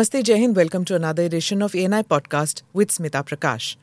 [0.00, 0.46] Namaste Jai.
[0.46, 3.76] Welcome to another edition of ANI Podcast with Smita Prakash.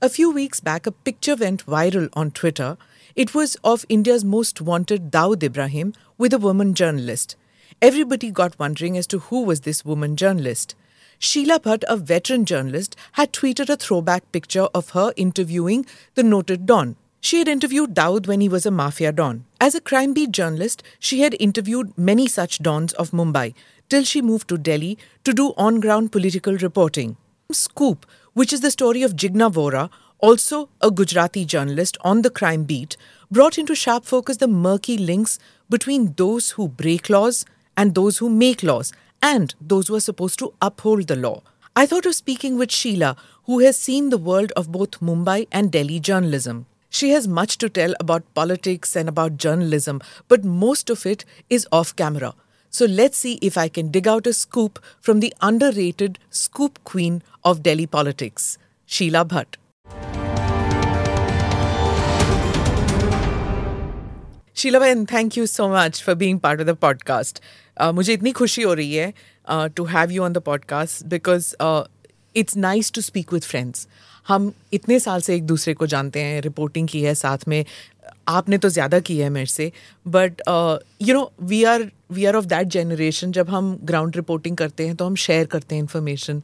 [0.00, 2.76] A few weeks back, a picture went viral on Twitter.
[3.16, 7.34] It was of India's most wanted Dawood Ibrahim with a woman journalist.
[7.82, 10.76] Everybody got wondering as to who was this woman journalist.
[11.18, 16.66] Sheila Bhatt, a veteran journalist, had tweeted a throwback picture of her interviewing the noted
[16.66, 16.94] Don.
[17.20, 19.46] She had interviewed Dawood when he was a mafia don.
[19.60, 23.52] As a crime beat journalist, she had interviewed many such dons of Mumbai
[23.88, 27.16] till she moved to Delhi to do on ground political reporting.
[27.52, 32.64] Scoop, which is the story of Jigna Vora, also a Gujarati journalist on the crime
[32.64, 32.96] beat,
[33.30, 35.38] brought into sharp focus the murky links
[35.68, 37.44] between those who break laws
[37.76, 41.42] and those who make laws and those who are supposed to uphold the law.
[41.74, 45.70] I thought of speaking with Sheila, who has seen the world of both Mumbai and
[45.70, 46.66] Delhi journalism.
[46.88, 51.68] She has much to tell about politics and about journalism, but most of it is
[51.70, 52.34] off camera.
[52.76, 57.22] So let's see if I can dig out a scoop from the underrated scoop queen
[57.42, 59.56] of Delhi politics, Sheila Bhatt.
[64.56, 67.40] Sheila बहन thank you so much for being part of the podcast
[67.94, 69.12] मुझे इतनी खुशी हो रही है
[69.76, 71.54] to have you on the podcast because
[72.36, 73.86] it's nice to speak with friends
[74.28, 77.64] हम इतने साल से एक दूसरे को जानते हैं रिपोर्टिंग की है साथ में
[78.28, 79.70] आपने तो ज़्यादा की है मेरे से
[80.06, 80.42] but
[81.02, 84.96] you know we are we are of that generation जब हम ग्राउंड रिपोर्टिंग करते हैं
[84.96, 86.42] तो हम शेयर करते हैं इन्फॉर्मेशन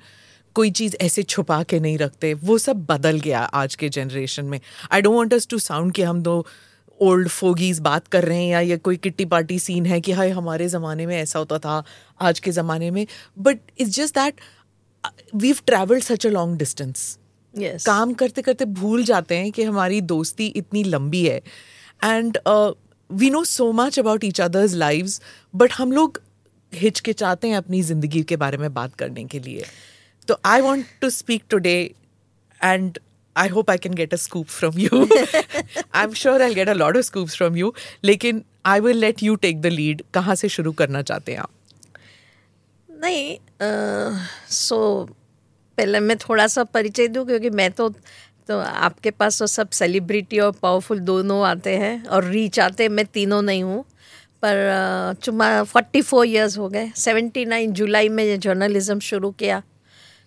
[0.57, 4.59] कोई चीज़ ऐसे छुपा के नहीं रखते वो सब बदल गया आज के जनरेशन में।
[4.93, 6.45] I don't want us to sound कि हम दो
[7.01, 10.31] ओल्ड फोगीज बात कर रहे हैं या ये कोई किट्टी पार्टी सीन है कि हाय
[10.31, 11.83] हमारे ज़माने में ऐसा होता था
[12.21, 13.07] आज के ज़माने में।
[13.39, 14.41] But it's just that
[15.35, 17.19] we've travelled such a long distance
[17.87, 21.41] काम करते करते भूल जाते हैं कि हमारी दोस्ती इतनी लंबी है।
[22.05, 22.39] And
[23.13, 25.21] we know so much about each others lives
[25.55, 26.23] but हम लोग
[26.75, 29.65] हिचकिचाते हैं अपनी ज़िंदगी के बारे में बात करने के लिए।
[30.29, 31.95] तो I want to speak today
[32.65, 32.99] and
[33.37, 34.99] I hope I can get a scoop from you.
[35.95, 37.75] I'm sure I'll get a lot of scoops from you
[38.05, 41.51] लेकिन I will let you take the lead कहाँ से शुरू करना चाहते हैं आप?
[42.91, 43.39] नहीं
[44.51, 45.17] सो uh, so,
[45.77, 47.95] पहले मैं थोड़ा सा परिचय दूँ क्योंकि मैं तो
[48.49, 52.91] तो आपके पास तो सब सेलिब्रिटी और पावरफुल दोनों आते हैं और रीच आते हैं।
[52.91, 53.85] मैं तीनों नहीं हूँ
[54.43, 59.63] पर चुमा फोर्टी फोर ईयर्स हो गए। सेवेंटी नाइन जुलाई में जर्नलिज़्म शुरू किया।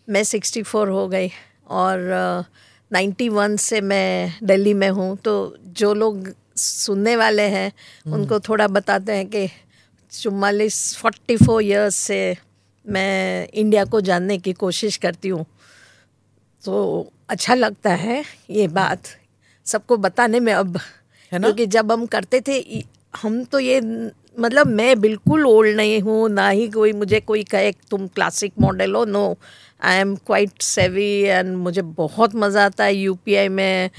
[0.07, 1.29] मैं सिक्सटी फोर हो गई
[1.69, 1.99] और
[2.91, 5.33] नाइन्टी वन से मैं दिल्ली में हूँ। तो
[5.75, 9.47] जो लोग सुनने वाले हैं हम्म। उनको थोड़ा बताते हैं कि
[10.11, 12.19] चुम्मालीस फोर्टी फोर ईयर्स से
[12.85, 15.45] मैं इंडिया को जानने की कोशिश करती हूँ।
[16.61, 19.07] तो अच्छा लगता है ये बात
[19.65, 20.77] सबको बताने में अब
[21.31, 21.47] है ना?
[21.47, 23.79] क्योंकि जब हम करते थे हम तो ये
[24.39, 28.95] मतलब मैं बिल्कुल ओल्ड नहीं हूँ ना ही कोई मुझे कोई कहे तुम क्लासिक मॉडल
[28.95, 29.23] हो no
[29.83, 33.89] I am quite savvy and मुझे बहुत मज़ा आता है यूपीआई में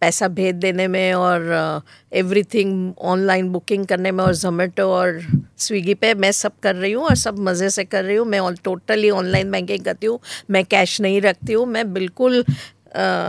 [0.00, 1.82] पैसा भेज देने में और
[2.12, 5.20] एवरीथिंग ऑनलाइन बुकिंग करने में और जोमेटो और
[5.58, 8.40] स्विगी पे मैं सब कर रही हूँ और सब मज़े से कर रही हूँ। मैं
[8.64, 10.18] टोटली ऑनलाइन बैंकिंग करती हूँ।
[10.50, 12.44] मैं कैश नहीं रखती हूँ। मैं बिल्कुल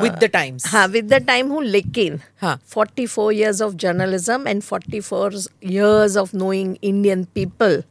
[0.01, 4.47] विद द टाइम्स हाँ विद द टाइम हूँ लेकिन हाँ। Forty four years of journalism
[4.47, 5.35] and forty four
[5.65, 7.83] years of knowing Indian people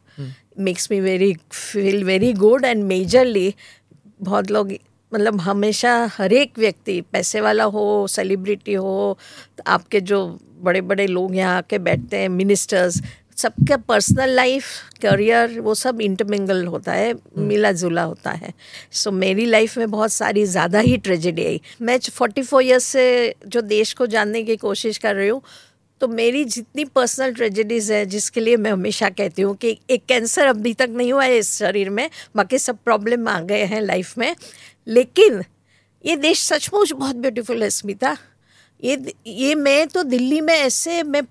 [0.59, 3.53] makes me very feel very good and majorly
[4.21, 4.71] बहुत लोग
[5.11, 9.17] मतलब हमेशा हर एक व्यक्ति पैसे वाला हो सेलिब्रिटी हो
[9.67, 10.25] आपके जो
[10.61, 13.01] बड़े बड़े लोग यहाँ आके बैठते हैं मिनिस्टर्स
[13.37, 14.65] सबका पर्सनल लाइफ
[15.01, 18.53] करियर वो सब इंटरमिंगल होता है हम्म। मिला जुला होता है।
[18.91, 22.83] सो so, मेरी लाइफ में बहुत सारी ज़्यादा ही ट्रेजिडी आई। मैं फोर्टी फोर ईयर्स
[22.85, 25.41] से जो देश को जानने की कोशिश कर रही हूँ
[26.01, 30.47] तो मेरी जितनी पर्सनल ट्रेजेडीज़ है जिसके लिए मैं हमेशा कहती हूँ कि एक कैंसर
[30.47, 34.17] अभी तक नहीं हुआ है इस शरीर में बाकी सब प्रॉब्लम आ गए हैं लाइफ
[34.17, 34.35] में।
[34.87, 35.43] लेकिन
[36.03, 38.15] ये देश सचमुच बहुत ब्यूटीफुल है स्मिता।
[38.83, 41.21] ये ये मैं तो दिल्ली में ऐसे मैं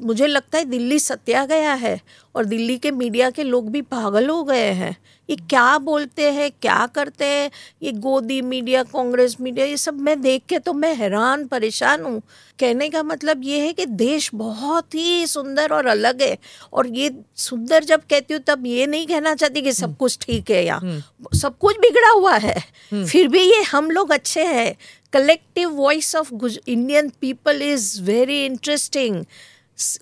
[0.00, 2.00] मुझे लगता है दिल्ली सत्या गया है
[2.34, 4.96] और दिल्ली के मीडिया के लोग भी पागल हो गए हैं
[5.28, 7.50] ये क्या बोलते हैं क्या करते हैं
[7.82, 12.20] ये गोदी मीडिया कांग्रेस मीडिया ये सब मैं देख के तो मैं हैरान परेशान हूँ
[12.58, 16.36] कहने का मतलब ये है कि देश बहुत ही सुंदर और अलग है
[16.72, 20.18] और ये सुंदर जब कहती हूँ तब ये नहीं कहना चाहती कि सब हम्म। कुछ
[20.22, 22.56] ठीक है यहाँ हम्म। सब कुछ बिगड़ा हुआ है
[22.92, 24.74] हम्म। फिर भी ये हम लोग अच्छे हैं
[25.12, 29.24] collective voice of Indian people is very interesting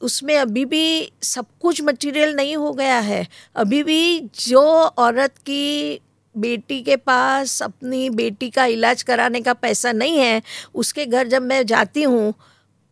[0.02, 3.26] उसमें अभी भी सब कुछ मटेरियल नहीं हो गया है।
[3.56, 4.62] अभी भी जो
[4.99, 6.00] औरत की
[6.34, 10.43] बेटी के पास अपनी बेटी का इलाज कराने का पैसा नहीं है
[10.75, 12.34] उसके घर जब मैं जाती हूँ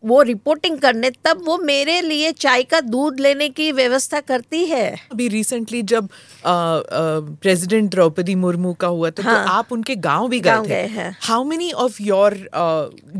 [0.03, 4.89] वो रिपोर्टिंग करने तब वो मेरे लिए चाय का दूध लेने की व्यवस्था करती है।
[5.11, 6.09] अभी रिसेंटली जब
[6.45, 11.01] प्रेसिडेंट द्रौपदी मुर्मू का हुआ तो, तो हाँ, तो आप उनके गाँव भी गए थे।
[11.21, 12.33] हाउ मेनी ऑफ़ योर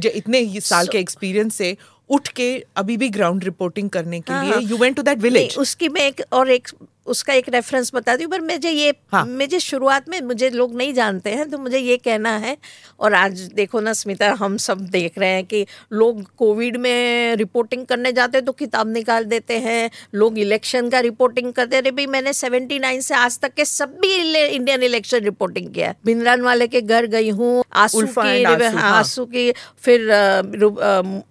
[0.06, 1.76] इतने साल so, के एक्सपीरियंस से
[2.10, 2.48] उठ के
[2.78, 6.02] अभी भी ग्राउंड रिपोर्टिंग करने के हाँ, लिए you went to that village उसकी मैं
[6.02, 6.68] एक और एक
[7.06, 9.26] उसका एक रेफरेंस बता दी पर मुझे ये हाँ.
[9.26, 12.56] मुझे शुरुआत में मुझे लोग नहीं जानते हैं तो मुझे ये कहना है
[13.00, 17.86] और आज देखो ना स्मिता हम सब देख रहे हैं कि लोग कोविड में रिपोर्टिंग
[17.86, 22.06] करने जाते हैं तो किताब निकाल देते हैं लोग इलेक्शन का रिपोर्टिंग करते रहे भाई
[22.08, 24.14] मैंने सेवेंटी नाइन से आज तक के सभी
[24.46, 29.32] इंडियन इलेक्शन रिपोर्टिंग किया है भिंदरान वाले के घर गई हूँ आँसू की आँसू हाँ।
[29.32, 29.52] की
[29.82, 30.08] फिर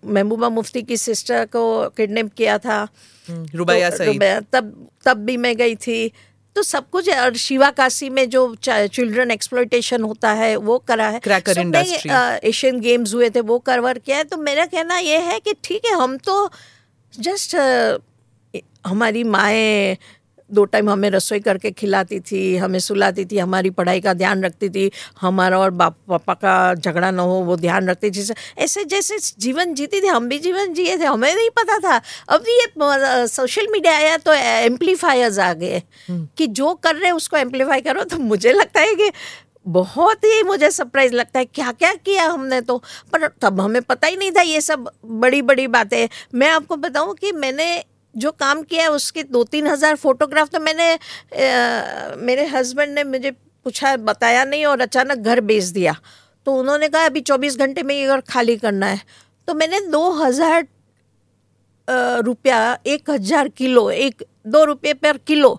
[0.07, 2.87] महबूबा मुफ्ती की सिस्टर को किडनेप किया था
[3.31, 4.19] रुबैया तो, सही
[4.53, 6.13] तब तब भी मैं गई थी।
[6.57, 11.09] तो सब कुछ है और शिवा काशी में जो चिल्ड्रन एक्सप्लोइटेशन होता है वो करा
[11.09, 12.11] है। क्रैकर इंडस्ट्री
[12.49, 15.87] एशियन गेम्स हुए थे वो करवर किया है। तो मेरा कहना ये है कि ठीक
[15.87, 16.51] है हम तो
[17.15, 17.57] जस्ट
[18.87, 19.97] हमारी माएँ
[20.55, 24.69] दो टाइम हमें रसोई करके खिलाती थी हमें सुलाती थी हमारी पढ़ाई का ध्यान रखती
[24.71, 24.91] थी
[25.21, 29.75] हमारा और बाप पापा का झगड़ा ना हो वो ध्यान रखती थी। ऐसे जैसे जीवन
[29.75, 33.95] जीती थी हम भी जीवन जिए थे हमें नहीं पता था। अब ये सोशल मीडिया
[33.95, 38.19] आया तो एम्पलीफायर्स आ गए हम्म। कि जो कर रहे हैं उसको एम्पलीफाई करो तो
[38.19, 39.11] मुझे लगता है कि
[39.67, 42.77] बहुत ही मुझे सरप्राइज़ लगता है क्या क्या किया हमने तो।
[43.13, 47.15] पर तब हमें पता ही नहीं था ये सब बड़ी बड़ी बातें। मैं आपको बताऊँ
[47.15, 47.67] कि मैंने
[48.17, 53.05] जो काम किया है उसके दो तीन हज़ार फोटोग्राफ तो मैंने आ, मेरे हस्बैंड ने
[53.05, 55.95] मुझे पूछा बताया नहीं और अचानक घर बेच दिया।
[56.47, 59.01] तो उन्होंने कहा अभी चौबीस घंटे में ये घर खाली करना है।
[59.49, 60.67] तो मैंने दो हज़ार
[62.25, 65.59] रुपया एक हज़ार किलो एक दो रुपये पर किलो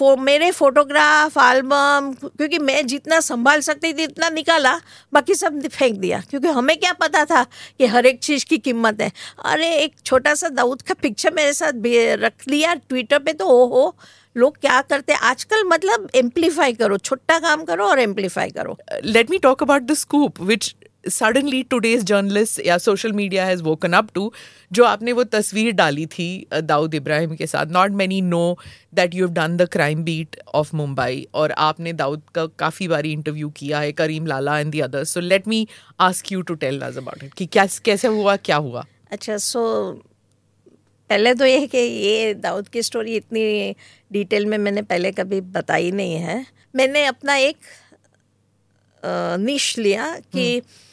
[0.00, 4.80] फो, मेरे फोटोग्राफ एल्बम क्योंकि मैं जितना संभाल सकती थी इतना निकाला,
[5.12, 7.44] बाकी सब फेंक दिया। क्योंकि हमें क्या पता था
[7.78, 9.12] कि हर एक चीज़ की कीमत है।
[9.44, 11.72] अरे, एक छोटा सा दाऊद का पिक्चर मेरे साथ
[12.20, 13.96] रख लिया ट्विटर पे तो ओ हो
[14.36, 15.20] लोग क्या करते हैं?
[15.20, 19.94] आजकल मतलब एम्पलीफाई करो, छोटा काम करो और एम्पलीफाई करो। Let me talk about the
[19.94, 20.74] scoop which
[21.08, 24.32] suddenly today's journalist या social media has woken up to
[24.72, 28.58] जो आपने वो तस्वीर डाली थी दाऊद इब्राहिम के साथ not many know
[28.94, 33.12] that you have done the crime beat of Mumbai और आपने दाऊद का काफ़ी बारी
[33.12, 35.68] इंटरव्यू किया है Karim Lala and the others so let me
[36.00, 38.86] ask you to tell us about it कि क्या कैसे हुआ क्या हुआ?
[39.10, 39.90] अच्छा सो
[41.10, 43.74] पहले तो ये है कि ये दाऊद की स्टोरी इतनी
[44.12, 47.56] डिटेल में मैंने पहले कभी बताई नहीं है। मैंने अपना एक
[49.40, 50.89] निश लिया कि hmm.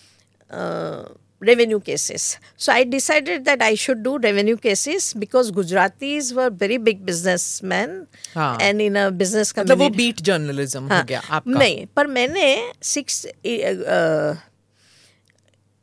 [0.49, 1.03] Uh,
[1.39, 2.39] revenue cases.
[2.55, 8.07] So I decided that I should do revenue cases because Gujaratis were very big businessmen
[8.33, 8.57] हाँ.
[8.59, 9.75] and in a business community.
[9.75, 11.01] मतलब वो beat journalism हाँ.
[11.01, 14.35] हो गया आपका नहीं पर मैंने six uh,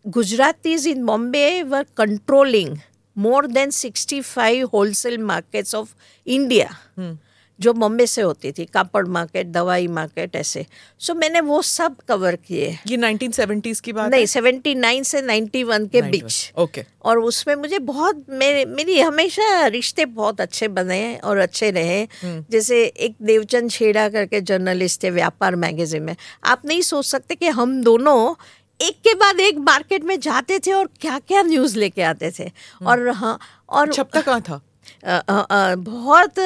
[0.07, 2.83] Gujaratis in Bombay were controlling
[3.15, 5.95] more than 65 wholesale markets of
[6.27, 6.77] India.
[6.97, 7.13] Hmm.
[7.61, 10.67] जो बॉम्बे से होती थी कापड़ मार्केट दवाई मार्केट ऐसे।
[10.99, 15.89] सो so, मैंने वो सब कवर किए। ये 1970s की बात नहीं 79 से 91
[15.89, 16.95] के बीच। Okay okay.
[17.05, 22.45] और उसमें मुझे बहुत मेरे मेरी हमेशा रिश्ते बहुत अच्छे बने और अच्छे रहे हम्म।
[22.51, 27.49] जैसे एक देवचंद छेड़ा करके जर्नलिस्ट थे व्यापार मैगजीन में। आप नहीं सोच सकते कि
[27.49, 28.35] हम दोनों
[28.81, 32.45] एक के बाद एक मार्केट में जाते थे और क्या क्या न्यूज़ लेके आते थे।
[32.45, 34.61] हम्म। और हाँ और छपता कहाँ था?
[35.05, 36.39] बहुत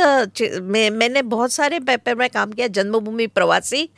[0.63, 3.89] मैं, मैंने बहुत सारे पेपर में काम किया, जन्मभूमि प्रवासी,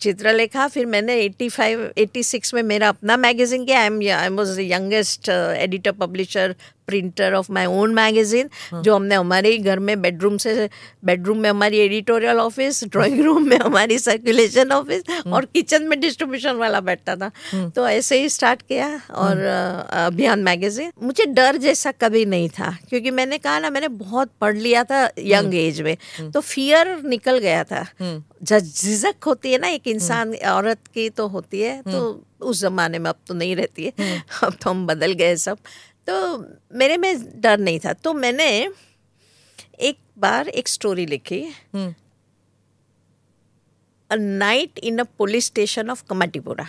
[0.00, 5.28] चित्रलेखा, फिर मैंने 85 86 में मेरा अपना मैगजीन किया I am I was youngest
[5.28, 6.54] editor publisher
[6.86, 10.68] printer of my own magazine जो हमने हमारे ही घर में बेडरूम से
[11.04, 16.56] बेडरूम में हमारी एडिटोरियल ऑफ़िस ड्राइंग रूम में हमारी सर्कुलेशन ऑफ़िस। और किचन में डिस्ट्रीब्यूशन
[16.56, 17.30] वाला बैठता था।
[17.68, 19.44] तो ऐसे ही स्टार्ट किया और।
[19.94, 24.56] अभियान मैगजीन मुझे डर जैसा कभी नहीं था, क्योंकि मैंने कहा ना, मैंने बहुत पढ़
[24.56, 25.96] लिया था यंग एज में
[26.30, 27.84] तो फियर निकल गया था
[28.42, 33.08] झिझक होती है ना, एक इंसान, औरत की तो होती है तो उस जमाने में
[33.10, 35.58] अब तो नहीं रहती है, अब तो हम बदल गए सब
[36.08, 36.38] तो
[36.72, 38.48] मेरे में डर नहीं था। तो मैंने
[39.80, 41.42] एक बार एक स्टोरी लिखी।
[44.10, 46.66] A night in a police station of Kamathipura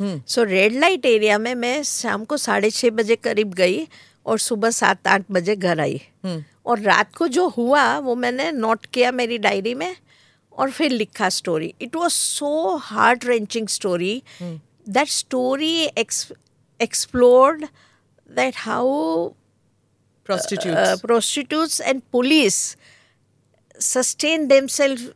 [0.00, 3.86] so red light area में मैं शाम को साढ़े छः बजे करीब गई
[4.26, 6.42] और सुबह सात आठ बजे घर आई। hmm.
[6.66, 9.96] और रात को जो हुआ वो मैंने नोट किया मेरी डायरी में
[10.52, 15.74] और फिर लिखा story it was so heart wrenching story that story
[16.80, 17.66] explored
[18.28, 19.34] that how
[20.24, 22.76] prostitutes, uh, prostitutes and police
[23.78, 25.10] sustain themselves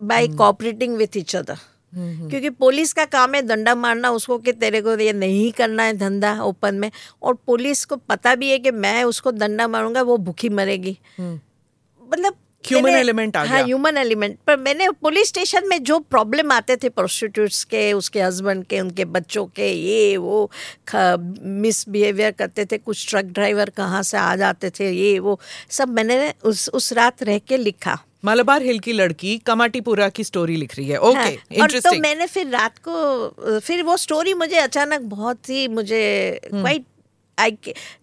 [0.00, 0.36] by mm.
[0.36, 1.58] cooperating with each other.
[1.94, 5.96] क्योंकि पुलिस का काम है डंडा मारना उसको कि तेरे को ये नहीं करना है
[5.98, 6.90] धंधा ओपन में
[7.22, 12.36] और पुलिस को पता भी है कि मैं उसको डंडा मारूँगा वो भूखी मरेगी मतलब
[12.68, 16.76] ह्यूमन एलिमेंट आ हाँ गया। ह्यूमन एलिमेंट पर मैंने पुलिस स्टेशन में जो प्रॉब्लम आते
[16.76, 20.50] थे प्रोस्टिट्यूट्स के उसके हस्बैंड के उनके बच्चों के ये वो
[20.94, 25.38] मिसबिहेवियर करते थे कुछ ट्रक ड्राइवर कहाँ से आ जाते थे ये वो
[25.70, 30.56] सब मैंने उस उस रात रह के लिखा। मलबार हिल की लड़की कमाटीपुरा की स्टोरी
[30.56, 34.34] लिख रही है। ओके okay, हाँ, और तो मैंने फिर रात को फिर वो स्टोरी
[34.34, 36.84] मुझे अचानक बहुत ही मुझे क्वाइट
[37.38, 37.58] आई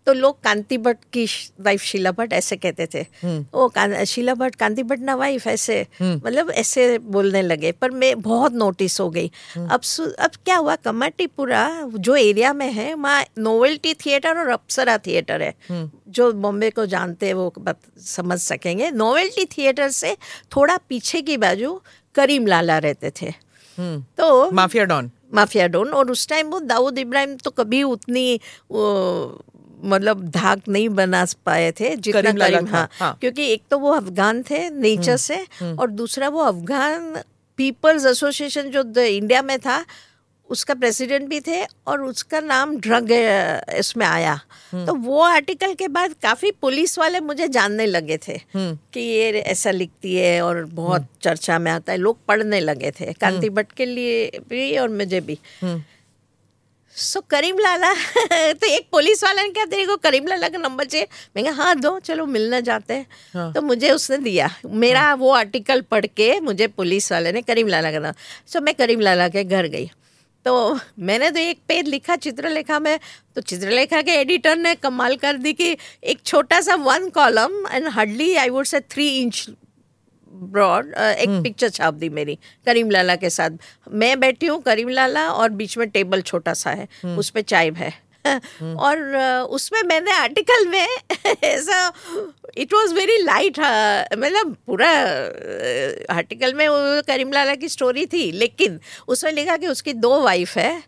[0.06, 1.26] तो लोग कांति भट्ट की
[1.62, 3.06] वाइफ शीला भट्ट ऐसे कहते थे।
[3.54, 5.88] ओ कां- शीला भट्ट कांति भट्ट ना वाइफ ऐसे।
[6.26, 9.32] मतलब ऐसे बोलने लगे पर मैं बहुत नोटिस हो गई।
[9.72, 14.98] अब सु- अब क्या हुआ कमाटीपुरा जो एरिया में है वहाँ नोवेल्टी थिएटर और अप्सरा
[14.98, 15.54] थिएटर है।
[16.08, 20.18] जो बॉम्बे को जानते हैं वो बत- समझ सकेंगे। नोवेल्टी थिएटर से
[20.56, 21.82] थोड़ा पीछे की बाजू
[22.16, 23.34] करीम लाला रहते थे।
[24.18, 28.40] तो माफिया डॉन। माफिया डॉन और उस टाइम वो दाऊद इब्राहिम तो कभी उतनी
[29.84, 33.92] मतलब धाक नहीं बना पाए थे जितना करीम करीम हाँ, हाँ। क्योंकि एक तो वो
[33.92, 37.16] अफगान थे नेचर से और दूसरा वो अफगान
[37.60, 39.84] पीपल्स एसोसिएशन जो इंडिया में था
[40.50, 43.12] उसका प्रेसिडेंट भी थे और उसका नाम ड्रग
[43.78, 44.36] इसमें आया।
[44.76, 49.72] तो वो आर्टिकल के बाद काफ़ी पुलिस वाले मुझे जानने लगे थे कि ये ऐसा
[49.72, 53.86] लिखती है और बहुत चर्चा में आता है। लोग पढ़ने लगे थे कांति भट्ट के
[53.86, 55.38] लिए भी और मुझे भी।
[56.96, 57.94] सो करीम लाला
[58.54, 61.08] तो एक पुलिस वाला ने कहा तेरे को करीम लाला का नंबर चाहिए?
[61.36, 65.32] मैं कहा हाँ दो चलो मिलने जाते हैं। हाँ। तो मुझे उसने दिया। मेरा वो
[65.34, 68.14] आर्टिकल पढ़ के मुझे पुलिस वाले ने करीम लाला का नाम
[68.48, 69.92] सो मैं करीम लाला के घर गई।
[70.46, 73.00] तो मैंने तो एक पेज लिखा चित्रलेखा में
[73.36, 77.88] तो चित्रलेखा के एडिटर ने कमाल कर दी कि एक छोटा सा one column and
[77.88, 79.46] hardly I would say three inch
[80.32, 83.52] broad एक पिक्चर छाप दी मेरी करीम लाला के साथ।
[83.92, 86.88] मैं बैठी हूँ करीम लाला और बीच में टेबल छोटा सा है
[87.18, 87.94] उस पर चाय है।
[88.80, 89.00] और
[89.50, 90.88] उसमें मैंने आर्टिकल में
[91.44, 91.92] ऐसा
[92.58, 93.60] इट वाज वेरी लाइट
[94.20, 94.90] मतलब पूरा
[96.16, 100.58] आर्टिकल में वो करीम लाला की स्टोरी थी लेकिन उसमें लिखा कि उसकी दो वाइफ
[100.58, 100.84] है।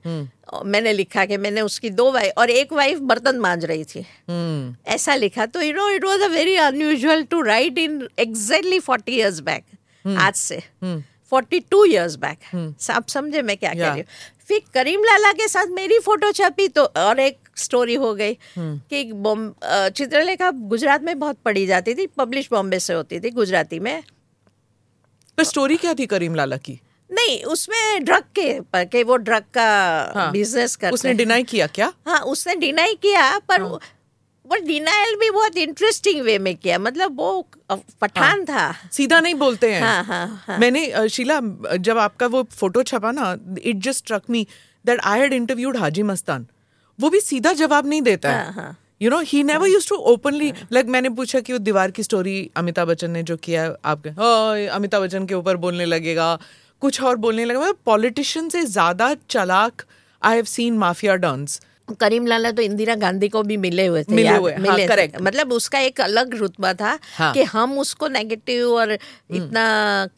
[0.65, 4.75] मैंने लिखा कि मैंने उसकी दो वाइफ और एक वाइफ बर्तन मांझ रही थी। हम्म।
[4.93, 9.15] ऐसा लिखा तो you know it was a very unusual to write in exactly forty
[9.17, 9.63] years back
[10.19, 10.61] आज से।
[11.31, 12.37] फोर्टी टू ईयर्स बैक
[12.91, 14.07] आप समझे मैं क्या कह रही हूँ?
[14.49, 19.03] फिर करीम लाला के साथ मेरी फ़ोटो छपी तो और एक स्टोरी हो गई कि
[19.97, 24.03] चित्रलेखा गुजरात में बहुत पढ़ी जाती थी पब्लिश बॉम्बे से होती थी गुजराती में।
[25.37, 26.79] पर स्टोरी क्या थी करीम लाला की?
[27.09, 29.67] नहीं उसमें ड्रग के पर के वो ड्रग का
[30.15, 31.91] हाँ। बिज़नेस कर उसने डिनाई किया क्या?
[32.07, 33.79] हाँ उसने डिनाई किया पर वो
[34.49, 37.29] वो डिनाइल भी बहुत इंटरेस्टिंग वे में किया। मतलब वो
[38.01, 41.39] पठान हाँ, था। सीधा नहीं बोलते हैं। हाँ, हाँ, हाँ। मैंने शीला
[41.77, 44.45] जब आपका वो फ़ोटो छपा ना it just struck me
[44.85, 46.45] that I had interviewed Haji Mastan
[46.99, 49.43] वो भी सीधा जवाब नहीं देता हाँ, है हाँ। You know he.
[49.43, 53.23] Never use to openly like मैंने पूछा कि वो दीवार की स्टोरी अमिताभ बच्चन ने
[53.23, 56.37] जो किया आपके "ओए, अमिताभ बच्चन के ऊपर बोलने लगेगा
[56.81, 59.81] कुछ और बोलने लगेगा। पॉलिटिशियन से ज़्यादा चलाक
[60.21, 61.61] I have seen mafia dons
[61.95, 64.87] Karim Lala तो इंदिरा गांधी को भी मिले हुए थे मिले हुए, हाँ, मिले थे।
[64.87, 69.63] correct। मतलब उसका एक अलग रुतबा था हाँ। कि हम उसको नेगेटिव और इतना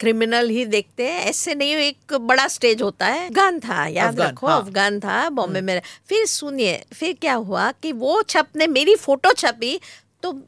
[0.00, 4.28] क्रिमिनल ही देखते हैं ऐसे नहीं एक बड़ा स्टेज होता है अफगान था याद अफगान,
[4.28, 8.94] रखो हाँ। अफगान था बॉम्बे में फिर सुनिए फिर क्या हुआ कि वो छपने मेरी
[8.96, 9.80] फ़ोटो छपी
[10.22, 10.38] तो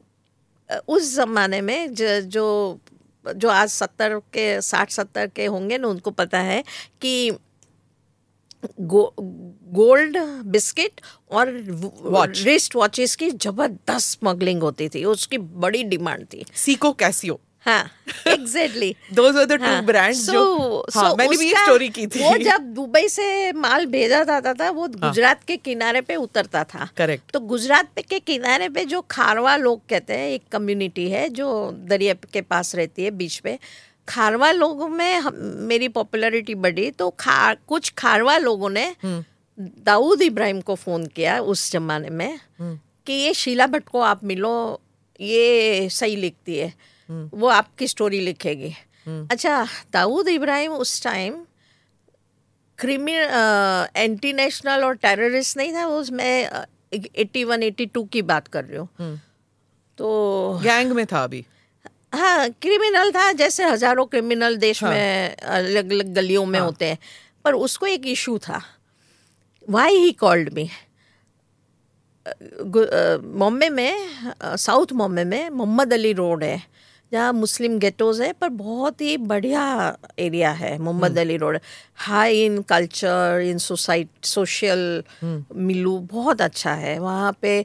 [0.87, 2.79] उस जमाने में ज- जो
[3.35, 6.63] जो आज सत्तर के साठ सत्तर के होंगे ना उनको पता है
[7.01, 7.31] कि
[8.81, 9.15] गो,
[9.73, 11.01] गोल्ड बिस्किट
[11.31, 11.51] और
[12.13, 12.43] Watch.
[12.45, 17.91] रिस्ट वॉचेस की ज़बरदस्त स्मगलिंग होती थी। उसकी बड़ी डिमांड थी। सीको कैसियो हाँ
[18.27, 18.95] एग्जैक्टली
[20.31, 24.53] जो हाँ, मैंने भी ये स्टोरी की थी। वो जब दुबई से माल भेजा जाता
[24.53, 28.85] था वो गुजरात के किनारे पे उतरता था। करेक्ट तो गुजरात पे के किनारे पे
[28.85, 33.39] जो खारवा लोग कहते हैं एक कम्युनिटी है जो दरिया के पास रहती है बीच
[33.39, 33.59] पे
[34.07, 35.35] खारवा लोगों में हम,
[35.67, 38.95] मेरी पॉपुलैरिटी बढ़ी तो खा कुछ खारवा लोगों ने
[39.57, 42.39] दाऊद इब्राहिम को फ़ोन किया उस जमाने में
[43.07, 44.81] कि ये शीला भट्ट को आप मिलो
[45.19, 46.73] ये सही लिखती है
[47.09, 48.73] वो आपकी स्टोरी लिखेगी।
[49.31, 51.35] अच्छा दाऊद इब्राहिम उस टाइम
[52.79, 58.47] क्रिमिन एंटी नेशनल और टेररिस्ट नहीं था उस मैं एट्टी वन एट्टी टू की बात
[58.47, 59.19] कर रही हूँ।
[59.99, 61.45] तो गैंग में था अभी।
[62.13, 66.85] हाँ क्रिमिनल था जैसे हज़ारों क्रिमिनल देश हाँ। में अलग अलग गलियों में हाँ। होते
[66.85, 66.97] हैं।
[67.45, 68.61] पर उसको एक इशू था।
[69.67, 70.69] Why he called me
[72.65, 73.93] Bombay में
[74.41, 76.61] साउथ बॉम्बे में मोहम्मद अली रोड है
[77.11, 79.63] जहाँ मुस्लिम गेटोज है पर बहुत ही बढ़िया
[80.19, 81.59] एरिया है Mohammed Ali road.
[81.97, 87.63] High in culture in society social milieu बहुत अच्छा है। वहाँ पे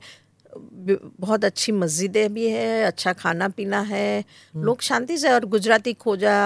[1.21, 4.25] बहुत अच्छी मस्जिदें भी है अच्छा खाना पीना है
[4.57, 6.37] लोग शांति से और गुजराती खोजा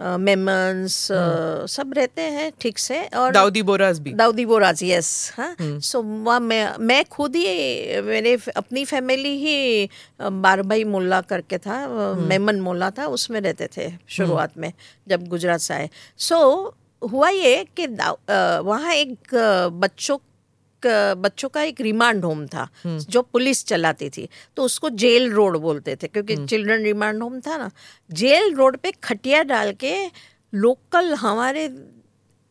[0.00, 0.96] मेमन्स
[1.70, 6.38] सब रहते हैं ठीक से और दाऊदी बोराज भी। दाऊदी बोराज यस हाँ। सो वहाँ
[6.40, 9.88] मैं मैं खुद ही मेरे अपनी फैमिली ही
[10.20, 14.72] बारभाई मोल्ला करके था अ, मेमन मोल्ला था उसमें रहते थे शुरुआत में
[15.08, 15.88] जब गुजरात से आए।
[16.18, 16.38] सो
[17.02, 17.86] हुआ ये कि
[18.66, 19.34] वहाँ एक
[19.82, 20.16] बच्चों
[20.86, 25.96] बच्चों का एक रिमांड होम था जो पुलिस चलाती थी तो उसको जेल रोड बोलते
[25.96, 27.70] थे क्योंकि चिल्ड्रन रिमांड होम था ना
[28.10, 29.94] जेल रोड पे खटिया डाल के
[30.54, 31.68] लोकल हमारे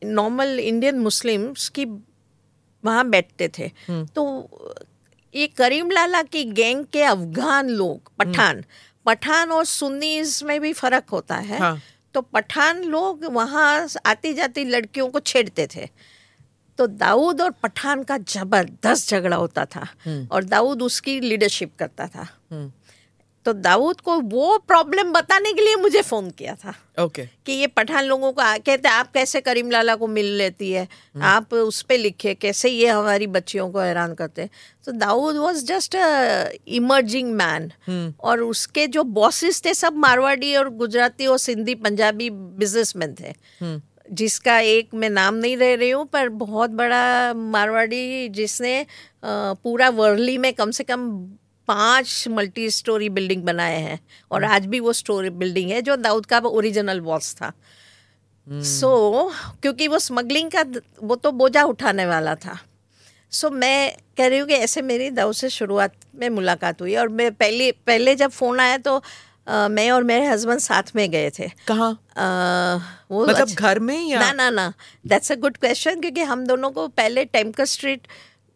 [0.01, 1.86] नॉर्मल इंडियन मुस्लिम्स की
[2.84, 4.24] वहाँ बैठते थे। तो
[5.36, 8.63] ये करीम लाला की गैंग के अफगान लोग पठान
[9.05, 11.81] पठान और सुन्नीज में भी फ़र्क होता है। हाँ।
[12.13, 15.89] तो पठान लोग वहाँ आती जाती लड़कियों को छेड़ते थे।
[16.77, 19.88] तो दाऊद और पठान का ज़बरदस्त झगड़ा होता था
[20.31, 22.27] और दाऊद उसकी लीडरशिप करता था।
[23.46, 26.69] तो दाऊद को वो प्रॉब्लम बताने के लिए मुझे फ़ोन किया था
[27.00, 27.46] ओके okay.
[27.46, 30.88] कि ये पठान लोगों को कहते आप कैसे करीम लाला को मिल लेती है?
[31.15, 34.50] आप उस पे लिखे कैसे ये हमारी बच्चियों को हैरान करते हैं?
[34.86, 35.96] तो Dawood was just
[36.67, 37.72] emerging man
[38.19, 43.34] और उसके जो बॉसेस थे सब मारवाड़ी और गुजराती और सिंधी पंजाबी बिजनेसमैन थे।
[44.12, 48.86] जिसका एक मैं नाम नहीं ले रही हूँ पर बहुत बड़ा मारवाड़ी जिसने
[49.26, 51.10] पूरा वर्ली में कम से कम
[51.68, 54.00] पाँच मल्टी स्टोरी बिल्डिंग बनाए हैं।
[54.32, 57.52] और आज भी वो स्टोरी बिल्डिंग है जो दाऊद का ओरिजिनल बॉस था।
[58.48, 58.90] सो
[59.30, 60.64] so, क्योंकि वो स्मगलिंग का
[61.04, 62.58] वो तो बोझा उठाने वाला था।
[63.32, 66.96] सो so, मैं कह रही हूँ कि ऐसे मेरी दाऊद से शुरुआत में मुलाकात हुई।
[66.96, 69.02] और मैं पहले पहले जब फ़ोन आया तो
[69.50, 71.92] मैं और मेरे हस्बैंड साथ में गए थे। कहाँ?
[73.12, 74.74] वो मतलब अच्छा- घर में या ना ना ना।
[75.08, 78.08] दैट्स अ गुड क्वेश्चन क्योंकि हम दोनों को पहले टेमकर स्ट्रीट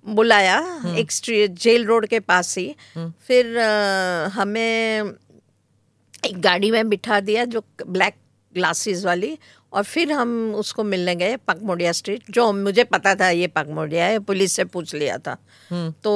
[0.05, 5.03] बुलाया एक स्ट्रीट जेल रोड के पास ही। फिर अ, हमें
[6.25, 8.15] एक गाड़ी में बिठा दिया जो ब्लैक
[8.53, 9.37] ग्लासेस वाली
[9.73, 14.19] और फिर हम उसको मिलने गए पकमोडिया स्ट्रीट जो मुझे पता था ये पकमोडिया है
[14.19, 15.37] पुलिस से पूछ लिया था।
[16.03, 16.13] तो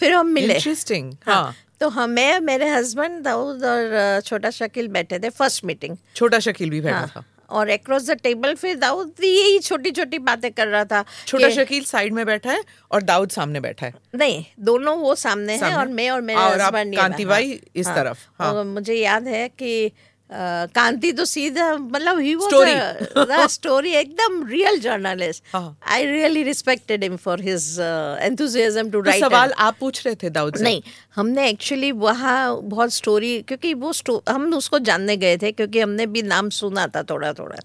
[0.00, 5.18] फिर हम मिले। इंटरेस्टिंग हाँ। हाँ। तो हमें मेरे हस्बैंड दाऊद और छोटा शकील बैठे
[5.18, 9.12] थे फ़र्स्ट मीटिंग छोटा शकील भी बैठा हाँ, था और अक्रॉस द टेबल फिर दाऊद
[9.20, 12.62] भी यही छोटी छोटी बातें कर रहा था छोटा शकील साइड में बैठा है
[12.92, 16.40] और दाऊद सामने बैठा है नहीं दोनों वो सामने हैं सामने। और मैं और मेरे
[16.40, 19.92] हस्बैंड कांति भाई इस तरफ़, हाँ। मुझे याद है कि
[20.30, 22.34] कांति तो सीधा मतलब ही.
[22.34, 25.56] वाज स्टोरी एकदम real journalist.
[25.56, 27.76] I really respected him for his
[28.20, 30.82] enthusiasm to write सवाल आप पूछ रहे थे दाऊद नहीं
[31.16, 36.06] हमने एक्चुअली वहाँ बहुत स्टोरी क्योंकि वो स्टो हम उसको जानने गए थे क्योंकि हमने
[36.06, 37.56] भी नाम सुना था थोड़ा थोड़ा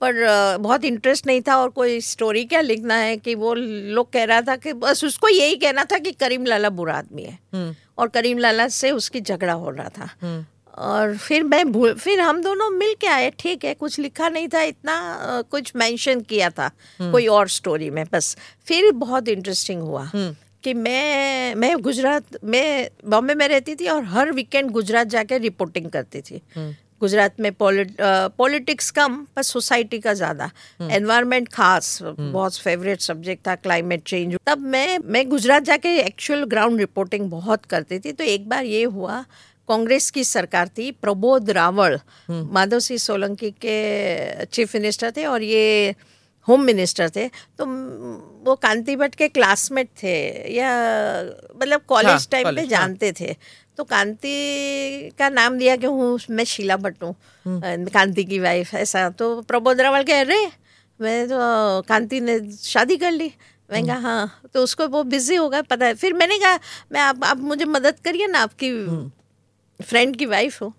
[0.00, 0.14] पर
[0.60, 4.40] बहुत इंटरेस्ट नहीं था और कोई स्टोरी क्या लिखना है कि वो लोग कह रहा
[4.40, 7.38] था कि बस उसको यही कहना था कि करीम लाला बुरा आदमी है।
[7.98, 10.08] और करीम लाला से उसकी झगड़ा हो रहा था।
[10.74, 14.48] और फिर मैं भूल फिर हम दोनों मिल के आए ठीक है कुछ लिखा नहीं
[14.48, 20.08] था इतना कुछ मेंशन किया था कोई और स्टोरी में बस। फिर बहुत इंटरेस्टिंग हुआ
[20.64, 25.90] कि मैं मैं गुजरात में बॉम्बे में रहती थी और हर वीकेंड गुजरात जाके रिपोर्टिंग
[25.90, 26.40] करती थी।
[27.00, 30.50] गुजरात में पॉलिटिक्स कम पर सोसाइटी का ज़्यादा।
[30.82, 36.80] एनवायरनमेंट खास बहुत फेवरेट सब्जेक्ट था क्लाइमेट चेंज तब मैं मैं गुजरात जाके एक्चुअल ग्राउंड
[36.80, 39.24] रिपोर्टिंग बहुत करती थी तो एक बार ये हुआ
[39.68, 41.98] कांग्रेस की सरकार थी प्रबोध रावल
[42.30, 45.94] माधव सिंह सोलंकी के चीफ मिनिस्टर थे और ये
[46.48, 47.66] होम मिनिस्टर थे तो
[48.44, 50.16] वो कांति भट्ट के क्लासमेट थे
[50.54, 50.70] या
[51.56, 53.36] मतलब हाँ, कॉलेज टाइम पे हाँ। जानते थे
[53.78, 57.14] तो कांति का नाम दिया कि हूँ मैं शीला भट्ट हूँ
[57.46, 60.46] हम्म। कांति की वाइफ ऐसा तो प्रबोध रावल कह रहे
[61.00, 61.38] मैं तो
[61.88, 63.32] कांति ने शादी कर ली
[63.70, 66.58] मैं हम्म। कहा हाँ तो उसको वो बिज़ी होगा पता है फिर मैंने कहा
[66.92, 69.10] मैं आप आप मुझे मदद करिए ना आपकी हम्म।
[69.80, 70.72] फ्रेंड की वाइफ हो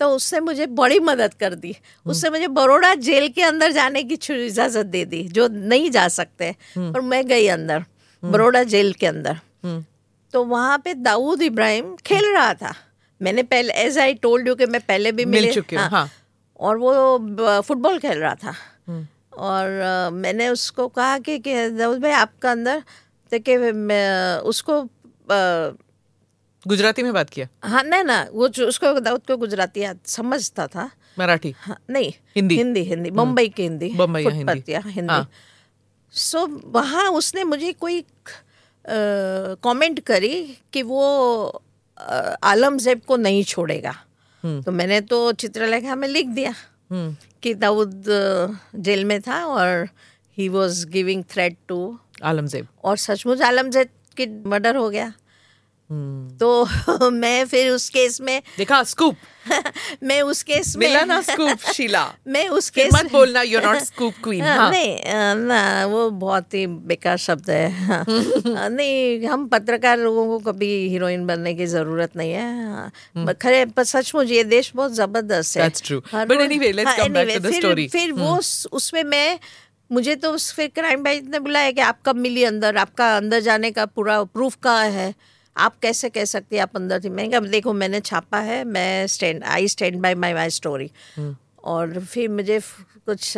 [0.00, 1.74] तो उससे मुझे बड़ी मदद कर दी।
[2.06, 6.50] उससे मुझे बड़ोड़ा जेल के अंदर जाने की इजाज़त दे दी जो नहीं जा सकते।
[6.76, 7.84] और मैं गई अंदर
[8.22, 9.38] बड़ोड़ा जेल के अंदर।
[10.34, 12.74] तो वहाँ पे दाऊद इब्राहिम खेल रहा था।
[13.20, 16.08] मैंने पहले एज आई टोल्ड यू कि मैं पहले भी मिल चुके हो, हाँ।
[16.60, 18.54] और वो फुटबॉल खेल रहा था।
[19.38, 22.82] और मैंने उसको कहा कि, कि दाऊद भाई आपका अंदर
[23.32, 24.82] देखिए मैं उसको
[26.64, 27.46] गुजराती में बात किया?
[27.64, 31.54] हाँ नहीं ना वो जो उसको दाऊद को गुजराती समझता था। मराठी?
[31.58, 35.28] हाँ, नहीं हिंदी। हिंदी हिंदी मुंबई की हिंदी। बम्बई फुट हिंदी। हिंदी। हाँ।
[36.14, 38.04] सो वहाँ उसने मुझे कोई
[38.84, 41.02] कमेंट करी कि वो
[42.44, 43.94] आलमजेब को नहीं छोड़ेगा।
[44.44, 46.54] तो मैंने तो चित्रलेखा में लिख दिया
[47.42, 48.04] कि दाऊद
[48.76, 49.88] जेल में था और
[50.38, 55.12] he was giving threat to Alamzeb और सचमुच आलमजेब की मर्डर हो गया।
[56.38, 59.16] तो मैं फिर उस केस में देखा स्कूप
[60.02, 62.14] मैं उस केस में मिला ना स्कूप शीला?
[62.26, 64.98] मैं उस केस मत बोलना यू नॉट स्कूप क्वीन हाँ, नहीं
[65.34, 68.04] ना वो बहुत ही बेकार शब्द है। हाँ,
[68.68, 73.84] नहीं हम पत्रकार लोगों को कभी हीरोइन बनने की ज़रूरत नहीं है हाँ, खरे पर
[73.84, 76.00] सचमुच ये देश बहुत ज़बरदस्त है। True.
[76.00, 78.40] But anyway, let's come back to the फिर, फिर वो
[78.72, 79.38] उसमें मैं
[79.92, 82.76] मुझे तो फिर क्राइम ब्रांच ने बुलाया कि आप कब मिली अंदर?
[82.76, 85.14] आपका अंदर जाने का पूरा प्रूफ कहाँ है?
[85.56, 89.44] आप कैसे कह सकती आप अंदर थी मैंने कहा देखो मैंने छापा है मैं stand
[89.44, 90.90] I stand by my my story
[91.64, 92.60] और फिर मुझे
[93.06, 93.36] कुछ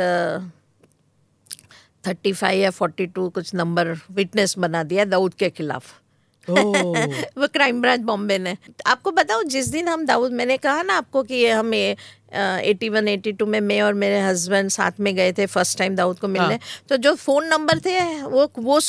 [2.06, 5.92] थर्टी फाइव या फोर्टी टू कुछ नंबर विटनेस बना दिया दाऊद के खिलाफ।
[7.38, 11.22] वो क्राइम ब्रांच बॉम्बे ने आपको बताओ जिस दिन हम दाऊद मैंने कहा ना आपको
[11.22, 15.46] कि हम एटी वन एटी टू में मैं और मेरे हस्बैंड साथ में गए थे
[15.46, 16.58] फ़र्स्ट टाइम दाऊद को मिलने हाँ.
[16.88, 18.80] तो जो फ़ोन नंबर थे वो वो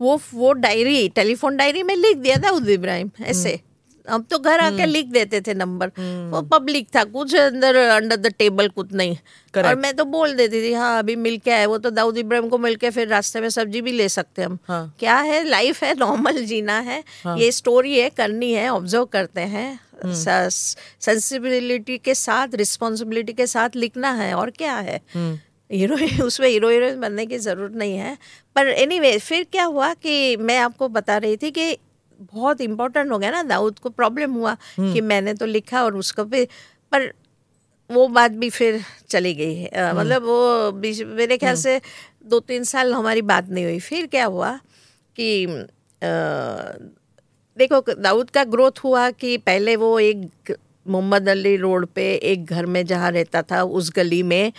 [0.00, 3.60] वो वो डायरी टेलीफोन डायरी में लिख दिया दाऊद इब्राहिम ऐसे।
[4.08, 7.76] हम तो घर आके हम्म। लिख देते थे नंबर हम्म। वो पब्लिक था कुछ अंदर
[7.76, 9.16] अंडर द टेबल कुछ नहीं
[9.54, 9.66] Correct.
[9.66, 12.48] और मैं तो बोल देती थी हाँ अभी मिल के आए वो तो दाऊद इब्राहिम
[12.48, 14.94] को मिल के फिर रास्ते में सब्ज़ी भी ले सकते हम हाँ.
[14.98, 17.36] क्या है लाइफ है नॉर्मल जीना है हाँ.
[17.38, 24.10] ये स्टोरी है करनी है ऑब्ज़र्व करते हैं सेंसिबिलिटी के साथ रिस्पॉन्सिबिलिटी के साथ लिखना
[24.12, 25.00] है और क्या है
[25.70, 28.16] हीरोइन उसमें हीरो हीरोइन बनने की ज़रूरत नहीं है
[28.56, 31.76] पर एनी anyway, फिर क्या हुआ कि मैं आपको बता रही थी कि
[32.20, 36.24] बहुत इम्पोर्टेंट हो गया ना दाऊद को प्रॉब्लम हुआ कि मैंने तो लिखा और उसको
[36.24, 36.44] भी
[36.92, 37.12] पर
[37.90, 41.80] वो बात भी फिर चली गई है। मतलब वो मेरे ख्याल से
[42.26, 44.50] दो तीन साल हमारी बात नहीं हुई। फिर क्या हुआ
[45.16, 46.08] कि आ,
[47.56, 52.66] देखो दाऊद का ग्रोथ हुआ कि पहले वो एक मोहम्मद अली रोड पे एक घर
[52.66, 54.52] में जहाँ रहता था उस गली में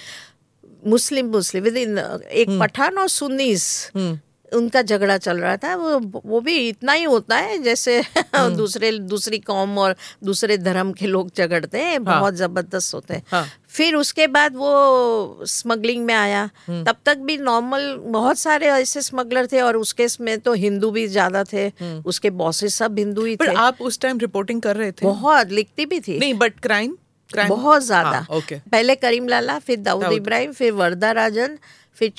[0.87, 4.19] मुस्लिम मुस्लिम विद इन एक हम्म। पठान और सुन्नीस हम्म।
[4.53, 7.99] उनका झगड़ा चल रहा था वो वो भी इतना ही होता है जैसे
[8.35, 13.13] हम्म। दूसरे दूसरी कौम और दूसरे धर्म के लोग झगड़ते हैं हाँ। बहुत ज़बरदस्त होते
[13.13, 18.37] हैं हाँ। फिर उसके बाद वो स्मगलिंग में आया हम्म। तब तक भी नॉर्मल बहुत
[18.37, 22.75] सारे ऐसे स्मगलर थे और उसके में तो हिंदू भी ज़्यादा थे हम्म। उसके बॉसेस
[22.75, 26.17] सब हिंदू ही थे आप उस टाइम रिपोर्टिंग कर रहे थे बहुत लिखती भी थी
[26.19, 26.95] नहीं बट क्राइम
[27.29, 31.57] बहुत ज़्यादा हाँ, पहले करीम लाला फिर दाऊद इब्राहिम फिर वर्दा राजन
[31.95, 32.11] फिर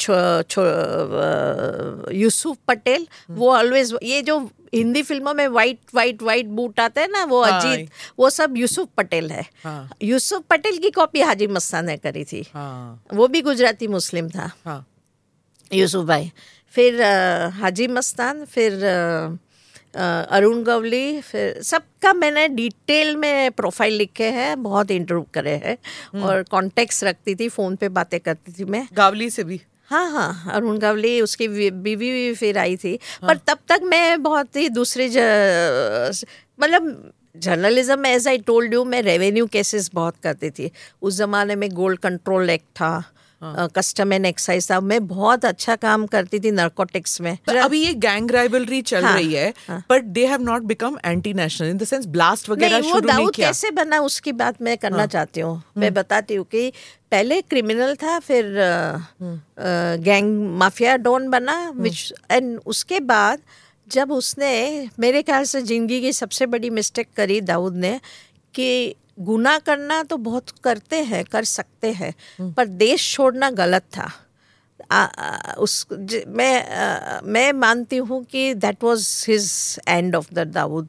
[2.14, 4.38] यूसुफ पटेल वो ऑलवेज ये जो
[4.74, 8.56] हिंदी फ़िल्मों में वाइट वाइट वाइट बूट आते हैं ना वो हाँ, अजीत वो सब
[8.56, 13.28] यूसुफ पटेल है। हाँ, यूसुफ पटेल की कॉपी हाजी मस्ता ने करी थी। हाँ, वो
[13.28, 14.84] भी गुजराती मुस्लिम था। हाँ,
[15.70, 16.30] यूसुफ भाई।
[16.74, 17.02] फिर
[17.60, 18.72] हाजी मस्तान फिर
[19.96, 25.76] अरुण गवली फिर सबका मैंने डिटेल में प्रोफ़ाइल लिखे हैं बहुत इंटरव्यू करे हैं
[26.14, 29.60] हम्म। और कॉन्टेक्ट रखती थी फ़ोन पे बातें करती थी मैं। गावली से भी?
[29.90, 34.22] हाँ हाँ अरुण गावली उसकी बीवी भी फिर आई थी। हाँ। पर तब तक मैं
[34.22, 35.08] बहुत ही दूसरी
[36.58, 40.70] मतलब journalism as I told you मैं रेवेन्यू केसेस बहुत करती थी।
[41.02, 43.02] उस ज़माने में गोल्ड कंट्रोल एक्ट था।
[43.42, 48.30] कस्टम एंड एक्साइज था। मैं बहुत अच्छा काम करती थी नार्कोटिक्स में। अभी ये गैंग
[48.30, 49.52] राइवलरी चल हाँ, रही है
[49.90, 53.46] but they have not become anti national in the sense blast वगैरह शुरू नहीं, किया।
[53.46, 56.70] कैसे बना उसकी बात मैं करना हाँ, चाहती हूँ। मैं हम्म। बताती हूँ कि
[57.10, 58.52] पहले क्रिमिनल था फिर
[60.02, 63.40] गैंग माफिया डॉन बना विच हम्म। एंड उसके बाद
[63.88, 64.54] जब उसने
[65.00, 67.98] मेरे ख्याल से ज़िंदगी की सबसे बड़ी मिस्टेक करी दाऊद ने
[68.54, 73.82] कि गुना करना तो बहुत करते हैं कर सकते हैं हम्म। पर देश छोड़ना गलत
[73.96, 74.10] था
[74.90, 80.34] आ, आ, उस ज, मैं आ, मैं मानती हूँ कि that was his end of
[80.34, 80.88] the Dawood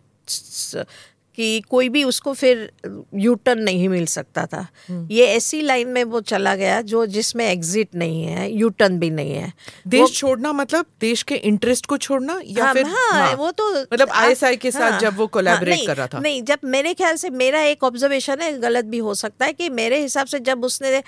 [1.37, 2.69] कि कोई भी उसको फिर
[3.15, 7.05] यू टर्न नहीं मिल सकता था। हम्म। ये ऐसी लाइन में वो चला गया जो
[7.07, 9.51] जिसमें एग्जिट नहीं है यू टर्न भी नहीं है।
[9.87, 13.69] देश छोड़ना मतलब देश के इंटरेस्ट को छोड़ना या हाँ, फिर हाँ, हाँ, वो तो
[13.73, 16.93] मतलब आईएसआई के साथ हाँ, जब वो कोलैबोरेट हाँ, कर रहा था। नहीं जब मेरे
[16.93, 20.39] ख्याल से मेरा एक ऑब्जर्वेशन है गलत भी हो सकता है कि मेरे हिसाब से
[20.41, 21.01] जब उसने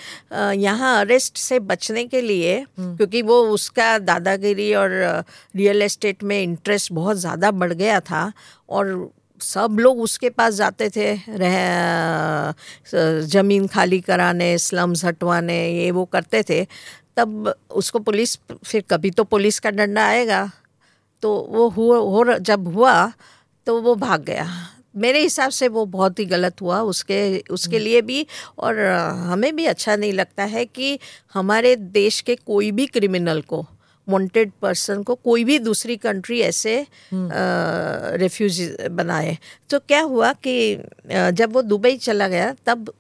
[0.62, 4.92] यहाँ अरेस्ट से बचने के लिए हम्म। क्योंकि वो उसका दादागिरी और
[5.56, 8.32] रियल एस्टेट में इंटरेस्ट बहुत ज़्यादा बढ़ गया था
[8.70, 9.10] और
[9.41, 12.54] सब लोग उसके पास जाते थे रह
[13.25, 16.63] ज़मीन खाली कराने स्लम्स हटवाने ये वो करते थे।
[17.17, 20.52] तब उसको पुलिस फिर कभी तो पुलिस का डंडा आएगा।
[21.21, 23.12] तो वो हो, हो जब हुआ
[23.67, 24.47] तो वो भाग गया।
[24.95, 28.25] मेरे हिसाब से वो बहुत ही गलत हुआ। उसके उसके हम्म। लिए भी
[28.58, 28.80] और
[29.28, 30.99] हमें भी अच्छा नहीं लगता है कि
[31.34, 33.65] हमारे देश के कोई भी क्रिमिनल को
[34.10, 36.76] वांटेड पर्सन को कोई भी दूसरी कंट्री ऐसे
[37.13, 39.38] रेफ्यूजी बनाए।
[39.69, 40.56] तो क्या हुआ कि
[41.12, 42.91] जब वो दुबई चला गया तब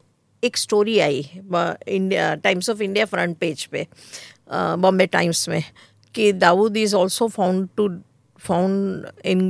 [0.43, 1.29] एक story I
[1.87, 3.87] India Times of India front page पे
[4.51, 5.63] बॉम्बे टाइम्स में
[6.15, 7.87] कि Dawood is also found to
[8.39, 9.49] found in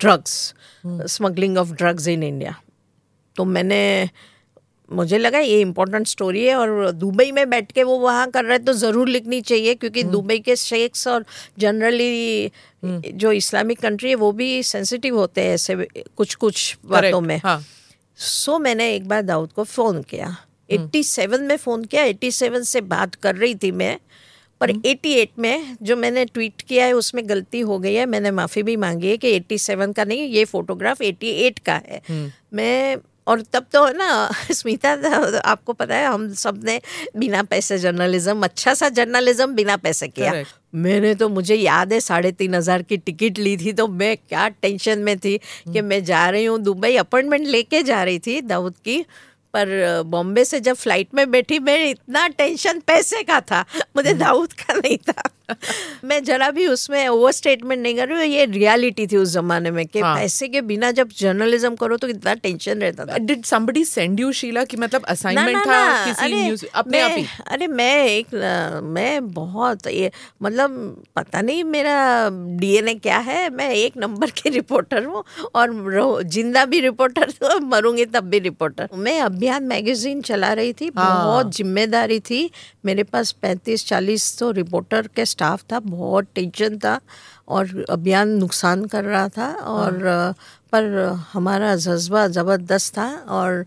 [0.00, 0.54] drugs
[0.86, 2.54] smuggling of drugs in India
[3.36, 3.82] तो मैंने
[4.88, 8.58] मुझे लगा ये इम्पोर्टेंट स्टोरी है और दुबई में बैठ के वो वहाँ कर रहे
[8.60, 11.24] तो ज़रूर लिखनी चाहिए क्योंकि हम्म। दुबई के शेख्स और
[11.58, 12.50] जनरली
[12.82, 15.76] हम्म। जो इस्लामिक कंट्री है वो भी सेंसिटिव होते हैं ऐसे
[16.16, 17.62] कुछ कुछ बातों में हाँ.
[18.18, 20.36] सो मैंने एक बार दाऊद को फ़ोन किया
[20.70, 23.98] एट्टी हम्म। सेवन में फ़ोन किया एट्टी सेवन से बात कर रही थी मैं
[24.60, 28.30] पर एटी एट में जो मैंने ट्वीट किया है उसमें गलती हो गई है मैंने
[28.30, 32.00] माफ़ी भी मांगी है कि एट्टी सेवन का नहीं ये फोटोग्राफ एटी एट का है
[32.54, 34.08] मैं और तब तो है ना
[34.52, 34.92] स्मिता
[35.44, 36.80] आपको पता है हम सबने
[37.16, 40.54] बिना पैसे जर्नलिज्म अच्छा सा जर्नलिज्म बिना पैसे किया Correct.
[40.76, 44.48] मैंने तो मुझे याद है साढ़े तीन हज़ार की टिकट ली थी तो मैं क्या
[44.58, 45.36] टेंशन में थी
[45.72, 49.04] कि मैं जा रही हूँ दुबई अपॉइंटमेंट लेके जा रही थी दाऊद की
[49.54, 49.68] पर
[50.06, 53.64] बॉम्बे से जब फ़्लाइट में बैठी मैं इतना टेंशन पैसे का था
[53.96, 55.22] मुझे हम्म। दाऊद का नहीं था
[56.04, 59.70] मैं जरा भी उसमें ओवर स्टेटमेंट नहीं कर रही हूँ ये रियलिटी थी उस जमाने
[59.70, 60.14] में कि हाँ.
[60.16, 64.32] पैसे के बिना जब जर्नलिज्म करो तो कितना टेंशन रहता था did somebody send you
[64.32, 68.34] Sheela कि मतलब असाइनमेंट था ना, किसी अरे, न्यूज़ अपने आप ही अरे मैं एक
[68.84, 70.10] मैं बहुत ये
[70.42, 71.96] मतलब पता नहीं मेरा
[72.58, 78.04] डीएनए क्या है मैं एक नंबर की रिपोर्टर हूँ और ज़िंदा भी रिपोर्टर तो मरूँगी
[78.06, 81.24] तब भी रिपोर्टर मैं अभियान मैगजीन चला रही थी हाँ.
[81.24, 82.50] बहुत ज़िम्मेदारी थी
[82.84, 87.00] मेरे पास पैंतीस चालीस तो रिपोर्टर के स्टाफ था बहुत टेंशन था
[87.48, 90.32] और अभियान नुकसान कर रहा था और हाँ।
[90.72, 90.94] पर
[91.32, 93.64] हमारा जज्बा ज़बरदस्त था और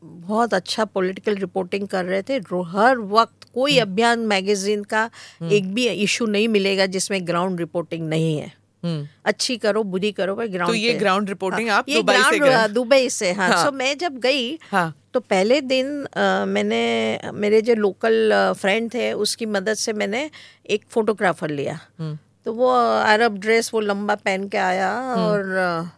[0.00, 2.36] बहुत अच्छा पॉलिटिकल रिपोर्टिंग कर रहे थे
[2.70, 5.02] हर वक्त कोई हम्म। अभियान मैगजीन का
[5.40, 10.10] हम्म। एक भी इशू नहीं मिलेगा जिसमें ग्राउंड रिपोर्टिंग नहीं है हम्म। अच्छी करो बुरी
[10.12, 13.64] करो पर ग्राउंड तो ये ग्राउंड रिपोर्टिंग हाँ, आप दुबई से दुबई से हाँ, हाँ.
[13.64, 14.92] सो मैं जब गई हाँ.
[15.14, 20.30] तो पहले दिन आ, मैंने मेरे जो लोकल फ्रेंड थे उसकी मदद से मैंने
[20.70, 25.92] एक फोटोग्राफर लिया हम्म। तो वो अरब ड्रेस वो लंबा पहन के आया हम्म। और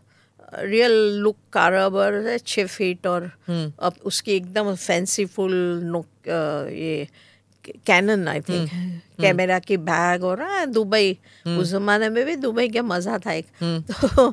[0.64, 1.96] रियल लुक अरब
[2.46, 7.08] छः फीट और अब उसकी एकदम फैंसी फुल ये
[7.86, 8.70] कैनन आई थिंक
[9.20, 13.32] कैमरा की बैग और हाँ, दुबई हम्म। उस जमाने में भी दुबई का मज़ा था
[13.32, 14.30] एक हम्म। तो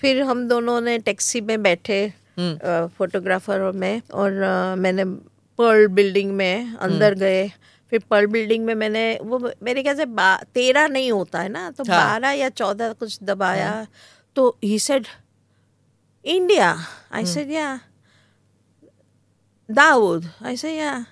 [0.00, 2.00] फिर हम दोनों ने टैक्सी में बैठे
[2.38, 4.32] फोटोग्राफर और मैं और
[4.78, 5.04] मैंने
[5.58, 7.48] पर्ल बिल्डिंग में अंदर हम्म। गए।
[7.92, 10.04] फिर पर्ल बिल्डिंग में मैंने वो मेरे ख्याल से
[10.54, 13.86] तेरह नहीं होता है ना तो हाँ। बारह या चौदह कुछ दबाया। हाँ।
[14.36, 15.06] तो he said
[16.24, 16.76] India
[17.12, 17.80] I said या
[19.70, 21.06] दाऊद आई सेड या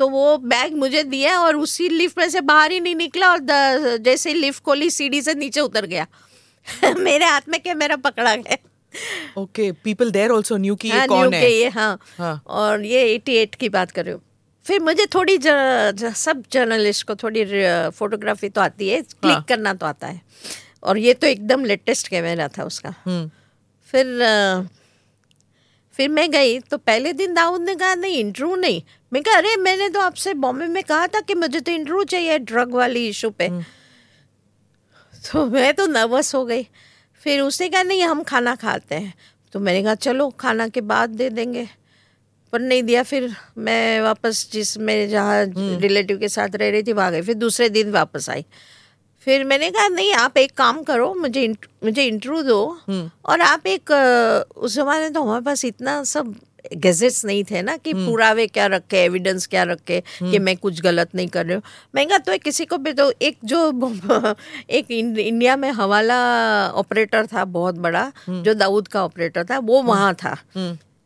[0.00, 3.38] तो वो बैग मुझे दिया और उसी लिफ्ट में से बाहर ही नहीं निकला और
[3.98, 6.06] जैसे लिफ्ट खोली सीढ़ी से नीचे उतर गया।
[6.98, 8.56] मेरे हाथ में कैमरा पकड़ा गया।
[9.38, 13.18] Okay people there also knew कि ये हाँ, कौन है। ये हाँ, हाँ। और ये
[13.18, 14.22] 88 की बात कर रहे हो।
[14.64, 17.44] फिर मुझे थोड़ी ज, ज, सब जर्नलिस्ट को थोड़ी
[17.90, 19.44] फोटोग्राफी तो आती है क्लिक हाँ.
[19.48, 20.20] करना तो आता है।
[20.82, 23.30] और ये तो एकदम लेटेस्ट कैमरा था उसका। हम्म।
[23.86, 24.06] फिर
[25.92, 29.56] फिर मैं गई तो पहले दिन दाऊद ने कहा नहीं इंटरव्यू नहीं। मैं कहा अरे
[29.56, 33.30] मैंने तो आपसे बॉम्बे में कहा था कि मुझे तो इंटरव्यू चाहिए ड्रग वाली इशू
[33.30, 33.64] पे। हम्म।
[35.32, 36.68] तो मैं तो नर्वस हो गई।
[37.24, 39.14] फिर उसने कहा नहीं हम खाना खाते हैं
[39.52, 41.68] तो मैंने कहा चलो खाना के बाद दे देंगे
[42.52, 46.82] पर नहीं दिया फिर मैं वापस जिस मेरे जहाँ रिलेटिव हम्म। के साथ रह रही
[46.82, 48.44] थी वहाँ गई फिर दूसरे दिन वापस आई
[49.26, 53.40] फिर मैंने कहा नहीं आप एक काम करो मुझे इंट, मुझे इंटरव्यू दो हम्म। और
[53.40, 53.90] आप एक
[54.56, 56.34] उस जमाने तो हमारे पास इतना सब
[56.74, 60.56] गैजेट्स नहीं थे ना कि हम्म। पुरावे क्या रखे एविडेंस क्या रखे कि हम्म। मैं
[60.56, 61.62] कुछ गलत नहीं कर रही हूँ।
[61.94, 63.60] महँगा तो किसी को भी तो एक जो
[64.70, 66.18] एक इंडिया में हवाला
[66.72, 70.36] ऑपरेटर था बहुत बड़ा जो दाऊद का ऑपरेटर था वो वहाँ था।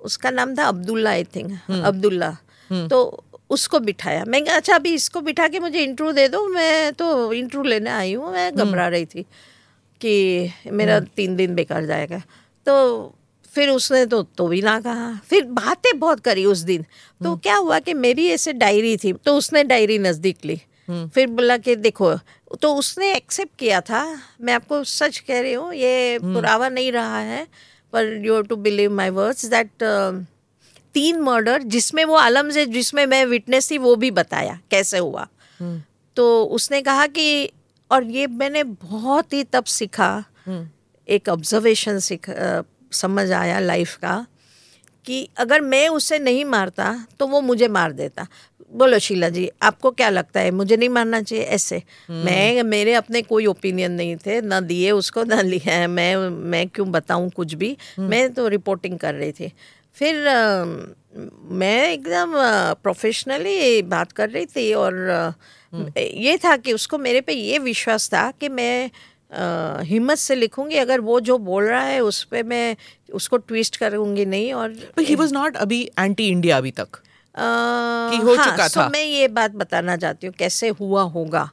[0.01, 1.53] उसका नाम था अब्दुल्ला आई थिंक
[1.85, 2.37] अब्दुल्ला।
[2.71, 7.33] तो उसको बिठाया। मैं अच्छा अभी इसको बिठा के मुझे इंटरव्यू दे दो मैं तो
[7.33, 9.23] इंटरव्यू लेने आई हूँ मैं घबरा रही थी
[10.01, 12.23] कि मेरा हम्म। तीन दिन बेकार जाएगा।
[12.67, 12.75] तो
[13.57, 17.39] फिर उसने तो तो भी ना कहा फिर बातें बहुत करी उस दिन तो हम्म।
[17.39, 21.57] क्या हुआ कि मेरी ऐसे डायरी थी तो उसने डायरी नज़दीक ली हम्म। फिर बोला
[21.59, 22.15] कि देखो
[22.61, 24.05] तो उसने एक्सेप्ट किया था
[24.41, 27.47] मैं आपको सच कह रही हूँ ये पुरावा नहीं रहा है
[27.93, 29.85] पर you to believe my words that
[30.95, 35.27] तीन मर्डर जिसमें वो आलम से जिसमें मैं विटनेस थी वो भी बताया कैसे हुआ
[35.61, 35.81] हम्म।
[36.17, 37.51] तो उसने कहा कि
[37.91, 40.13] और ये मैंने बहुत ही तब सीखा
[40.47, 40.69] हम्म।
[41.09, 42.29] एक ऑब्जर्वेशन सीख
[42.93, 44.27] समझ आया लाइफ का
[45.07, 48.27] कि अगर मैं उसे नहीं मारता तो वो मुझे मार देता।
[48.73, 50.51] बोलो शीला जी आपको क्या लगता है?
[50.51, 55.25] मुझे नहीं मारना चाहिए ऐसे। मैं मेरे अपने कोई ओपिनियन नहीं थे ना दिए उसको
[55.25, 57.77] ना लिया है। मैं मैं क्यों बताऊँ कुछ भी?
[57.99, 59.53] मैं तो रिपोर्टिंग कर रही थी।
[59.97, 60.65] फिर आ,
[61.53, 62.33] मैं एकदम
[62.83, 65.35] प्रोफेशनली बात कर रही थी और
[65.99, 68.91] ये था कि उसको मेरे पे ये विश्वास था कि मैं
[69.83, 72.77] हिम्मत से लिखूँगी अगर वो जो बोल रहा है उस पर मैं
[73.13, 76.89] उसको ट्विस्ट करूँगी नहीं और ही वॉज़ नॉट अभी एंटी इंडिया अभी तक?
[77.37, 81.51] कि हो हाँ, चुका था। मैं ये बात बताना चाहती हूँ कैसे हुआ होगा?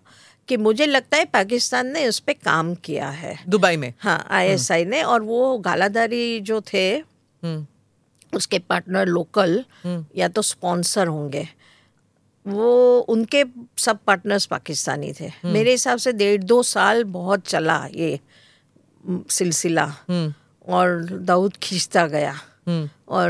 [0.47, 3.93] कि मुझे लगता है पाकिस्तान ने उस पर काम किया है। दुबई में?
[3.99, 6.95] हाँ आईएसआई ने और वो गालादारी जो थे
[7.43, 7.65] हम्म।
[8.33, 11.47] उसके पार्टनर लोकल हम्म। या तो स्पॉन्सर होंगे।
[12.47, 13.43] वो उनके
[13.77, 18.19] सब पार्टनर्स पाकिस्तानी थे। हम्म। मेरे हिसाब से डेढ़ दो साल बहुत चला ये
[19.09, 19.95] सिलसिला।
[20.67, 22.35] और दाऊद खींचता गया।
[23.07, 23.29] और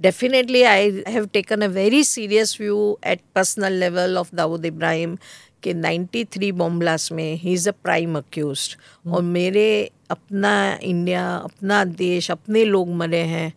[0.00, 5.18] definitely I have taken a very serious view at personal level of Dawood Ibrahim
[5.62, 8.76] कि 93 बॉम्बलास में he is a prime accused
[9.08, 13.52] और मेरे अपना इंडिया अपना देश अपने लोग मरे हैं।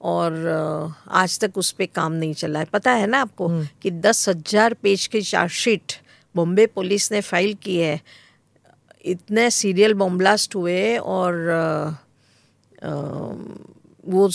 [0.00, 3.90] और आज तक उस पर काम नहीं चला है पता है ना आपको हम्म। कि
[3.90, 5.92] दस हज़ार पेज की चार्जशीट
[6.34, 8.00] बॉम्बे पुलिस ने फ़ाइल की है
[9.04, 11.62] इतने सीरियल बॉम्बलास्ट हुए और आ,
[12.82, 12.92] आ,
[14.04, 14.28] वो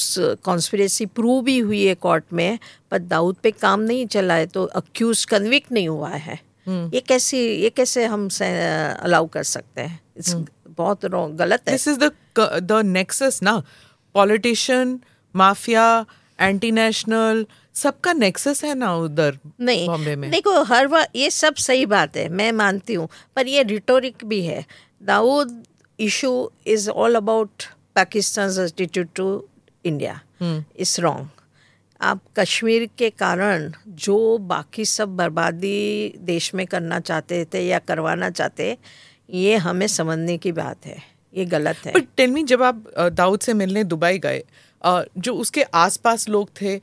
[0.43, 2.59] कॉन्स्पिरेसी प्रूव भी हुई है कोर्ट में
[2.91, 6.99] पर दाऊद पे काम नहीं चला है तो अक्यूज कन्विक्ट नहीं हुआ है हम्म। ये
[7.01, 10.45] कैसी ये कैसे हम अलाउ कर सकते हैं हम्म।
[10.77, 11.99] बहुत गलत है दिस इज़
[12.63, 13.61] द नेक्सस ना
[14.15, 14.99] पॉलिटिशियन
[15.35, 16.05] माफिया
[16.39, 20.29] एंटी नेशनल सबका नेक्सस है ना उधर नहीं बॉम्बे में?
[20.31, 24.41] देखो हर बार ये सब सही बात है मैं मानती हूँ पर ये रिटोरिक भी
[24.45, 24.65] है।
[25.01, 25.63] Dawood
[25.99, 27.63] issue is all about
[27.95, 29.27] Pakistan attitude to
[29.85, 31.29] India is wrong
[32.01, 38.29] आप कश्मीर के कारण जो बाकी सब बर्बादी देश में करना चाहते थे या करवाना
[38.29, 38.77] चाहते
[39.29, 41.01] ये हमें समझने की बात है
[41.33, 44.43] ये गलत है। बट टेल मी जब आप दाऊद से मिलने दुबई गए
[44.83, 46.79] जो उसके आसपास लोग थे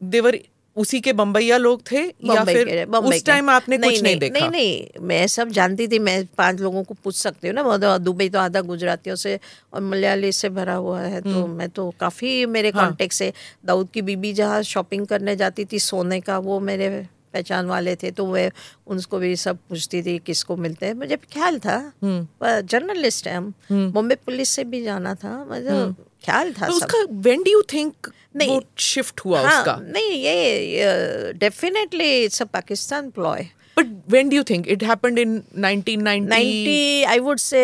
[0.00, 0.38] देवर
[0.76, 4.48] उसी के बम्बैया लोग थे या फिर उस टाइम आपने नहीं, कुछ नहीं, नहीं देखा
[4.48, 8.28] नहीं नहीं मैं सब जानती थी मैं पाँच लोगों को पूछ सकती हूँ ना दुबई
[8.28, 9.38] तो आधा गुजरातियों से
[9.72, 12.82] और मलयाली से भरा हुआ है तो हम्म। मैं तो काफ़ी मेरे हाँ.
[12.82, 13.32] कांटेक्ट से
[13.64, 16.88] दाऊद की बीबी जहाँ शॉपिंग करने जाती थी सोने का वो मेरे
[17.34, 18.50] पहचान वाले थे तो वे
[18.86, 23.52] उनको भी सब पूछती थी किसको मिलते हैं मुझे ख्याल था जर्नलिस्ट हम्म। है हम
[23.70, 27.62] हम्म। बॉम्बे पुलिस से भी जाना था मतलब ख्याल था तो उसका व्हेन डू यू
[27.72, 29.76] थिंक नहीं। शिफ्ट हुआ हाँ, उसका?
[29.82, 34.66] नहीं ये definitely it's a Pakistan ploy But when do you think?
[34.72, 35.30] It happened in
[35.62, 36.26] 1990?
[36.32, 37.62] 90, I would say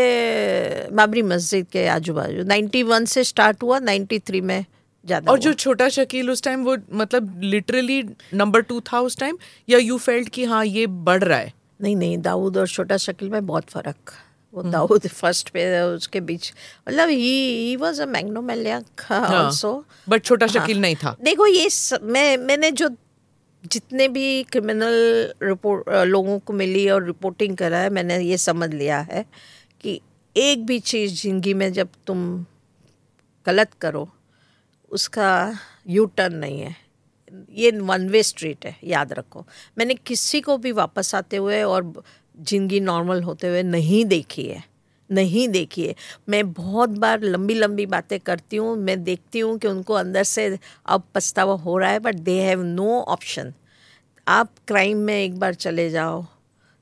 [0.92, 4.64] Babri Masjid के आजू बाजू 91 से स्टार्ट हुआ 93 में
[5.07, 8.03] ज़्यादा और जो छोटा शकील उस टाइम वो मतलब लिटरली
[8.35, 11.53] नंबर टू था उस टाइम या यू फेल्ट कि हाँ ये बढ़ रहा है?
[11.81, 14.12] नहीं नहीं दाऊद और छोटा शकील में बहुत फ़र्क।
[14.55, 16.53] वो। दाऊद फ़र्स्ट पे उसके बीच
[16.89, 19.73] मतलब he he was a megalomaniac also
[20.09, 22.89] but Chhota हाँ। शकील नहीं था देखो ये स, मैं मैंने जो
[23.65, 24.95] जितने भी क्रिमिनल
[25.43, 29.25] रिपोर्ट लोगों को मिली और रिपोर्टिंग करा है मैंने ये समझ लिया है
[29.81, 30.01] कि
[30.37, 32.25] एक भी चीज़ ज़िंदगी में जब तुम
[33.47, 34.09] गलत करो
[34.91, 35.31] उसका
[35.89, 36.75] यू टर्न नहीं है
[37.55, 39.45] ये वन वे स्ट्रीट है याद रखो
[39.79, 41.93] मैंने किसी को भी वापस आते हुए और
[42.40, 44.62] ज़िंदगी नॉर्मल होते हुए नहीं देखी है,
[45.11, 45.94] नहीं देखी है।
[46.29, 50.57] मैं बहुत बार लंबी लंबी बातें करती हूँ, मैं देखती हूँ कि उनको अंदर से
[50.87, 53.53] अब पछतावा हो रहा है but they have no option
[54.26, 56.24] आप क्राइम में एक बार चले जाओ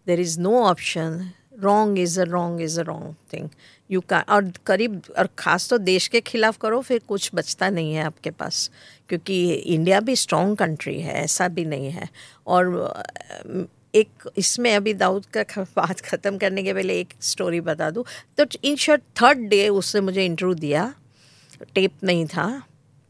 [0.06, 3.48] there is no option wrong is a wrong is a wrong thing
[3.90, 7.94] you का और करीब, और ख़ास तो देश के खिलाफ करो, फिर कुछ बचता नहीं
[7.94, 8.70] है आपके पास।
[9.08, 12.08] क्योंकि इंडिया भी स्ट्रॉन्ग कंट्री है, ऐसा भी नहीं है।
[12.46, 13.68] और
[13.98, 18.04] एक इसमें अभी दाऊद का बात ख़त्म करने के पहले एक स्टोरी बता दूँ
[18.38, 20.92] तो इन शॉर्ट थर्ड डे उसने मुझे इंटरव्यू दिया
[21.74, 22.46] टेप नहीं था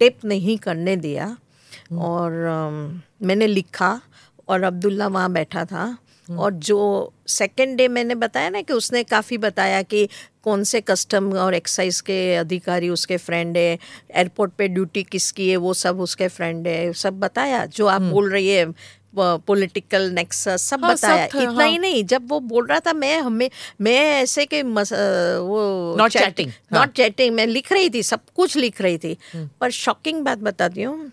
[0.01, 4.01] टेप नहीं करने दिया हम्म। और um, मैंने लिखा
[4.49, 5.85] और अब्दुल्ला वहाँ बैठा था
[6.29, 10.09] हम्म। और जो सेकेंड डे मैंने बताया ना कि उसने काफ़ी बताया कि
[10.43, 13.73] कौन से कस्टम और एक्साइज के अधिकारी उसके फ्रेंड है
[14.13, 18.11] एयरपोर्ट पे ड्यूटी किसकी है वो सब उसके फ्रेंड है सब बताया जो आप हम्म।
[18.11, 18.67] बोल रही है
[19.15, 21.69] पॉलिटिकल नेक्सस सब हाँ, बताया सब इतना हाँ.
[21.69, 23.49] ही नहीं जब वो बोल रहा था मैं हमें
[23.81, 28.57] मैं ऐसे के मस, वो नॉट चैटिंग नॉट चैटिंग मैं लिख रही थी सब कुछ
[28.57, 31.11] लिख रही थी हम्म। पर शॉकिंग बात बताती हूँ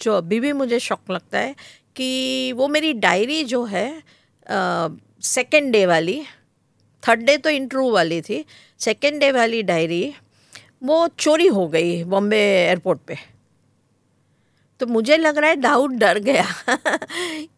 [0.00, 1.54] जो अभी भी मुझे शौक लगता है
[1.96, 3.88] कि वो मेरी डायरी जो है
[5.24, 6.22] सेकेंड डे वाली
[7.02, 8.44] थर्ड डे तो इंटरव्यू वाली थी
[8.80, 10.02] सेकेंड डे वाली डायरी
[10.82, 13.16] वो चोरी हो गई बॉम्बे एयरपोर्ट पे
[14.82, 16.46] तो मुझे लग रहा है दाऊद डर गया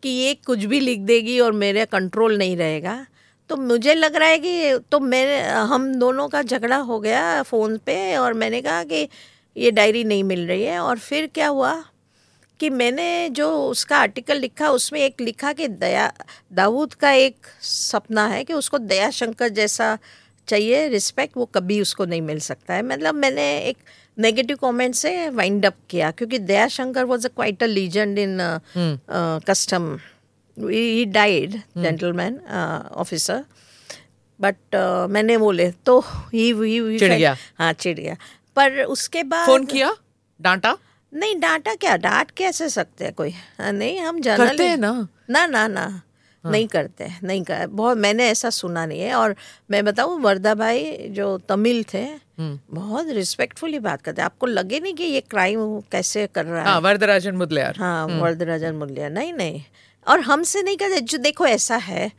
[0.02, 3.06] कि ये कुछ भी लिख देगी और मेरे कंट्रोल नहीं रहेगा।
[3.48, 7.78] तो मुझे लग रहा है कि तो मेरे, हम दोनों का झगड़ा हो गया फ़ोन
[7.78, 9.08] पे और मैंने कहा कि
[9.56, 11.84] ये डायरी नहीं मिल रही है। और फिर क्या हुआ
[12.60, 16.12] कि मैंने जो उसका आर्टिकल लिखा, उसमें एक लिखा कि दया,
[16.52, 19.98] दाऊद का एक सपना है कि उसको दया शंकर जैसा
[20.48, 23.78] चाहिए रिस्पेक्ट वो कभी उसको नहीं मिल सकता है। मतलब मैंने एक
[24.18, 28.38] नेगेटिव कमेंट से वाइंड अप किया क्योंकि Daya Shankar was a quite a legend in
[29.46, 29.96] custom
[30.56, 32.38] he died gentleman
[32.94, 33.44] officer
[34.40, 34.76] but
[35.10, 35.98] मैंने बोले तो
[36.34, 38.16] ही चिड़ गया। हाँ चिड़ गया।
[38.56, 39.94] पर उसके बाद फ़ोन किया?
[40.40, 40.76] डांटा?
[41.12, 41.96] नहीं डांटा क्या?
[41.96, 43.30] डांट कैसे सकते हैं कोई?
[43.30, 44.92] हाँ, नहीं हम करते हैं ना।
[45.30, 45.80] ना ना ना।
[46.44, 49.34] हाँ। नहीं करते नहीं कर बहुत मैंने ऐसा सुना नहीं है। और
[49.70, 52.04] मैं बताऊँ वर्दा भाई जो तमिल थे।
[52.38, 56.74] बहुत रिस्पेक्टफुली बात करते हैं। आपको लगे नहीं कि ये क्राइम कैसे कर रहा हाँ,
[56.74, 59.62] है वरदराजन मुदलियार। हाँ हम्म। वरदराजन मुदलियार। नहीं नहीं।
[60.06, 62.10] और हमसे नहीं करते। जो देखो ऐसा है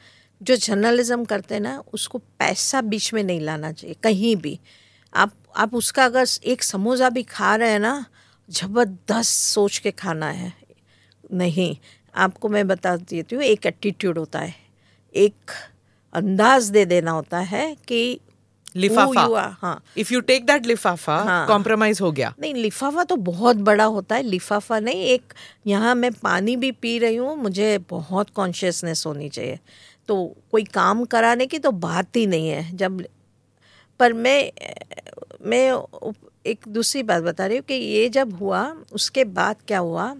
[0.41, 4.59] जो जर्नलिज्म करते हैं ना उसको पैसा बीच में नहीं लाना चाहिए कहीं भी।
[5.13, 8.05] आप आप उसका अगर एक समोसा भी खा रहे हैं ना
[8.49, 10.53] ज़बरदस्त सोच के खाना है।
[11.33, 11.75] नहीं
[12.15, 14.53] आपको मैं बता देती हूँ एक एटीट्यूड होता है।
[15.15, 15.51] एक
[16.13, 18.19] अंदाज दे देना होता है कि
[18.75, 23.83] लिफाफा। हाँ। इफ़ यू टेक दैट लिफाफा कॉम्प्रोमाइज हो गया। नहीं लिफाफा तो बहुत बड़ा
[23.85, 25.33] होता है लिफाफा नहीं एक
[25.67, 29.59] यहाँ मैं पानी भी पी रही हूँ मुझे बहुत कॉन्शियसनेस होनी चाहिए।
[30.07, 30.15] तो
[30.51, 33.03] कोई काम कराने की तो बात ही नहीं है जब
[33.99, 34.51] पर मैं
[35.41, 35.63] मैं
[36.45, 38.61] एक दूसरी बात बता रही हूँ कि ये जब हुआ
[38.93, 40.15] उसके बाद क्या हुआ?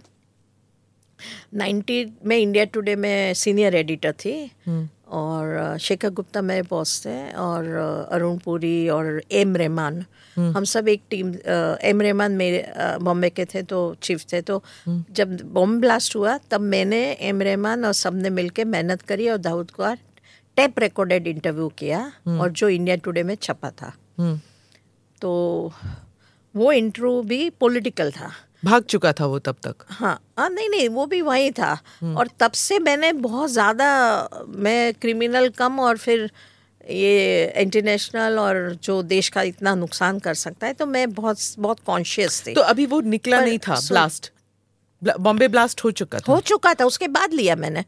[1.53, 4.34] नाइन्टी में इंडिया टुडे में सीनियर एडिटर थी।
[4.68, 7.66] हम्म। और शेखर गुप्ता मेरे बॉस थे और
[8.12, 11.34] अरुण पुरी और एम रहमान। हम्म। हम सब एक टीम
[11.84, 16.38] एम रहमान मेरे बॉम्बे के थे तो चीफ थे। तो हम्म। जब बॉम्ब ब्लास्ट हुआ
[16.38, 19.93] तब मैंने एम रहमान और सबने मिल मेहनत करी और दाऊद को
[20.58, 23.93] टेप रिकॉर्डेड इंटरव्यू किया और जो इंडिया टुडे में छपा था।
[25.22, 25.32] तो
[26.56, 28.32] वो इंटरव्यू भी पॉलिटिकल था।
[28.66, 32.18] भाग चुका था वो तब तक। हाँ हाँ नहीं नहीं वो भी वही था। हम्म।
[32.18, 33.88] और तब से मैंने बहुत ज़्यादा
[34.57, 36.30] मैं क्रिमिनल कम और फिर
[36.84, 41.80] ये इंटरनेशनल और जो देश का इतना नुकसान कर सकता है तो मैं बहुत बहुत
[41.86, 44.32] कॉन्शियस थी। तो अभी वो निकला नहीं था ब्लास्ट
[45.01, 47.84] बॉम्बे ब्लास्ट हो चुका था। हो चुका था उसके बाद लिया मैंने।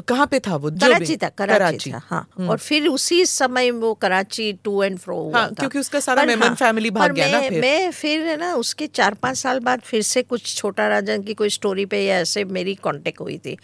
[0.00, 0.70] कहाँ पे था वो?
[0.70, 4.98] कराची था कराची, कराची। था हाँ। हम्म। और फिर उसी समय वो कराची टू एंड
[4.98, 8.26] फ्रो हुआ हाँ, क्योंकि उसका सारा मेमन हाँ, फैमिली भाग गया ना फिर। मैं फिर
[8.26, 11.86] है ना उसके चार पाँच साल बाद फिर से कुछ छोटा राजन की कोई स्टोरी
[11.86, 13.56] पे या ऐसे मेरी कांटेक्ट हुई थी।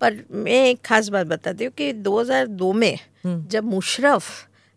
[0.00, 4.24] पर मैं एक खास बात बताती हूँ कि 2002 में हम्म। जब मुशरफ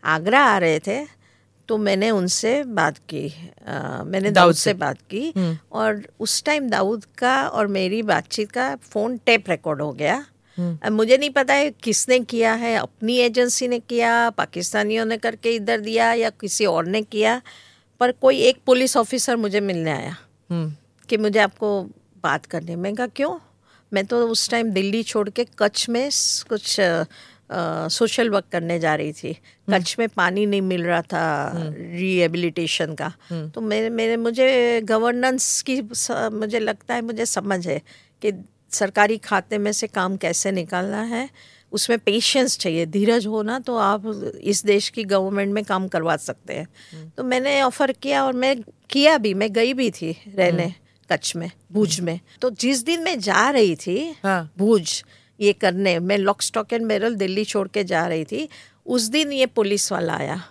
[0.04, 1.24] आगरा आ रहे थे
[1.70, 3.28] तो मैंने उनसे बात की
[3.68, 8.52] आ, मैंने दाऊद से बात की हम्म। और उस टाइम दाऊद का और मेरी बातचीत
[8.52, 10.26] का फ़ोन टेप रिकॉर्ड हो गया।
[10.58, 15.80] मुझे नहीं पता है किसने किया है अपनी एजेंसी ने किया पाकिस्तानियों ने करके इधर
[15.82, 17.41] दिया या किसी और ने किया
[18.01, 20.16] पर कोई एक पुलिस ऑफिसर मुझे मिलने आया
[20.49, 20.74] हम्म।
[21.10, 21.82] कि मुझे आपको
[22.24, 23.38] बात करनी मैं कहा क्यों
[23.91, 26.10] मैं तो उस टाइम दिल्ली छोड़ के कच्छ में
[26.49, 26.80] कुछ
[27.91, 31.26] सोशल वर्क करने जा रही थी हम्म। कच्छ में पानी नहीं मिल रहा था
[31.56, 34.47] रिहेबिलिटेशन हम्म। का तो मेरे मेरे मुझे
[34.86, 35.82] गवर्नेंस की
[36.34, 37.82] मुझे लगता है मुझे समझ है
[38.22, 38.32] कि
[38.74, 41.30] सरकारी खाते में से काम कैसे निकालना है?
[41.71, 44.03] उसमें पेशेंस चाहिए। धीरज होना तो आप
[44.41, 48.34] इस देश की गवर्नमेंट में काम करवा सकते हैं। हम्म। तो मैंने ऑफ़र किया और
[48.34, 48.55] मैं
[48.89, 50.74] किया भी। मैं गई भी थी रहने हम्म।
[51.11, 55.03] कच्छ में भुज में। तो जिस दिन मैं जा रही थी हाँ। भुज
[55.39, 58.47] ये करने मैं lock stock and barrel Delhi छोड़ के जा रही थी
[58.86, 60.41] उस दिन ये पुलिस वाला आया।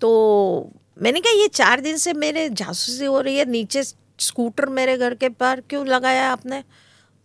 [0.00, 3.82] तो मैंने कहा ये चार दिन से मेरे जासूसी हो रही है नीचे
[4.18, 6.62] स्कूटर मेरे घर के पार क्यों लगाया आपने?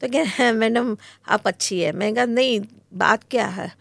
[0.02, 0.98] तो कह मैडम
[1.28, 2.60] आप अच्छी है। मैं कहा नहीं
[2.94, 3.72] बात क्या है?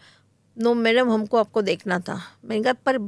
[0.57, 2.99] नो मैडम हमको आपको देखना था। मैंने कहा पर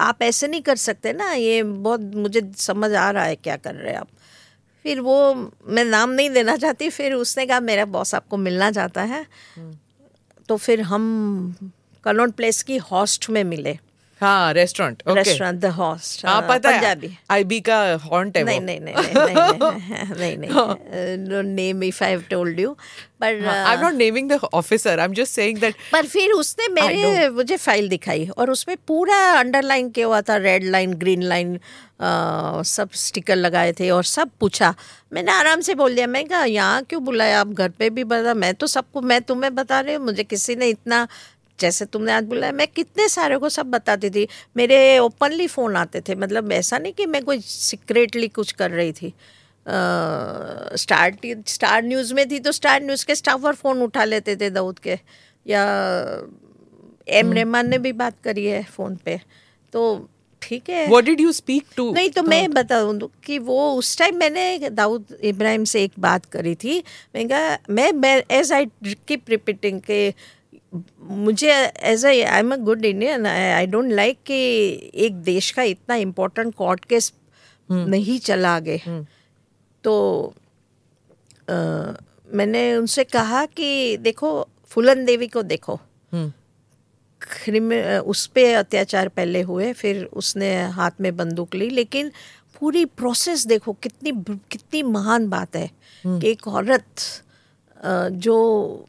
[0.00, 3.74] आप ऐसे नहीं कर सकते ना ये बहुत मुझे समझ आ रहा है क्या कर
[3.74, 4.08] रहे हैं आप।
[4.82, 5.34] फिर वो
[5.66, 9.78] मैं नाम नहीं देना चाहती फिर उसने कहा मेरा बॉस आपको मिलना चाहता है। हम्म।
[10.48, 11.72] तो फिर हम
[12.04, 13.78] कनॉट प्लेस की हॉस्ट में मिले।
[14.20, 16.94] हाँ रेस्टोरेंट रेस्टोरेंट द हॉस्ट हाँ पता है
[17.30, 22.60] आईबी का हॉन्ट है नहीं नहीं नहीं नहीं नहीं नहीं name if I have told
[22.60, 22.76] you
[23.20, 26.68] पर I am not naming the officer I am just saying that पर फिर उसने
[26.72, 31.58] मेरे मुझे फ़ाइल दिखाई और उसमें पूरा अंडरलाइन किया हुआ था रेड लाइन ग्रीन लाइन
[32.00, 34.74] सब स्टिकर लगाए थे और सब पूछा
[35.12, 38.34] मैंने आराम से बोल दिया मैं कहा यहाँ क्यों बुलाया आप घर पे भी बता
[38.34, 41.06] मैं तो सबको मैं तुम्हें बता रही हूँ मुझे किसी ने इतना
[41.60, 46.00] जैसे तुमने आज बोला मैं कितने सारे को सब बताती थी। मेरे ओपनली फ़ोन आते
[46.00, 49.12] थे मतलब ऐसा नहीं कि मैं कोई सीक्रेटली कुछ कर रही थी।
[50.76, 54.78] स्टार स्टार न्यूज़ में थी तो स्टार न्यूज़ के स्टाफर फ़ोन उठा लेते थे दाऊद
[54.78, 54.98] के।
[55.46, 55.64] या
[57.08, 59.20] एम हम्म। रहमान ने भी बात करी है फ़ोन पे।
[59.72, 60.08] तो
[60.42, 61.92] ठीक है। What did you speak to?
[61.94, 66.24] नहीं तो मैं बताऊँ तो कि वो उस टाइम मैंने दाऊद इब्राहिम से एक बात
[66.24, 66.78] करी थी।
[67.14, 68.66] मैं कहा मैं मैं एज आई
[69.08, 70.08] कीप रिपीटिंग के
[70.72, 71.52] मुझे
[71.90, 74.34] as I I am a good Indian I don't like कि
[74.94, 77.12] एक देश का इतना इम्पोर्टेंट कोर्ट केस
[77.70, 78.76] नहीं चला आगे
[79.84, 79.94] तो
[81.48, 81.54] अ,
[82.34, 84.30] मैंने उनसे कहा कि देखो
[84.70, 85.74] फुलन देवी को देखो।
[86.12, 86.32] हम्म,
[88.06, 92.10] उस पर अत्याचार पहले हुए फिर उसने हाथ में बंदूक ली लेकिन
[92.60, 94.12] पूरी प्रोसेस देखो कितनी
[94.50, 95.70] कितनी महान बात है
[96.04, 97.00] कि एक औरत
[97.84, 98.36] जो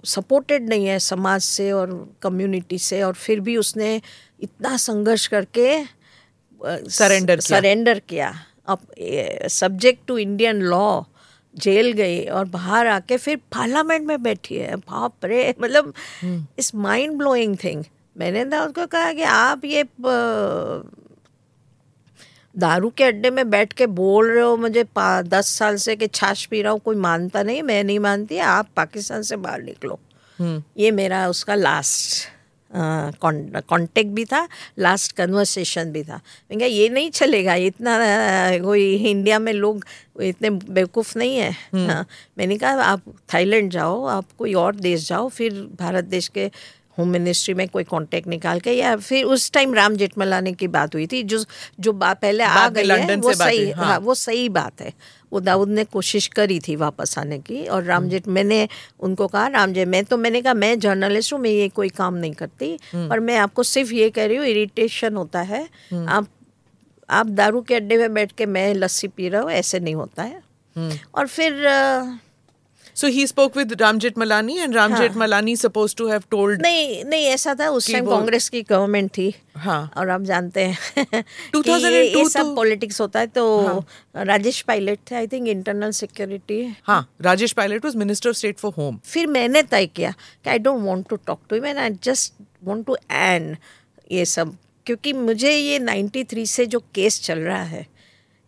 [0.06, 4.02] सपोर्टेड नहीं है समाज से और कम्युनिटी से और फिर भी उसने
[4.42, 5.68] इतना संघर्ष करके
[6.62, 8.34] सरेंडर किया। सरेंडर किया।
[8.68, 8.80] अब
[9.50, 11.02] subject to Indian law
[11.56, 15.94] jail गई और बाहर आके फिर पार्लियामेंट में बैठी है। बाप रे मतलब
[16.60, 17.84] इस माइंड ब्लोइंग थिंग
[18.18, 19.84] मैंने ना उनको कहा कि आप ये
[22.60, 26.46] दारू के अड्डे में बैठ के बोल रहे हो मुझे दस साल से कि छाछ
[26.46, 30.00] पी रहा हूँ कोई मानता नहीं मैं नहीं मानती आप पाकिस्तान से बाहर निकलो।
[30.40, 32.28] हम्म, ये मेरा उसका लास्ट
[32.72, 34.48] कांटेक्ट भी था
[34.80, 37.98] लास्ट कन्वर्सेशन भी था। मैं कहा ये नहीं चलेगा इतना
[38.64, 39.86] कोई इंडिया में लोग
[40.22, 42.06] इतने बेवकूफ़ नहीं है। हाँ,
[42.38, 43.02] मैंने कहा आप
[43.34, 46.50] थाईलैंड जाओ आप कोई और देश जाओ फिर भारत देश के
[47.00, 50.96] होम मिनिस्ट्री में कोई कांटेक्ट निकाल के या फिर उस टाइम राम जेठमलानी की बात
[50.96, 51.44] हुई थी जो
[51.80, 54.94] जो बात पहले आ गई है वो सही हाँ। हाँ वो सही बात है
[55.32, 58.68] वो दाऊद ने कोशिश करी थी वापस आने की और राम जेठ मैंने
[59.02, 62.34] उनको कहा रामजेठ मैं तो मैंने कहा मैं जर्नलिस्ट हूँ मैं ये कोई काम नहीं
[62.34, 66.28] करती हम्म। पर मैं आपको सिर्फ़ ये कह रही हूँ इरिटेशन होता है हम्म। आप
[67.10, 70.24] आप दारू के अड्डे में बैठ के मैं लस्सी पी रहा हूँ ऐसे नहीं होता
[70.24, 70.42] है
[70.76, 71.64] हम्म। और फिर
[73.00, 76.62] अ, So he spoke with Ramjet Malani, and Ramjet हाँ। Malani supposed to have told.
[76.62, 81.24] नहीं नहीं ऐसा था उस टाइम कांग्रेस की गवर्नमेंट थी हाँ और आप जानते हैं
[81.56, 83.46] 2002 ये, सब तो- हाँ। पॉलिटिक्स होता है तो
[84.16, 88.72] राजेश पायलट थे आई थिंक इंटरनल सिक्योरिटी हाँ Rajesh Pilot was Minister of State for
[88.80, 88.98] Home.
[89.14, 90.12] फिर मैंने तय किया
[90.44, 92.34] कि I don't want to talk to him and I just
[92.68, 93.56] want to end
[94.12, 97.86] ये सब क्योंकि मुझे ये 93 से जो केस चल रहा है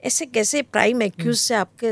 [0.03, 1.91] ऐसे कैसे प्राइम एक्यूज से आपके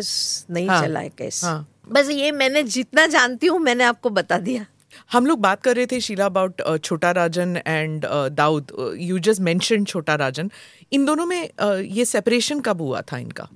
[0.53, 4.37] नहीं हाँ, चला है केस हाँ। बस ये मैंने जितना जानती हूँ मैंने आपको बता
[4.39, 4.65] दिया।
[5.11, 8.71] हम लोग बात कर रहे थे Sheela about Chhota Rajan and Dawood.
[8.99, 10.49] You just mention Chhota Rajan.
[10.91, 13.47] In दोनों में uh, ये सेपरेशन कब हुआ था इनका?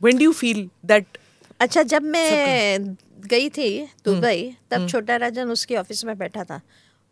[0.00, 1.18] When do you feel that
[1.60, 2.96] अच्छा जब मैं
[3.26, 3.70] गई थी
[4.04, 6.60] दुबई हम्म। तब छोटा राजन उसके ऑफ़िस में बैठा था।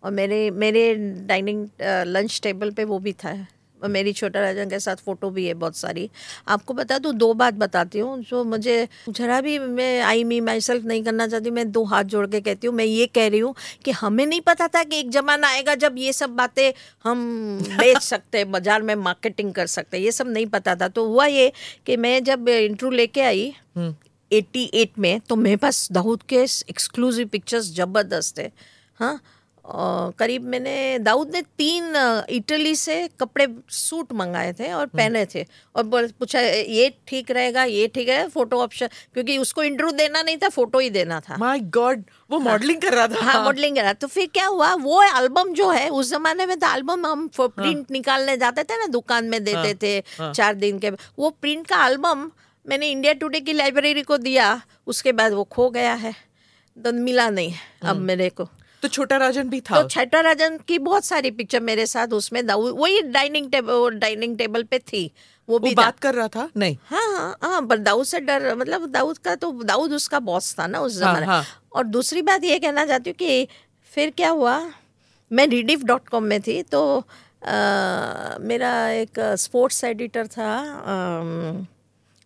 [0.02, 0.94] और मेरे मेरे
[1.26, 1.66] डाइनिंग
[2.06, 3.34] लंच टेबल पे वो भी था।
[3.82, 6.08] मेरी छोटा राजा के साथ फ़ोटो भी है बहुत सारी।
[6.48, 8.76] आपको बता दूँ दो बात बताती हूँ जो मुझे
[9.08, 12.40] जरा भी मैं आई मी माई सेल्फ नहीं करना चाहती मैं दो हाथ जोड़ के
[12.40, 13.54] कहती हूँ। मैं ये कह रही हूँ
[13.84, 16.72] कि हमें नहीं पता था कि एक जमाना आएगा जब ये सब बातें
[17.04, 20.88] हम बेच सकते हैं बाज़ार में मार्केटिंग कर सकते हैं ये सब नहीं पता था।
[20.88, 21.52] तो हुआ ये
[21.86, 23.54] कि मैं जब इंटरव्यू लेके आई
[24.30, 28.50] 88 में तो मेरे पास दाऊद के एक्सक्लूसिव पिक्चर्स ज़बरदस्त है।
[29.00, 29.20] हाँ
[30.18, 31.94] करीब मैंने दाऊद ने तीन
[32.30, 35.44] इटली से कपड़े सूट मंगाए थे और पहने थे।
[35.74, 40.36] और पूछा ये ठीक रहेगा ये ठीक है फ़ोटो ऑप्शन क्योंकि उसको इंटरव्यू देना नहीं
[40.36, 43.92] था फ़ोटो ही देना था। माय गॉड वो मॉडलिंग कर रहा था। हाँ मॉडलिंग करा
[43.94, 47.90] तो फिर क्या हुआ वो एल्बम जो है उस जमाने में तो एल्बम हम प्रिंट
[47.90, 52.30] निकालने जाते थे ना दुकान में देते थे चार दिन के। वो प्रिंट का एल्बम
[52.66, 56.14] मैंने इंडिया टुडे की लाइब्रेरी को दिया उसके बाद वो खो गया है।
[56.76, 57.52] तो मिला नहीं
[57.84, 58.48] अब मेरे को।
[58.82, 62.42] तो छोटा राजन भी था। तो छठा राजन की बहुत सारी पिक्चर मेरे साथ उसमें
[62.42, 65.04] वही डाइनिंग टेबल डाइनिंग टेबल पे थी।
[65.48, 66.48] वो वो भी था। बात कर रहा था?
[66.56, 70.54] नहीं। हाँ हाँ हाँ पर दाऊद से डर मतलब दाऊद का तो दाऊद उसका बॉस
[70.58, 71.62] था ना उस हाँ, जमाने। हाँ। हाँ.
[71.74, 73.48] और दूसरी बात ये कहना चाहती हूँ कि
[73.92, 74.58] फिर क्या हुआ?
[75.30, 76.82] मैं रिडीफ डॉट कॉम में थी तो
[77.42, 81.66] अ, मेरा एक स्पोर्ट्स एडिटर था अम,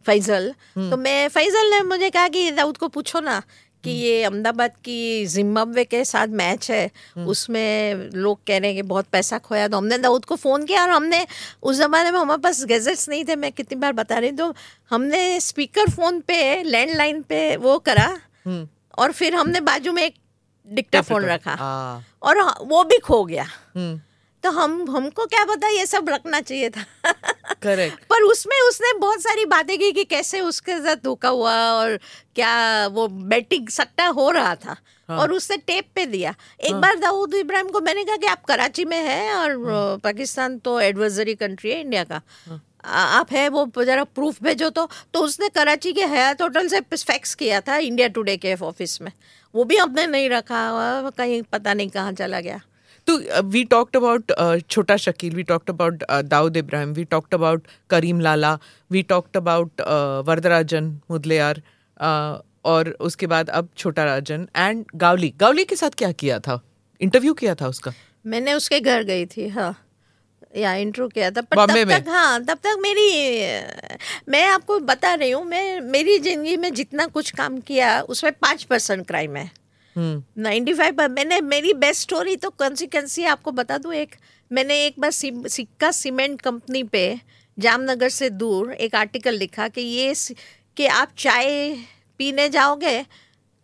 [0.07, 0.49] फैजल।
[0.79, 3.43] तो मैं फैजल ने मुझे कहा कि दाऊद को पूछो ना
[3.85, 6.91] कि ये अहमदाबाद की जिम्बाब्वे के साथ मैच है
[7.27, 10.83] उसमें लोग कह रहे हैं कि बहुत पैसा खोया तो हमने दाऊद को फ़ोन किया
[10.83, 11.27] और हमने
[11.63, 14.55] उस ज़माने में हमारे पास गैजेट्स नहीं थे मैं कितनी बार बता रही हूँ तो
[14.91, 18.09] हमने स्पीकर फ़ोन पे लैंडलाइन पे वो करा
[18.99, 20.15] और फिर हमने बाजू में एक
[20.69, 24.01] डिक्टाफोन रखा हाँ। और वो भी खो गया। हम्म।
[24.45, 26.85] तो हम हमको क्या पता ये सब रखना चाहिए था।
[27.63, 31.97] करेक्ट पर उसमें उसने बहुत सारी बातें की कि कैसे उसके साथ धोखा हुआ और
[32.35, 34.77] क्या वो बैटिंग सट्टा हो रहा था।
[35.09, 38.27] हाँ। और उसने टेप पे दिया। एक हाँ। बार दाऊद इब्राहिम को मैंने कहा कि
[38.27, 43.33] आप कराची में हैं और अ, पाकिस्तान तो एडवर्जरी कंट्री है इंडिया का। हाँ। आप
[43.33, 47.61] है वो जरा प्रूफ भेजो तो। तो उसने कराची के हयात होटल से फैक्स किया
[47.61, 49.13] था इंडिया टुडे के ऑफ़िस में।
[49.55, 52.61] वो भी हमने नहीं रखा हुआ कहीं पता नहीं कहाँ चला गया।
[53.11, 54.33] तो we talked about
[54.71, 58.53] Chhota Shakeel we talked about Dawood Ibrahim we talked about Karim Lala
[58.91, 59.81] we talked about
[60.27, 61.63] Varadarajan Mudaliar
[62.65, 66.61] और उसके बाद अब छोटा राजन एंड गावली गावली के साथ क्या किया था?
[67.01, 67.93] इंटरव्यू किया था उसका?
[68.25, 69.75] मैंने उसके घर गई थी हाँ।
[70.57, 73.09] या इंटरव्यू किया था पर तब तक हाँ तब तक मेरी
[74.29, 78.65] मैं आपको बता रही हूँ मैं मेरी ज़िंदगी में जितना कुछ काम किया उसमें पाँच
[78.65, 79.51] परसेंट क्राइम है।
[79.97, 84.15] नाइन्टी फाइव मैंने मेरी बेस्ट स्टोरी तो कंसिक्वेंसी आपको बता दूँ एक।
[84.51, 87.21] मैंने एक बार सिक्का सीमेंट कंपनी पे
[87.59, 90.15] जामनगर से दूर एक आर्टिकल लिखा कि ये
[90.77, 91.77] कि आप चाय
[92.19, 92.99] पीने जाओगे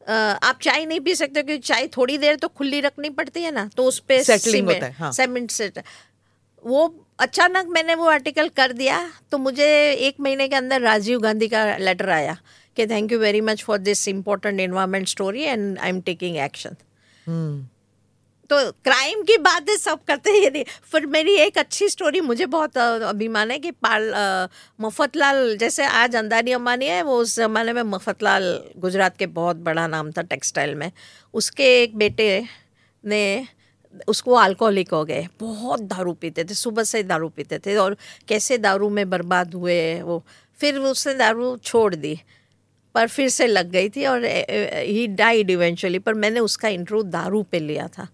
[0.06, 3.68] आप चाय नहीं पी सकते क्योंकि चाय थोड़ी देर तो खुली रखनी पड़ती है ना
[3.76, 5.12] तो उस पर सीमेंट हाँ.
[5.12, 5.82] सेट
[6.64, 6.82] वो
[7.18, 8.98] अचानक मैंने वो आर्टिकल कर दिया
[9.30, 12.36] तो मुझे एक महीने के अंदर राजीव गांधी का लेटर आया।
[12.76, 16.76] कि thank you very much for this important environment story and I am taking action
[18.50, 23.50] तो क्राइम की बातें सब करते हैं फिर मेरी एक अच्छी स्टोरी मुझे बहुत अभिमान
[23.50, 24.04] है कि पाल
[24.80, 28.46] मफतलाल जैसे आज अंदानी अम्बानी है वो उस ज़माने में मफतलाल
[28.76, 30.90] गुजरात के बहुत बड़ा नाम था टेक्सटाइल में।
[31.34, 32.28] उसके एक बेटे
[33.04, 33.46] ने
[34.08, 37.96] उसको अल्कोहलिक हो गए। बहुत दारू पीते थे सुबह से दारू पीते थे और
[38.28, 40.22] कैसे दारू में बर्बाद हुए वो।
[40.60, 42.18] फिर उसने दारू छोड़ दी।
[42.96, 47.42] पर फिर से लग गई थी और ही डाइड इवेंचुअली पर मैंने उसका इंटरव्यू दारू
[47.42, 48.06] पे लिया था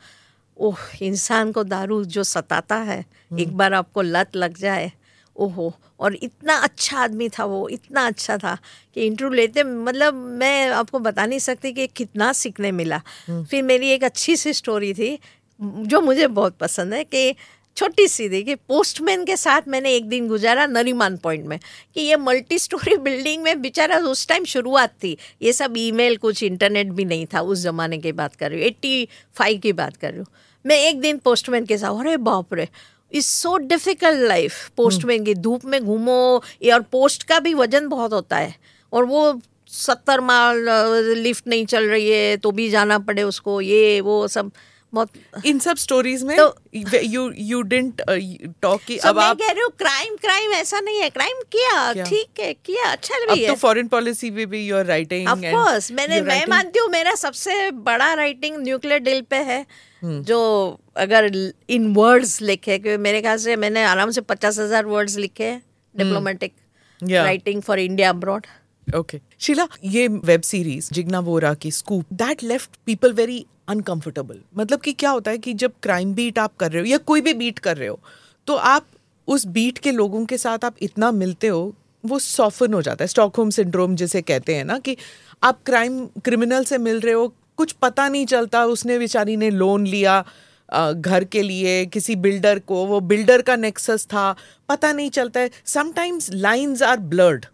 [0.56, 4.90] ओह इंसान को दारू जो सताता है एक हम्म। बार आपको लत लग जाए
[5.36, 8.56] ओहो और इतना अच्छा आदमी था वो इतना अच्छा था
[8.96, 13.62] कि इंटरव्यू लेते मतलब मैं आपको बता नहीं सकती कि कितना सीखने मिला हम्म। फिर
[13.62, 15.18] मेरी एक अच्छी सी स्टोरी थी
[15.60, 17.34] जो मुझे बहुत पसंद है कि
[17.76, 21.58] छोटी सी थी कि पोस्टमैन के साथ मैंने एक दिन गुजारा नरीमान पॉइंट में
[21.94, 26.42] कि ये मल्टी स्टोरी बिल्डिंग में बेचारा उस टाइम शुरुआत थी। ये सब ईमेल कुछ
[26.42, 29.96] इंटरनेट भी नहीं था उस ज़माने की बात कर रही हूँ एट्टी फाइव की बात
[29.96, 30.26] कर रही हूँ।
[30.64, 32.68] मैं एक दिन पोस्टमैन के साथ अरे बाप रे
[33.12, 36.20] is so difficult life postman की धूप में घूमो
[36.72, 38.54] और पोस्ट का भी वज़न बहुत होता है
[38.92, 40.68] और वो सत्तर माल
[41.16, 44.50] लिफ्ट नहीं चल रही है तो भी जाना पड़े उसको ये वो सब।
[45.46, 46.36] इन सब स्टोरीज में
[47.04, 48.02] यू यू डिडंट
[48.62, 52.40] टॉक की अब आप कह रहे हो क्राइम क्राइम ऐसा नहीं है। क्राइम किया ठीक
[52.40, 55.38] है किया अच्छा भी है अब तो फॉरेन पॉलिसी भी भी you are writing of
[55.38, 60.22] course मैंने मैं मानती हूँ मेरा सबसे बड़ा राइटिंग न्यूक्लियर डील पे है hmm.
[60.22, 65.16] जो अगर इन वर्ड्स लिखे क्योंकि मेरे ख्याल से मैंने आराम से पचास हज़ार वर्ड्स
[65.16, 65.54] लिखे
[65.96, 66.52] diplomatic
[67.00, 68.46] writing for India abroad
[68.86, 74.80] okay Sheela ये वेब सीरीज़ जिग्ना वोरा की scoop that left people very uncomfortable मतलब
[74.80, 77.34] कि क्या होता है कि जब क्राइम बीट आप कर रहे हो या कोई भी
[77.34, 77.98] बीट कर रहे हो
[78.48, 78.86] तो आप
[79.28, 81.72] उस बीट के लोगों के साथ आप इतना मिलते हो
[82.04, 84.96] वो सॉफन हो जाता है स्टॉकहोम सिंड्रोम जिसे कहते हैं ना कि
[85.42, 89.86] आप क्राइम क्रिमिनल से मिल रहे हो कुछ पता नहीं चलता उसने बेचारी ने लोन
[89.86, 90.24] लिया
[90.92, 94.34] घर के लिए किसी बिल्डर को वो बिल्डर का नेक्सस था
[94.68, 97.46] पता नहीं चलता है sometimes lines are blurred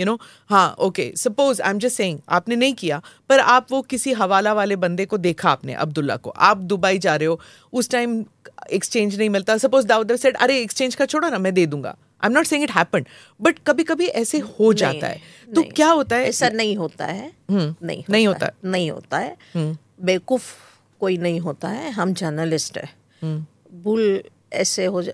[0.00, 3.82] you know हाँ okay suppose I am just saying आपने नहीं किया पर आप वो
[3.82, 7.40] किसी हवाला वाले बंदे को देखा आपने अब्दुल्ला को। आप दुबई जा रहे हो
[7.72, 8.24] उस टाइम
[8.72, 11.90] एक्सचेंज नहीं मिलता। सपोज़ दाऊद सेड अरे एक्सचेंज का छोड़ो ना मैं दे दूँगा.
[11.90, 13.04] I am not saying it happen
[13.40, 15.20] but कभी कभी ऐसे हो जाता है।
[15.54, 16.28] तो क्या होता है?
[16.28, 20.54] ऐसा नहीं होता है। हम्म, नहीं नहीं होता नहीं होता है। हम्म। बेवकूफ़
[21.00, 22.88] कोई नहीं होता है। हम जर्नलिस्ट है।
[23.22, 23.46] हम्म।
[23.82, 24.22] भूल
[24.52, 25.12] ऐसे हो जा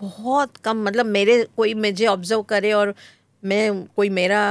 [0.00, 2.94] बहुत कम मतलब मेरे कोई मुझे ऑब्ज़र्व करे और
[3.44, 4.42] मैं कोई मेरा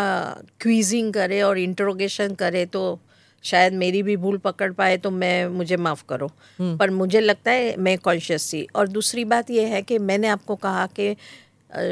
[0.60, 3.00] क्वीजिंग करे और इंट्रोगेशन करे तो
[3.44, 6.28] शायद मेरी भी भूल पकड़ पाए तो मैं मुझे माफ़ करो।
[6.60, 10.28] हम्म। पर मुझे लगता है मैं कॉन्शियस थी। और दूसरी बात यह है कि मैंने
[10.28, 11.16] आपको कहा कि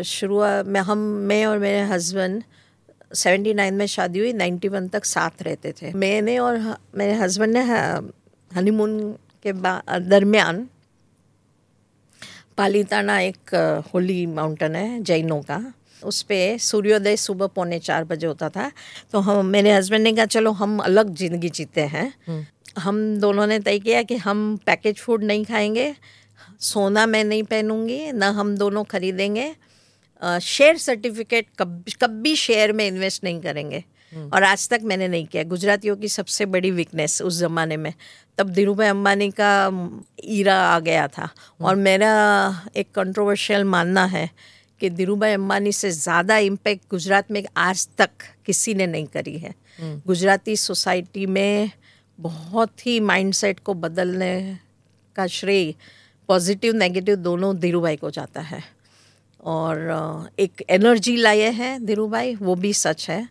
[0.04, 2.44] शुरुआत में हम मैं और मेरे हस्बैंड
[3.14, 6.60] सेवेंटी नाइन में शादी हुई नाइन्टी वन तक साथ रहते थे। मैंने और
[6.96, 7.64] मेरे हस्बैंड ने
[8.52, 9.00] हनीमून
[9.46, 9.54] के
[10.00, 10.68] दरमियान
[12.58, 13.56] पालीताना एक
[13.94, 15.74] होली माउंटेन है जैनों का।
[16.04, 18.72] उस पर सूर्योदय सुबह पौने चार बजे होता था
[19.12, 22.46] तो हम मेरे हस्बैंड ने कहा चलो हम अलग ज़िंदगी जीते हैं हम्म।
[22.78, 25.94] हम दोनों ने तय किया कि हम पैकेज फ़ूड नहीं खाएँगे
[26.62, 29.54] सोना मैं नहीं पहनूँगी ना हम दोनों खरीदेंगे
[30.22, 33.84] शेयर सर्टिफिकेट कब कभी शेयर में इन्वेस्ट नहीं करेंगे
[34.14, 37.94] हम्म। और आज तक मैंने नहीं किया गुजरातियों की सबसे बड़ी वीकनेस उस ज़माने में
[38.38, 39.50] तब धीरू भाई अम्बानी का
[40.26, 42.12] ईरा आ गया था हम्म। और मेरा
[42.76, 44.30] एक कंट्रोवर्शियल मानना है
[44.82, 48.10] कि धीरूभाई अम्बानी से ज़्यादा इम्पैक्ट गुजरात में आज तक
[48.46, 51.72] किसी ने नहीं करी है। हम्म। गुजराती सोसाइटी में
[52.20, 54.58] बहुत ही माइंडसेट को बदलने
[55.16, 55.74] का श्रेय
[56.30, 58.64] पॉजिटिव नेगेटिव दोनों धीरू भाई को जाता है।
[59.44, 63.28] और एक एनर्जी लाए हैं धीरू भाई वो भी सच है।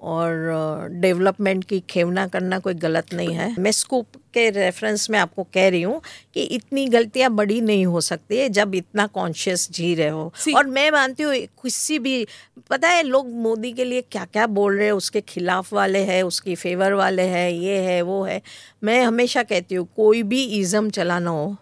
[0.00, 5.42] और डेवलपमेंट की खेवना करना कोई गलत नहीं है। मैं स्कूप के रेफरेंस में आपको
[5.44, 6.00] कह रही हूँ
[6.34, 10.66] कि इतनी गलतियाँ बड़ी नहीं हो सकती है जब इतना कॉन्शियस जी रहे हो। और
[10.66, 12.26] मैं मानती हूँ किसी भी
[12.70, 16.22] पता है लोग मोदी के लिए क्या क्या बोल रहे हैं उसके खिलाफ वाले हैं
[16.22, 18.40] उसकी फेवर वाले हैं ये है वो है।
[18.84, 21.56] मैं हमेशा कहती हूँ कोई भी इज़म चलाना हो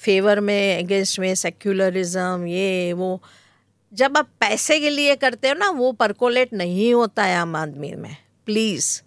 [0.00, 3.20] फेवर में अगेंस्ट में सेक्युलरिज्म ये वो
[3.92, 7.92] जब आप पैसे के लिए करते हो ना, वो परकोलेट नहीं होता है आम आदमी
[7.94, 8.16] में।
[8.46, 9.00] प्लीज़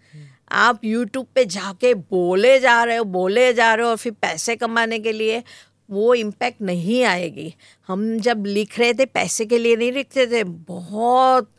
[0.51, 4.55] आप यूट्यूब पे जाके बोले जा रहे हो, बोले जा रहे हो और फिर पैसे
[4.55, 5.43] कमाने के लिए
[5.89, 7.53] वो इम्पैक्ट नहीं आएगी।
[7.89, 11.51] हम जब लिख रहे थे, पैसे के लिए नहीं लिखते थे, बहुत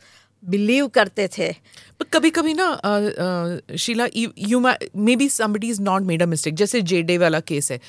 [0.43, 1.51] बिलीव करते थे।
[1.99, 6.81] पर कभी कभी ना Sheela you may be somebody is not made a mistake जैसे
[6.83, 7.79] जे डे वाला केस है।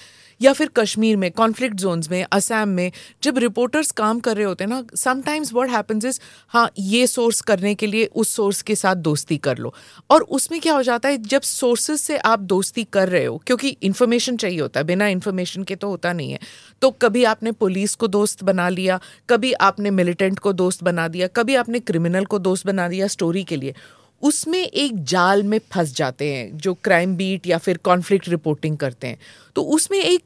[0.43, 4.65] या फिर कश्मीर में कॉन्फ्लिक्ट जोन्स में असम में, जब रिपोर्टर्स काम कर रहे होते
[4.65, 8.75] हैं ना समटाइम्स व्हाट हैपेंस इज़ हाँ ये सोर्स करने के लिए उस सोर्स के
[8.75, 9.73] साथ दोस्ती कर लो।
[10.11, 13.77] और उसमें क्या हो जाता है, जब सोर्सेज से आप दोस्ती कर रहे हो, क्योंकि
[13.83, 16.39] इन्फॉर्मेशन चाहिए होता है, बिना इन्फॉर्मेशन के तो होता नहीं है।
[16.83, 21.27] तो कभी आपने पुलिस को दोस्त बना लिया, कभी आपने मिलिटेंट को दोस्त बना दिया,
[21.27, 23.75] कभी आपने क्रिमिनल को दोस्त बना दिया स्टोरी के लिए,
[24.23, 29.07] उसमें एक जाल में फंस जाते हैं, जो क्राइम बीट या फिर कॉन्फ्लिक्ट रिपोर्टिंग करते
[29.07, 29.19] हैं।
[29.57, 30.25] तो उसमें एक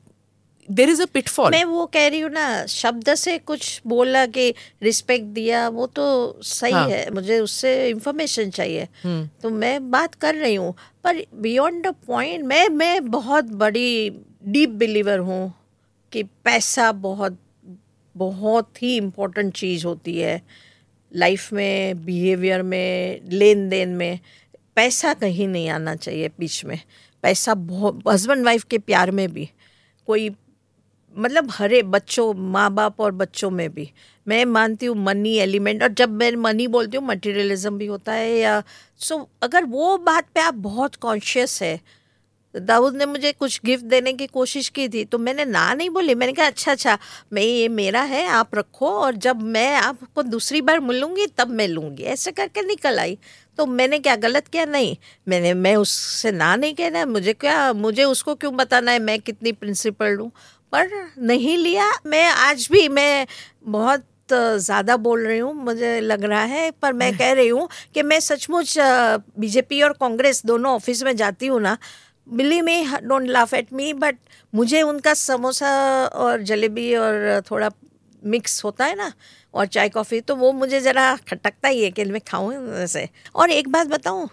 [0.70, 4.54] देर इज़ अ पिटफॉल मैं वो कह रही हूँ ना शब्द से कुछ बोला कि
[4.82, 6.88] रिस्पेक्ट दिया वो तो सही हाँ.
[6.88, 9.42] है मुझे उससे इंफॉर्मेशन चाहिए। hmm.
[9.42, 14.10] तो मैं बात कर रही हूँ पर बियॉन्ड द पॉइंट मैं मैं बहुत बड़ी
[14.44, 15.54] डीप बिलीवर हूँ
[16.12, 17.38] कि पैसा बहुत
[18.16, 20.42] बहुत ही इम्पोर्टेंट चीज़ होती है।
[21.14, 24.20] लाइफ में बिहेवियर में लेन देन में
[24.76, 26.80] पैसा कहीं नहीं आना चाहिए बीच में।
[27.22, 29.50] पैसा बहुत हस्बैंड वाइफ के प्यार में भी।
[30.06, 30.30] कोई
[31.16, 33.90] मतलब हरे बच्चों माँ बाप और बच्चों में भी।
[34.26, 38.30] मैं मानती हूँ मनी एलिमेंट और जब मैं मनी बोलती हूँ मटेरियलिज्म भी होता है
[38.38, 38.62] या
[39.00, 41.80] सो अगर वो बात पे आप बहुत कॉन्शियस है,
[42.54, 46.14] दाऊद ने मुझे कुछ गिफ्ट देने की कोशिश की थी तो मैंने ना नहीं बोली।
[46.14, 46.98] मैंने कहा अच्छा अच्छा
[47.32, 51.68] मैं, ये मेरा है, आप रखो और जब मैं आपको दूसरी बार मिलूँगी, तब मैं
[51.68, 53.18] लूँगी। ऐसे करके निकल आई।
[53.58, 54.64] तो मैंने क्या गलत किया?
[54.64, 54.96] नहीं।
[55.28, 58.98] मैंने, मैं उससे ना नहीं कहना। मुझे क्या, मुझे उसको क्यों बताना है?
[58.98, 60.30] मैं कितनी प्रिंसिपल हूँ?
[60.76, 63.26] पर नहीं लिया। मैं आज भी मैं
[63.68, 68.02] बहुत ज़्यादा बोल रही हूँ मुझे लग रहा है पर मैं कह रही हूँ कि
[68.02, 68.74] मैं सचमुच
[69.38, 71.76] बीजेपी और कांग्रेस दोनों ऑफ़िस में जाती हूँ ना
[72.26, 74.16] बिली में don't laugh at me but
[74.52, 75.70] मुझे उनका समोसा
[76.06, 77.70] और जलेबी और थोड़ा
[78.22, 79.12] मिक्स होता है ना
[79.54, 83.50] और चाय कॉफ़ी तो वो मुझे ज़रा खटकता ही है कि मैं खाऊँ वैसे और
[83.50, 84.28] एक बात बताऊँ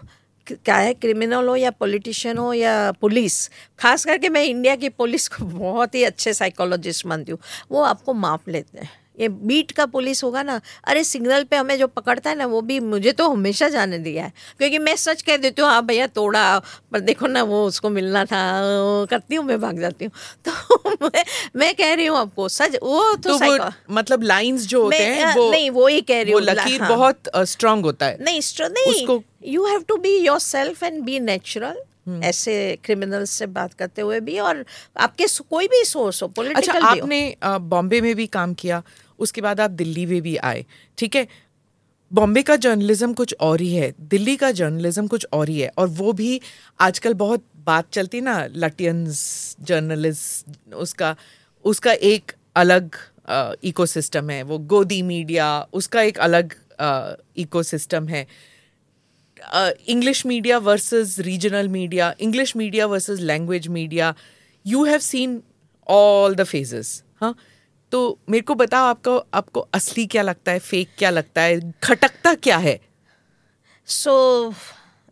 [0.52, 5.28] क्या है क्रिमिनल हो या पॉलिटिशियन हो या पुलिस खास करके मैं इंडिया की पुलिस
[5.28, 7.38] को बहुत ही अच्छे साइकोलॉजिस्ट मानती हूँ।
[7.70, 11.78] वो आपको माप लेते हैं। ये बीट का पुलिस होगा ना अरे सिग्नल पे हमें
[11.78, 15.22] जो पकड़ता है ना वो भी मुझे तो हमेशा जाने दिया है। क्योंकि मैं सच
[15.22, 16.58] कह देती हूँ हाँ भैया तोड़ा
[16.92, 18.42] पर देखो ना वो उसको मिलना था
[19.10, 20.12] करती हूँ मैं भाग जाती हूँ।
[20.48, 21.24] तो मैं,
[21.56, 25.34] मैं कह रही हूँ आपको सच वो तो, तो वो, मतलब लाइंस जो होते हैं
[25.36, 29.20] वो नहीं वो ही कह रही हूँ लकीर हाँ, बहुत स्ट्रांग होता है। नहीं नहीं
[29.46, 31.82] you have to be yourself and be natural.
[32.08, 34.64] ऐसे क्रिमिनल्स से बात करते हुए भी और
[34.96, 38.82] आपके कोई भी सोर्स हो पॉलिटिकल अच्छा आपने बॉम्बे में भी काम किया
[39.18, 40.64] उसके बाद आप दिल्ली में भी आए,
[40.98, 41.26] ठीक है?
[42.10, 45.88] बॉम्बे का जर्नलिज्म कुछ और ही है, दिल्ली का जर्नलिज्म कुछ और ही है, और
[45.90, 46.40] वो भी
[46.80, 51.14] आजकल बहुत बात चलती ना लटियंस जर्नलिस्ट उसका
[51.64, 52.96] उसका एक अलग
[53.64, 56.54] इकोसिस्टम है, वो गोदी मीडिया उसका एक अलग
[57.38, 58.26] इकोसिस्टम है।
[59.88, 64.14] English media versus regional media English media versus language media
[64.66, 65.40] you have seen
[65.86, 67.34] all the phases हाँ?
[67.94, 72.34] तो मेरे को बताओ आपको आपको असली क्या लगता है फेक क्या लगता है खटकता
[72.34, 72.80] क्या है?
[73.86, 74.54] So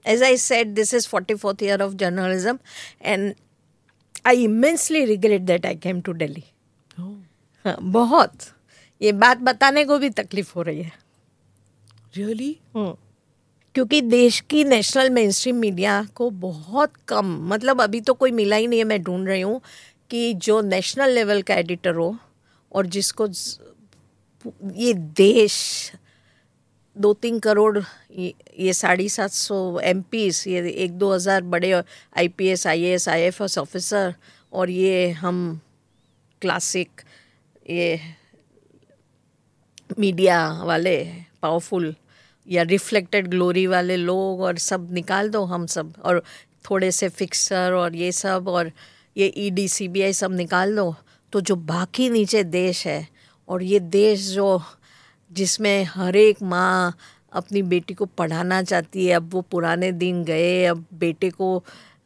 [0.07, 2.59] as I said this is forty fourth year of journalism
[3.03, 3.35] and
[4.27, 6.45] I immensely regret that I came to Delhi
[7.83, 8.33] बहुत।
[9.03, 10.93] ये बात बताने को भी तकलीफ़ हो रही है।
[12.17, 12.87] Really really?
[12.87, 12.97] hmm.
[13.75, 18.57] क्योंकि देश की नेशनल मेन स्ट्रीम मीडिया को बहुत कम मतलब अभी तो कोई मिला
[18.57, 19.61] ही नहीं है मैं ढूंढ रही हूँ
[20.11, 22.17] कि जो नेशनल लेवल का एडिटर हो
[22.73, 23.27] और जिसको
[24.77, 25.57] ये देश,
[26.97, 27.79] दो तीन करोड़,
[28.59, 33.09] ये साढ़े सात सौ एम ये एक दो हज़ार बड़े I P S I S
[33.09, 34.15] I F S officer
[34.53, 35.61] और ये हम
[36.43, 37.01] क्लासिक
[37.71, 37.99] ये
[39.99, 40.97] मीडिया वाले
[41.43, 41.95] पावरफुल
[42.47, 46.23] या रिफ्लेक्टेड ग्लोरी वाले लोग और सब निकाल दो हम सब, और
[46.71, 48.71] थोड़े से फिक्सर और ये सब, और
[49.17, 50.95] ये E D C B I सब निकाल दो।
[51.33, 53.07] तो जो बाकी नीचे देश है
[53.49, 54.61] और ये देश जो,
[55.31, 56.97] जिसमें हर एक माँ
[57.33, 61.57] अपनी बेटी को पढ़ाना चाहती है, अब वो पुराने दिन गए, अब बेटे को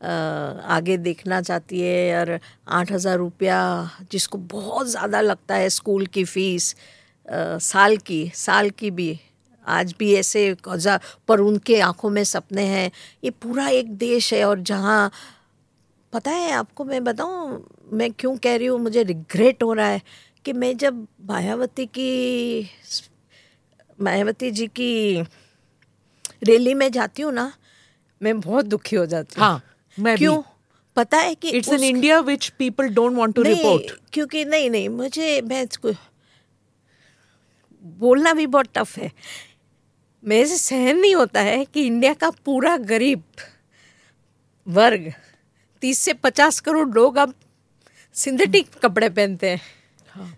[0.01, 3.59] आगे देखना चाहती है और आठ हज़ार रुपया
[4.13, 6.75] जिसको बहुत ज़्यादा लगता है स्कूल की फ़ीस
[7.29, 9.19] साल की साल की भी,
[9.67, 10.55] आज भी ऐसे
[11.29, 12.91] पर उनके आँखों में सपने हैं।
[13.25, 15.11] ये पूरा एक देश है और जहाँ
[16.13, 20.03] पता है आपको मैं बताऊँ मैं क्यों कह रही हूँ मुझे रिग्रेट हो रहा है
[20.45, 22.71] कि मैं जब मायावती की
[24.01, 25.23] मायावती जी की
[26.43, 27.53] रैली में जाती हूँ ना
[28.23, 29.63] मैं बहुत दुखी हो जाती हूँ। हाँ
[29.99, 30.43] मैं क्यों?
[30.97, 34.89] पता है कि it's in India which people don't want to report क्योंकि नहीं नहीं
[34.89, 35.69] मुझे मैं
[37.83, 39.13] बोलना भी बहुत टफ है।
[40.25, 43.23] मेरे से सहन नहीं होता है कि इंडिया का पूरा गरीब
[44.69, 45.13] वर्ग
[45.83, 47.35] तीस से पचास करोड़ लोग अब
[48.15, 49.61] सिंथेटिक कपड़े पहनते हैं।
[50.09, 50.37] हाँ।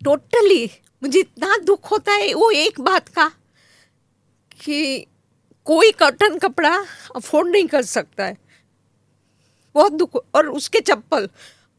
[0.00, 0.64] टोटली
[1.02, 3.28] मुझे इतना दुख होता है वो एक बात का
[4.60, 5.06] कि
[5.66, 6.76] कोई कॉटन कपड़ा
[7.16, 8.36] अफोर्ड नहीं कर सकता है।
[9.74, 11.28] बहुत दुख और उसके चप्पल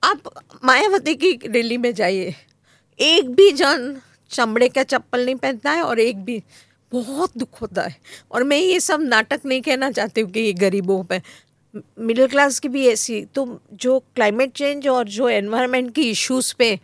[0.03, 0.29] आप
[0.63, 2.35] मायावती की रैली में जाइए।
[2.99, 3.95] एक भी जन
[4.31, 6.41] चमड़े का चप्पल नहीं पहनता है और एक भी
[6.91, 7.95] बहुत दुख होता है।
[8.31, 11.21] और मैं ये सब नाटक नहीं कहना चाहती हूँ कि ये गरीबों पे
[11.73, 16.77] मिडिल क्लास की भी ऐसी तो जो क्लाइमेट चेंज और जो एनवायरनमेंट की इश्यूज़ पे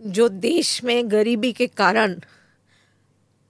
[0.00, 2.14] जो देश में गरीबी के कारण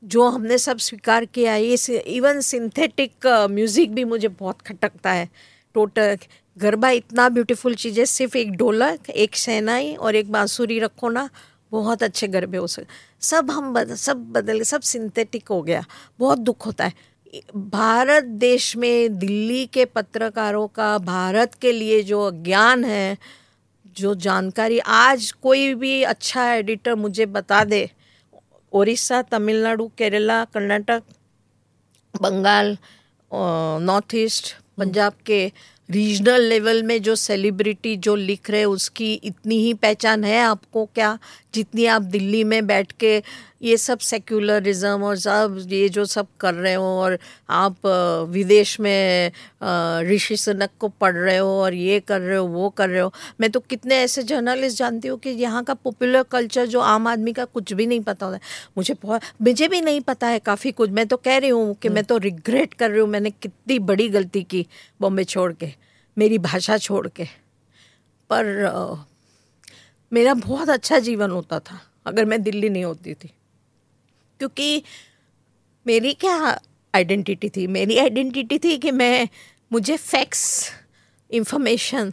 [0.03, 5.29] जो हमने सब स्वीकार किया ये इवन सिंथेटिक म्यूज़िक भी मुझे बहुत खटकता है।
[5.75, 6.17] टोटल
[6.57, 11.29] गरबा इतना ब्यूटीफुल चीज़ है सिर्फ़ एक ढोलक एक शहनाई और एक बांसुरी रखो ना
[11.73, 12.87] बहुत अच्छे गरबे हो सकते
[13.23, 15.85] सब हम बद, सब बदल सब सिंथेटिक हो गया
[16.19, 16.93] बहुत दुख होता है।
[17.57, 23.17] भारत देश में दिल्ली के पत्रकारों का, भारत के लिए जो ज्ञान है,
[23.97, 27.89] जो जानकारी, आज कोई भी अच्छा एडिटर मुझे बता दे
[28.73, 31.03] उड़ीसा तमिलनाडु, केरला, कर्नाटक,
[32.15, 32.77] बंगाल
[33.83, 35.41] नॉर्थ ईस्ट, पंजाब के
[35.89, 41.19] रीजनल लेवल में जो सेलिब्रिटी जो लिख रहे उसकी इतनी ही पहचान है आपको क्या?
[41.55, 43.23] जितनी आप दिल्ली में बैठ के
[43.61, 47.19] ये सब सेक्युलरिज्म और सब ये जो सब कर रहे हो और
[47.51, 47.87] आप
[48.31, 49.33] विदेश में
[50.11, 53.13] ऋषि सुनक को पढ़ रहे हो और ये कर रहे हो वो कर रहे हो।
[53.41, 57.33] मैं तो कितने ऐसे जर्नलिस्ट जानती हूँ कि यहाँ का पॉपुलर कल्चर जो आम आदमी
[57.33, 60.73] का कुछ भी नहीं पता होता है। मुझे बहुत मुझे भी नहीं पता है काफ़ी
[60.73, 63.79] कुछ। मैं तो कह रही हूँ कि मैं तो रिग्रेट कर रही हूँ मैंने कितनी
[63.81, 64.67] बड़ी गलती की
[65.01, 65.73] बॉम्बे छोड़ के
[66.17, 67.25] मेरी भाषा छोड़ के।
[68.31, 69.07] पर
[70.13, 73.31] मेरा बहुत अच्छा जीवन होता था अगर मैं दिल्ली नहीं होती थी।
[74.41, 74.83] क्योंकि
[75.87, 76.59] मेरी क्या
[76.95, 77.67] आइडेंटिटी थी?
[77.67, 79.29] मेरी आइडेंटिटी थी कि मैं
[79.71, 80.71] मुझे फैक्स
[81.31, 82.13] इंफॉर्मेशन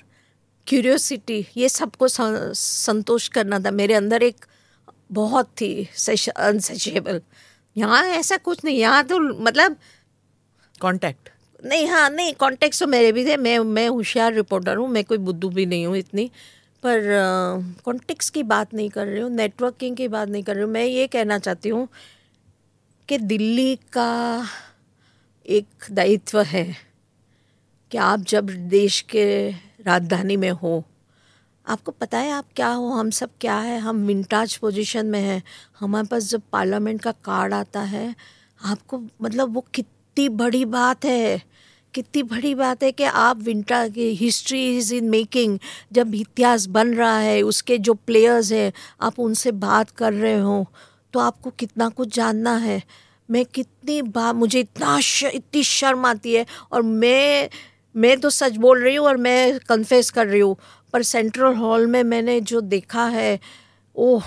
[0.68, 4.46] क्यूरियोसिटी ये सबको संतोष करना था। मेरे अंदर एक
[5.12, 5.74] बहुत थी
[6.38, 7.22] अनसचेबल
[7.76, 9.76] यहाँ ऐसा कुछ नहीं यहाँ तो मतलब
[10.82, 11.30] कांटेक्ट
[11.64, 15.18] नहीं हाँ नहीं कॉन्टेक्ट तो मेरे भी थे। मैं मैं होशियार रिपोर्टर हूँ मैं कोई
[15.18, 16.30] बुद्धू भी नहीं हूँ इतनी।
[16.84, 17.02] पर
[17.86, 20.86] कॉन्टेक्स की बात नहीं कर रही हूँ नेटवर्किंग की बात नहीं कर रही हूँ। मैं
[20.86, 21.88] ये कहना चाहती हूँ
[23.10, 24.46] कि दिल्ली का
[25.46, 26.76] एक दायित्व है
[27.92, 29.50] कि आप जब देश के
[29.86, 30.84] राजधानी में हो,
[31.68, 35.44] आपको पता है आप क्या हो, हम सब क्या है, हम विंटाज पोजीशन में हैं,
[35.80, 38.16] हमारे पास जब पार्लियामेंट का कार्ड आता है,
[38.66, 41.42] आपको मतलब वो कितनी बड़ी बात है,
[41.94, 45.60] कितनी बड़ी बात है कि आप विंटर की हिस्ट्री इज़ इन मेकिंग
[45.92, 50.68] जब इतिहास बन रहा है, उसके जो प्लेयर्स हैं, आप उनसे बात कर रहे हो
[51.16, 52.82] तो आपको कितना कुछ जानना है।
[53.30, 57.50] मैं कितनी बार मुझे इतना श, इतनी शर्म आती है और मैं
[57.96, 60.56] मैं तो सच बोल रही हूँ और मैं कन्फेस कर रही हूँ
[60.94, 63.40] पर सेंट्रल हॉल में मैंने जो देखा है
[63.96, 64.24] ओह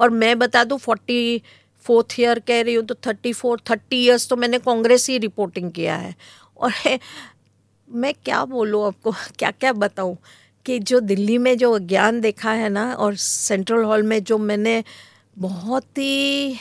[0.00, 1.42] और मैं बता दूँ फोर्टी
[1.84, 5.70] फोर्थ ईयर कह रही हूँ तो थर्टी फोर थर्टी ईयर्स तो मैंने कांग्रेस ही रिपोर्टिंग
[5.72, 6.14] किया है।
[6.56, 6.72] और
[7.88, 10.16] मैं क्या बोलूँ आपको क्या क्या बताऊँ
[10.66, 14.82] कि जो दिल्ली में जो ज्ञान देखा है ना और सेंट्रल हॉल में जो मैंने
[15.36, 16.56] बहुत ही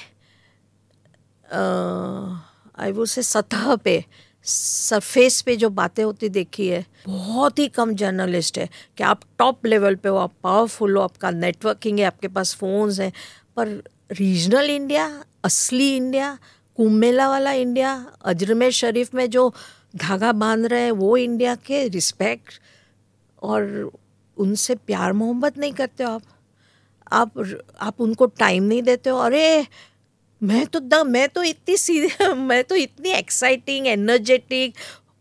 [2.79, 4.03] आई वो से सतह पे
[4.45, 9.65] सरफेस पे जो बातें होती देखी है, बहुत ही कम जर्नलिस्ट है। कि आप टॉप
[9.65, 13.11] लेवल पे हो, आप पावरफुल हो, आपका नेटवर्किंग है, आपके पास फ़ोन्स हैं,
[13.57, 13.67] पर
[14.11, 16.37] रीजनल इंडिया असली इंडिया
[16.77, 17.93] कुंभ मेला वाला इंडिया
[18.25, 19.53] अजमेर शरीफ में जो
[19.95, 22.61] धागा बाँध रहे हैं, वो इंडिया के रिस्पेक्ट
[23.43, 23.91] और
[24.37, 26.21] उनसे प्यार मोहब्बत नहीं करते हो आप?
[27.11, 29.17] आप आप उनको टाइम नहीं देते हो?
[29.17, 29.67] अरे,
[30.43, 34.73] मैं तो द, मैं तो इतनी सीधे मैं तो इतनी एक्साइटिंग एनर्जेटिक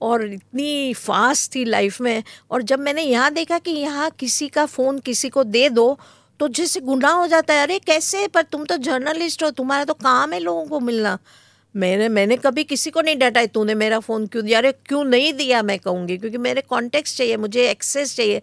[0.02, 4.66] और इतनी फास्ट थी लाइफ में। और जब मैंने यहाँ देखा कि यहाँ किसी का
[4.66, 5.98] फ़ोन किसी को दे दो
[6.40, 8.28] तो जैसे गुनाह हो जाता है, अरे, कैसे?
[8.28, 11.18] पर तुम तो जर्नलिस्ट हो, तुम्हारा तो काम है लोगों को मिलना।
[11.76, 14.58] मैंने मैंने कभी किसी को नहीं डांटा, तूने मेरा फ़ोन क्यों दिया?
[14.58, 15.62] अरे, क्यों नहीं दिया?
[15.62, 18.42] मैं कहूँगी, क्योंकि मेरे कॉन्टेक्ट चाहिए, मुझे एक्सेस चाहिए।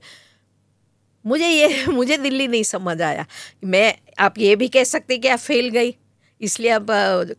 [1.25, 3.25] मुझे ये मुझे दिल्ली नहीं समझ आया
[3.65, 5.95] मैं आप ये भी कह सकते कि आप फेल गई
[6.41, 6.91] इसलिए अब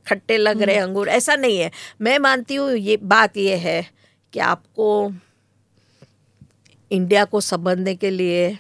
[0.07, 1.70] खट्टे लग रहे हम्म। अंगूर ऐसा नहीं है
[2.01, 3.83] मैं मानती हूँ ये बात ये है
[4.33, 4.89] कि आपको
[6.91, 8.57] इंडिया को समझने के लिए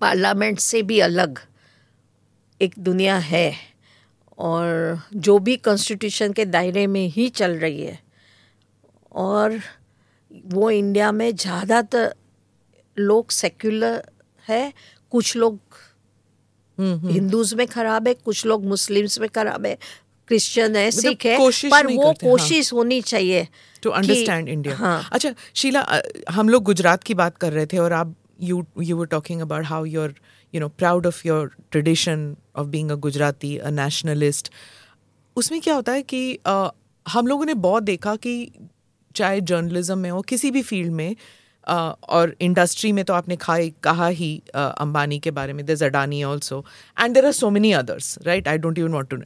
[0.00, 1.38] पार्लियामेंट से भी अलग
[2.60, 3.52] एक दुनिया है
[4.38, 7.98] और जो भी कॉन्स्टिट्यूशन के दायरे में ही चल रही है
[9.16, 9.58] और
[10.46, 12.12] वो इंडिया में ज़्यादातर
[12.98, 14.02] लोग सेक्युलर
[14.48, 14.72] है
[15.12, 15.58] कुछ लोग
[16.78, 19.76] हम्म, हम्म। हिंदूज में खराब है कुछ लोग मुस्लिम्स में खराब है
[20.28, 22.78] क्रिश्चियन है मतलब सिख है पर वो हाँ। कोशिश हाँ.
[22.78, 23.46] होनी चाहिए
[23.82, 25.08] टू अंडरस्टैंड इंडिया हाँ.
[25.12, 25.84] अच्छा शीला
[26.30, 29.64] हम लोग गुजरात की बात कर रहे थे और आप you you were talking about
[29.66, 30.14] how your
[30.54, 34.50] you know proud of your tradition of being a Gujarati a nationalist
[35.36, 36.70] उसमें क्या होता है कि uh,
[37.06, 38.34] हम लोगों ने बहुत देखा कि
[39.16, 41.14] चाहे जर्नलिज्म में हो किसी भी फ़ील्ड में
[41.68, 46.64] और इंडस्ट्री में तो आपने खाई कहा ही अंबानी के बारे में there Adani also
[47.00, 49.22] and there are so many others right I don't even want to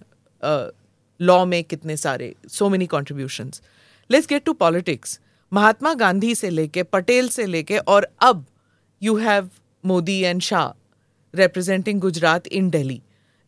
[1.20, 3.62] law में कितने सारे so many contributions
[4.11, 5.20] let's get to politics
[5.53, 8.47] Mahatma Gandhi से लेके पटेल से लेके और अब
[9.03, 9.51] you have
[9.86, 10.72] Modi and Shah
[11.36, 12.99] representing Gujarat in Delhi,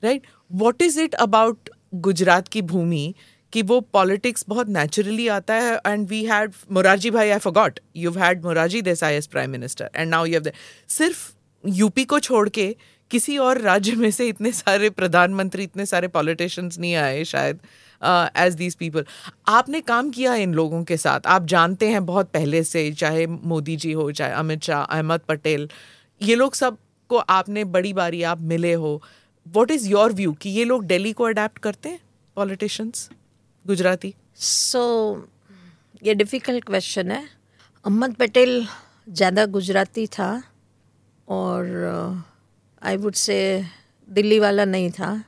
[0.04, 0.22] right
[0.62, 3.14] What is it about Gujarat की भूमि
[3.54, 8.10] कि वो पॉलिटिक्स बहुत नेचुरली आता है and we had Morarji Bhai I forgot you
[8.12, 10.52] had Morarji Desai as prime minister and now you have
[10.88, 11.30] सिर्फ़
[11.64, 12.74] UP को छोड़ के
[13.10, 17.58] किसी और राज्य में से इतने सारे प्रधानमंत्री, इतने सारे पॉलिटिशियंस नहीं आए शायद
[18.36, 19.04] एज दीज पीपल
[19.48, 21.26] आपने काम किया इन लोगों के साथ?
[21.26, 25.68] आप जानते हैं बहुत पहले से, चाहे मोदी जी हो, चाहे अमित शाह, अहमद पटेल,
[26.20, 29.00] ये लोग सबको आपने बड़ी बारी आप मिले हो.
[29.46, 32.00] वॉट इज़ योर व्यू कि ये लोग दिल्ली को अडेप्ट करते हैं
[32.36, 33.08] पॉलिटिशियंस
[33.66, 34.14] गुजराती?
[34.36, 34.80] सो
[35.14, 37.22] so, ये डिफ़िकल्ट क्वेश्चन है।
[37.84, 38.66] अहमद पटेल
[39.08, 40.42] ज़्यादा गुजराती था
[41.28, 42.24] और
[42.82, 43.38] आई वुड से
[44.08, 45.24] दिल्ली वाला नहीं था।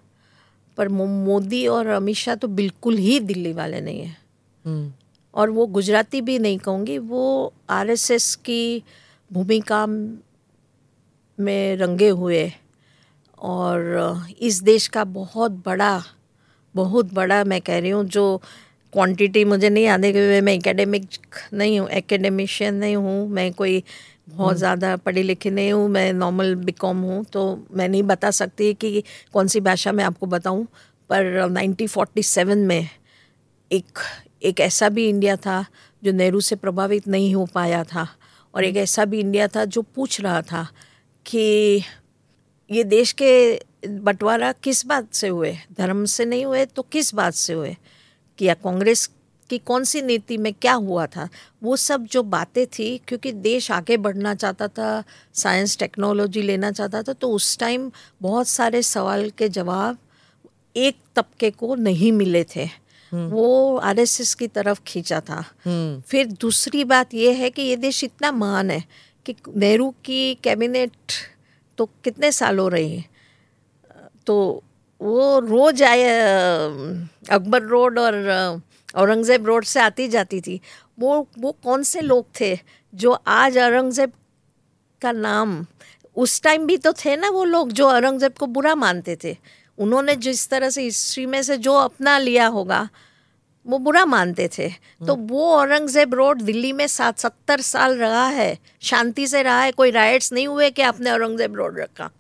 [0.77, 4.17] पर मोदी और अमित शाह तो बिल्कुल ही दिल्ली वाले नहीं है।
[4.65, 4.91] hmm.
[5.35, 8.83] और वो गुजराती भी नहीं कहूँगी वो आरएसएस की
[9.31, 9.87] भूमिका
[11.39, 12.53] में रंगे हुए
[13.39, 16.03] और इस देश का बहुत बड़ा
[16.77, 18.25] बहुत बड़ा मैं कह रही हूँ जो
[18.93, 21.09] क्वांटिटी मुझे नहीं आने के हुए मैं एकेडमिक
[21.55, 23.83] नहीं हूँ एकेडमिशियन नहीं हूँ मैं कोई
[24.29, 28.03] बहुत हम्म। ज़्यादा पढ़ी लिखी नहीं हूँ मैं नॉर्मल बी कॉम हूँ तो मैं नहीं
[28.05, 29.03] बता सकती कि
[29.33, 30.67] कौन सी भाषा मैं आपको बताऊँ
[31.11, 32.89] पर 1947 में
[33.71, 33.99] एक
[34.45, 35.65] एक ऐसा भी इंडिया था
[36.03, 38.07] जो नेहरू से प्रभावित नहीं हो पाया था
[38.55, 40.67] और एक ऐसा भी इंडिया था जो पूछ रहा था
[41.27, 41.41] कि
[42.71, 43.33] ये देश के
[43.89, 45.57] बंटवारा किस बात से हुए?
[45.79, 47.77] धर्म से नहीं हुए तो किस बात से हुए?
[48.39, 49.11] कि या कांग्रेस
[49.51, 51.29] की कौन सी नीति में क्या हुआ था?
[51.63, 55.05] वो सब जो बातें थी क्योंकि देश आगे बढ़ना चाहता था
[55.35, 59.99] साइंस टेक्नोलॉजी लेना चाहता था तो उस टाइम बहुत सारे सवाल के जवाब
[60.77, 62.65] एक तबके को नहीं मिले थे।
[63.13, 67.77] हम्म। वो आरएसएस की तरफ़ खींचा था। हम्म। फिर दूसरी बात यह है कि ये
[67.77, 68.85] देश इतना महान है
[69.27, 70.93] कि नेहरू की कैबिनेट
[71.79, 73.16] तो कितने साल हो रही है?
[74.27, 74.63] तो
[75.01, 76.05] वो रोज आए
[77.31, 78.15] अकबर रोड और
[78.95, 80.61] औरंगज़ेब रोड से आती जाती थी।
[80.99, 82.59] वो वो कौन से लोग थे
[82.93, 84.13] जो आज औरंगज़ेब
[85.03, 85.65] का नाम
[86.17, 89.37] उस टाइम भी तो थे ना वो लोग जो औरंगज़ेब को बुरा मानते थे।
[89.79, 92.89] उन्होंने जिस तरह से हिस्ट्री में से जो अपना लिया होगा
[93.67, 98.27] वो बुरा मानते थे। तो हम्म। वो औरंगज़ेब रोड दिल्ली में सात सत्तर साल रहा
[98.29, 102.11] है शांति से रहा है कोई राइट्स नहीं हुए कि आपने औरंगज़ेब रोड रखा।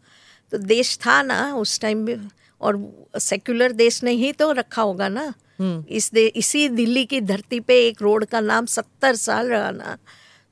[0.52, 2.16] तो देश था ना उस टाइम भी
[2.60, 2.78] और
[3.20, 7.60] सेक्युलर देश ने ही तो रखा होगा ना हम्म। इस दे इसी दिल्ली की धरती
[7.60, 9.96] पे एक रोड का नाम सत्तर साल रहा ना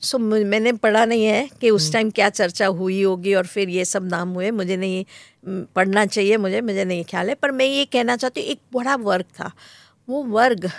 [0.02, 3.68] सो मैंने पढ़ा नहीं है कि उस टाइम हम्म। क्या चर्चा हुई होगी और फिर
[3.68, 5.04] ये सब नाम हुए मुझे नहीं
[5.76, 8.94] पढ़ना चाहिए मुझे मुझे नहीं ख्याल है पर मैं ये कहना चाहती हूँ एक बड़ा
[9.02, 9.52] वर्ग था
[10.08, 10.70] वो वर्ग।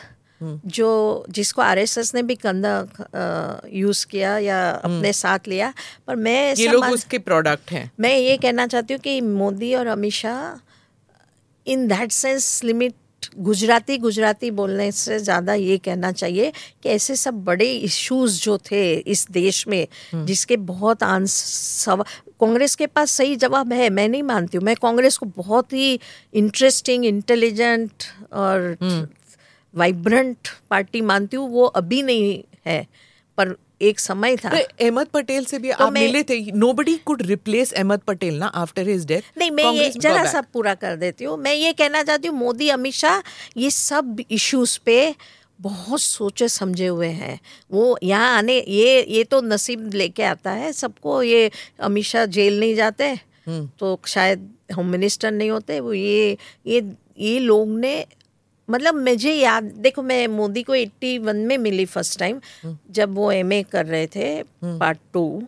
[0.41, 5.73] जो जिसको आरएसएस ने भी कंधा यूज़ किया या अपने हम्म। साथ लिया
[6.07, 9.87] पर मैं ये लोग उसके प्रोडक्ट हैं मैं ये कहना चाहती हूँ कि मोदी और
[9.89, 10.59] Amit Shah
[11.65, 12.93] in that sense limit
[13.39, 16.51] Gujarati Gujarati बोलने से ज़्यादा ये कहना चाहिए
[16.83, 22.03] कि ऐसे सब बड़े इश्यूज़ जो थे इस देश में हम्म। जिसके बहुत आंसर
[22.39, 25.99] कांग्रेस के पास सही जवाब है मैं नहीं मानती हूँ मैं कांग्रेस को बहुत ही
[26.33, 28.77] इंटरेस्टिंग इंटेलिजेंट और
[29.75, 32.85] वाइब्रेंट पार्टी मानती हूँ वो अभी नहीं है
[33.37, 37.73] पर एक समय था। अहमद पटेल से भी तो आप मिले थे। Nobody could replace
[37.73, 41.37] Ahmed Patel ना आफ्टर हिज डेथ नहीं मैं ये जरा सा पूरा कर देती हूँ।
[41.37, 43.21] मैं ये कहना चाहती हूँ मोदी अमित शाह
[43.57, 45.15] ये सब इश्यूज़ पे
[45.59, 47.39] बहुत सोचे समझे हुए हैं।
[47.71, 51.49] वो यहाँ आने ये ये तो नसीब लेके आता है सबको ये
[51.81, 53.07] अमित शाह जेल नहीं जाते
[53.47, 56.81] हम्म। तो शायद होम मिनिस्टर नहीं होते। वो ये ये
[57.19, 58.05] ये लोग ने
[58.69, 63.13] मतलब मुझे याद देखो मैं मोदी को एट्टी वन में मिली फ़र्स्ट टाइम हम्म। जब
[63.15, 65.47] वो एमए कर रहे थे पार्ट हम्म। टू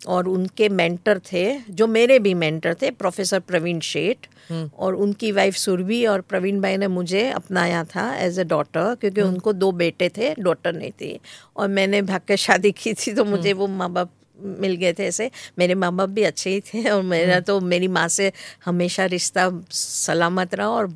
[0.00, 5.30] और उनके मेंटर थे जो मेरे भी मेंटर थे प्रोफेसर प्रवीण शेठ हम्म। और उनकी
[5.32, 9.70] वाइफ सुरभि और प्रवीण भाई ने मुझे अपनाया था एज ए डॉटर क्योंकि उनको दो
[9.74, 11.18] बेटे थे डॉटर नहीं थी
[11.56, 14.10] और मैंने भाग के शादी की थी तो मुझे वो माँ बाप
[14.40, 17.60] मिल गए थे ऐसे। मेरे माँ बाप भी अच्छे ही थे और मेरा हम्म। तो
[17.60, 18.32] मेरी माँ से
[18.64, 20.86] हमेशा रिश्ता सलामत रहा और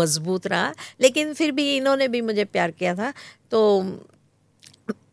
[0.00, 3.12] मज़बूत रहा। लेकिन फिर भी इन्होंने भी मुझे प्यार किया था।
[3.50, 3.60] तो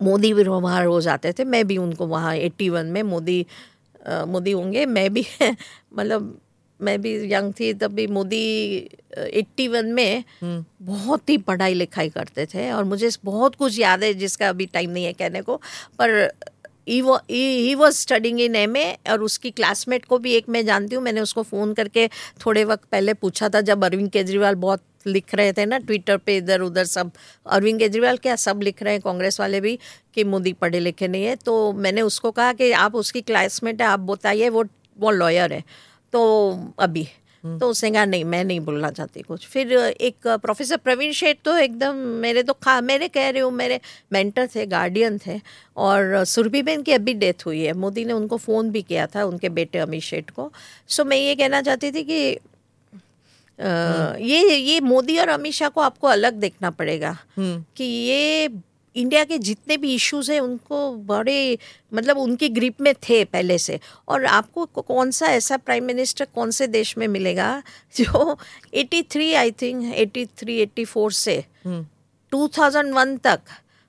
[0.01, 3.45] मोदी भी वहाँ रोज़ आते थे। मैं भी उनको वहाँ एट्टी वन में मोदी
[4.09, 5.25] मोदी होंगे। मैं भी
[5.95, 6.37] मतलब
[6.79, 8.39] मैं भी यंग थी तब भी मोदी
[9.17, 14.03] एट्टी वन में हम्म। बहुत ही पढ़ाई लिखाई करते थे। और मुझे बहुत कुछ याद
[14.03, 15.55] है जिसका अभी टाइम नहीं है कहने को।
[15.99, 16.33] पर
[16.87, 18.75] he was studying in M
[19.11, 22.07] और उसकी क्लासमेट को भी एक मैं जानती हूँ, मैंने उसको फ़ोन करके
[22.45, 26.35] थोड़े वक्त पहले पूछा था, जब अरविंद केजरीवाल बहुत लिख रहे थे ना ट्विटर पे
[26.37, 27.11] इधर उधर सब
[27.45, 29.77] अरविंद केजरीवाल क्या सब लिख रहे हैं, कांग्रेस वाले भी,
[30.15, 33.87] कि मोदी पढ़े लिखे नहीं है तो मैंने उसको कहा कि आप उसकी क्लासमेट है,
[33.87, 34.63] आप बताइए, वो
[34.97, 35.63] वो लॉयर है
[36.13, 37.07] तो अभी।
[37.43, 41.55] तो उसने कहा नहीं मैं नहीं बोलना चाहती कुछ फिर एक प्रोफेसर प्रवीण शेठ तो
[41.57, 43.79] एकदम मेरे तो खा मेरे कह रहे हो मेरे
[44.13, 45.39] मेंटर थे गार्डियन थे
[45.77, 49.23] और सुरभि बहन की अभी डेथ हुई है मोदी ने उनको फ़ोन भी किया था
[49.25, 50.51] उनके बेटे अमित शेठ को
[50.89, 55.69] सो मैं ये कहना चाहती थी कि आ, हम्म। ये ये मोदी और अमित शाह
[55.69, 58.47] को आपको अलग देखना पड़ेगा हम्म। कि ये
[58.95, 61.57] इंडिया के जितने भी इश्यूज़ हैं उनको बड़े
[61.93, 66.51] मतलब उनकी ग्रिप में थे पहले से। और आपको कौन सा ऐसा प्राइम मिनिस्टर कौन
[66.51, 67.63] से देश में मिलेगा
[67.95, 68.37] जो
[68.73, 71.43] 83 आई थिंक 83 84 से
[72.31, 73.41] 2001 हम्म। तक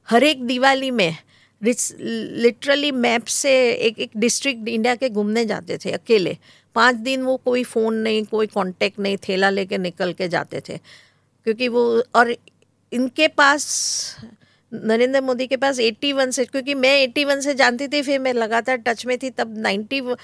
[0.08, 1.16] हर एक दिवाली में
[1.62, 6.36] लिटरली मैप से एक एक डिस्ट्रिक्ट इंडिया के घूमने जाते थे अकेले।
[6.74, 10.76] पाँच दिन वो कोई फ़ोन नहीं कोई कांटेक्ट नहीं थैला लेके निकल के जाते थे।
[11.46, 12.34] क्योंकि वो और
[12.92, 13.64] इनके पास
[14.84, 18.76] नरेंद्र मोदी के पास 81 से क्योंकि मैं 81 से जानती थी फिर मैं लगातार
[18.76, 20.16] टच में थी तब 90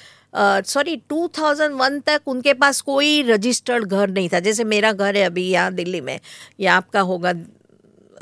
[0.67, 5.23] सॉरी uh, 2001 तक उनके पास कोई रजिस्टर्ड घर नहीं था। जैसे मेरा घर है
[5.23, 6.21] अभी यहाँ दिल्ली में
[6.61, 7.35] या आपका होगा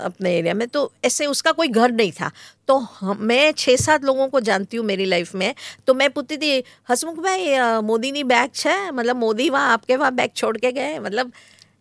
[0.01, 2.31] अपने एरिया में तो ऐसे उसका कोई घर नहीं था।
[2.69, 5.55] तो हम मैं छः सात लोगों को जानती हूँ मेरी लाइफ में
[5.87, 10.15] तो मैं पूछती थी हसमुख भाई मोदी ने बैग है मतलब मोदी वहाँ आपके वहाँ
[10.15, 10.99] बैग छोड़ के गए?
[10.99, 11.33] मतलब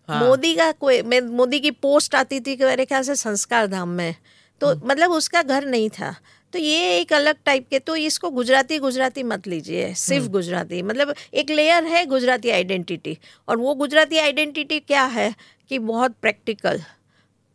[0.09, 3.67] हाँ। मोदी का कोई मैं मोदी की पोस्ट आती थी कि मेरे ख्याल से संस्कार
[3.67, 4.15] धाम में
[4.62, 6.16] तो हम्म। मतलब उसका घर नहीं था
[6.53, 10.82] तो ये एक अलग टाइप के तो इसको गुजराती गुजराती मत लीजिए सिर्फ़ हम्म। गुजराती
[10.84, 15.34] मतलब एक लेयर है गुजराती आइडेंटिटी और वो गुजराती आइडेंटिटी क्या है
[15.72, 16.82] कि बहुत प्रैक्टिकल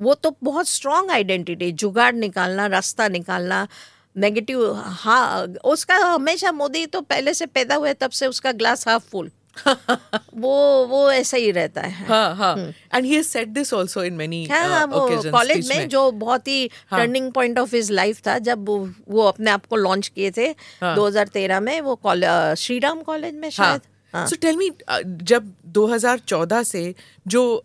[0.01, 3.67] वो तो बहुत स्ट्रॉन्ग आइडेंटिटी जुगाड़ निकालना रास्ता निकालना
[4.17, 9.09] नेगेटिव हाँ उसका हमेशा मोदी तो पहले से पैदा हुए तब से उसका ग्लास हाफ़
[9.11, 9.31] फुल
[10.35, 12.57] वो वो ऐसा ही रहता है। हाँ हाँ।
[12.95, 17.77] And he set this also in many college में जो बहुत ही turning point of
[17.77, 18.69] his life था जब
[19.09, 20.47] वो, अपने आप को लॉन्च किए थे
[20.81, 20.97] हाँ.
[20.97, 22.01] 2013 में वो
[22.55, 23.81] श्री राम कॉलेज में हाँ। शायद।
[24.15, 24.71] सो टेल मी
[25.07, 26.95] जब 2014 से
[27.27, 27.63] जो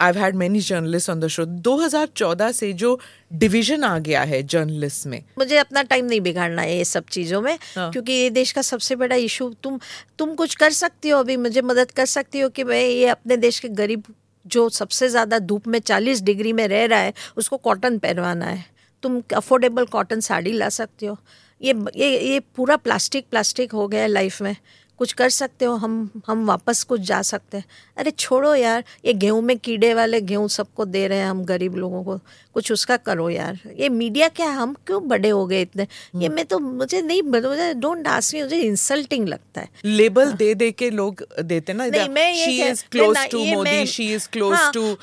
[0.00, 2.98] I had many journalist on the show 2014 से जो
[3.34, 7.40] डिवीज़न आ गया है जर्नलिस्ट में। मुझे अपना टाइम नहीं बिगाड़ना है ये सब चीज़ों
[7.42, 7.90] में हाँ.
[7.92, 9.78] क्योंकि ये देश का सबसे बड़ा इशू तुम
[10.18, 13.36] तुम कुछ कर सकती हो अभी मुझे मदद कर सकती हो कि मैं ये अपने
[13.36, 14.02] देश के गरीब
[14.46, 18.64] जो सबसे ज़्यादा धूप में 40 डिग्री में रह रहा है उसको कॉटन पहनवाना है।
[19.02, 21.16] तुम अफोर्डेबल कॉटन साड़ी ला सकती हो।
[21.60, 24.56] ये ये ये पूरा प्लास्टिक प्लास्टिक हो गया है लाइफ में।
[24.98, 27.64] कुछ कर सकते हो हम हम वापस कुछ जा सकते हैं।
[27.96, 31.74] अरे छोड़ो यार ये गेहूँ में कीड़े वाले गेहूँ सबको दे रहे हैं हम गरीब
[31.76, 32.18] लोगों को।
[32.54, 35.86] कुछ उसका करो यार। ये मीडिया क्या हम क्यों बड़े हो गए इतने?
[36.16, 40.36] ये मैं तो मुझे नहीं मुझे डोंट आस्क मी मुझे इंसल्टिंग लगता है। लेबल हाँ।
[40.36, 44.28] दे दे के लोग देते ना नहीं मैं she is close to Modi she is
[44.32, 44.96] close to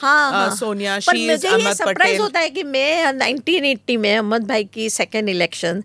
[0.57, 5.29] Sonia she is Ahmed Patel होता है कि मैं 1980 में अहमद भाई की सेकंड
[5.29, 5.83] इलेक्शन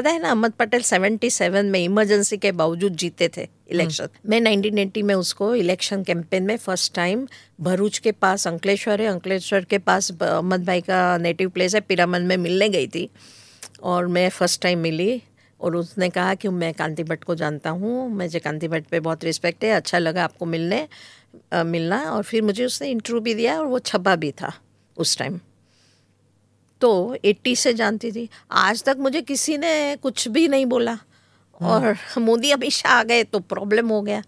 [0.00, 4.40] पता है ना अहमद पटेल 77 में इमरजेंसी के बावजूद जीते थे इलेक्शन हम्म। मैं
[4.42, 7.26] 1980 में उसको इलेक्शन कैंपेन में फ़र्स्ट टाइम
[7.60, 12.22] भरूच के पास अंकलेश्वर है अंकलेश्वर के पास अहमद भाई का नेटिव प्लेस है पिरामन
[12.22, 13.08] में मिलने गई थी
[13.84, 15.10] और मैं फ़र्स्ट टाइम मिली
[15.60, 19.24] और उसने कहा कि मैं कांति भट्ट को जानता हूँ मुझे कांति भट्ट पे बहुत
[19.24, 20.86] रिस्पेक्ट है अच्छा लगा आपको मिलने
[21.52, 24.52] आ, मिलना और फिर मुझे उसने इंटरव्यू भी दिया और वो छपा भी था
[24.96, 25.38] उस टाइम
[26.80, 30.98] तो एट्टी से जानती थी। आज तक मुझे किसी ने कुछ भी नहीं बोला।
[31.60, 34.22] और मोदी शाह आ गए तो प्रॉब्लम हो गया।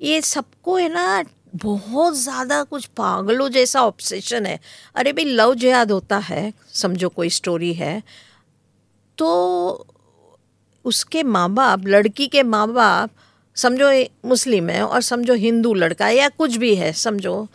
[0.00, 1.24] ये सबको है ना
[1.54, 4.58] बहुत ज़्यादा कुछ पागलों जैसा ऑब्सेशन है।
[4.94, 8.02] अरे भाई लव जिहाद होता है समझो कोई स्टोरी है।
[9.18, 9.86] तो
[10.84, 13.10] उसके माँ बाप लड़की के माँ बाप
[13.56, 13.90] समझो
[14.28, 17.46] मुस्लिम है और समझो हिंदू लड़का या कुछ भी है समझो।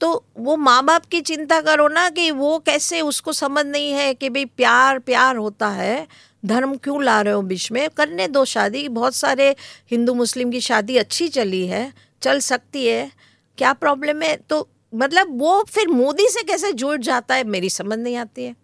[0.00, 4.12] तो वो माँ बाप की चिंता करो ना कि वो कैसे उसको समझ नहीं है
[4.14, 6.06] कि भाई प्यार प्यार होता है।
[6.44, 7.88] धर्म क्यों ला रहे हो बीच में?
[7.90, 9.54] करने दो शादी। बहुत सारे
[9.90, 13.10] हिंदू, मुस्लिम की शादी अच्छी चली है, चल सकती है।
[13.58, 14.36] क्या प्रॉब्लम है?
[14.36, 18.54] तो मतलब वो फिर मोदी से कैसे जुड़ जाता है मेरी समझ नहीं आती है।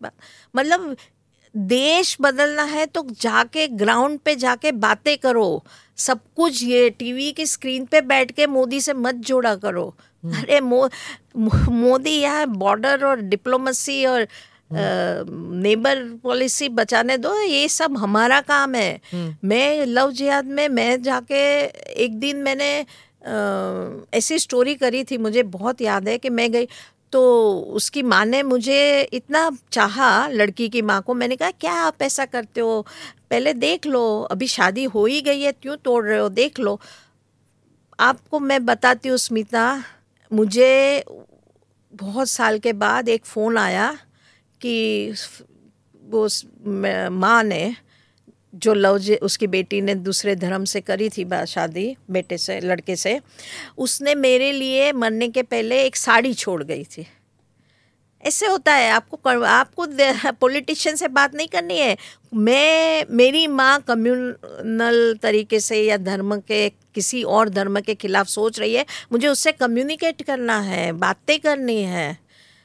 [0.55, 0.97] मतलब
[1.55, 5.65] देश बदलना है तो जाके ग्राउंड पे जाके बातें करो।
[5.97, 9.95] सब कुछ ये टीवी की स्क्रीन पे बैठ के मोदी से मत जोड़ा करो।
[10.25, 10.89] अरे मो,
[11.37, 14.27] मोदी यहाँ बॉर्डर और डिप्लोमेसी और
[14.73, 21.03] नेबर पॉलिसी बचाने दो ये सब हमारा काम है। हम्म। मैं लव जिहाद में मैं
[21.03, 21.43] जाके
[22.05, 22.71] एक दिन मैंने
[24.15, 26.69] ऐसी स्टोरी करी थी मुझे बहुत याद है कि मैं गई
[27.13, 27.23] तो
[27.75, 32.25] उसकी माँ ने मुझे इतना चाहा लड़की की माँ को मैंने कहा क्या आप ऐसा
[32.25, 32.87] करते हो?
[33.31, 36.29] पहले देख लो अभी शादी हो ही गई है क्यों तोड़ रहे हो?
[36.29, 36.79] देख लो।
[38.01, 39.83] आपको मैं बताती हूँ स्मिता
[40.33, 41.05] मुझे
[41.95, 43.99] बहुत साल के बाद एक फ़ोन आया
[44.61, 45.15] कि
[46.05, 46.29] वो
[47.11, 47.75] माँ ने
[48.55, 53.21] जो लव उसकी बेटी ने दूसरे धर्म से करी थी शादी, बेटे से, लड़के से,
[53.79, 57.07] उसने मेरे लिए मरने के पहले एक साड़ी छोड़ गई थी।
[58.27, 59.87] ऐसे होता है आपको कर, आपको
[60.41, 61.97] पॉलिटिशियन से बात नहीं करनी है
[62.35, 68.59] मैं मेरी माँ कम्युनल तरीके से या धर्म के किसी और धर्म के खिलाफ सोच
[68.61, 72.19] रही है मुझे उससे कम्युनिकेट करना है बातें करनी है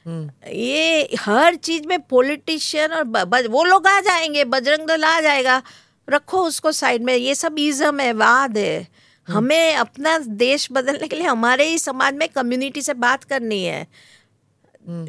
[0.06, 5.04] हम्म। ये हर चीज़ में पॉलिटिशियन और ब, ब, वो लोग आ जाएँगे बजरंग दल
[5.04, 5.62] आ जाएगा
[6.10, 8.88] रखो उसको साइड में ये सब इज्म है वाद है
[9.28, 13.62] हम्म। हमें अपना देश बदलने के लिए हमारे ही समाज में कम्युनिटी से बात करनी
[13.64, 13.86] है।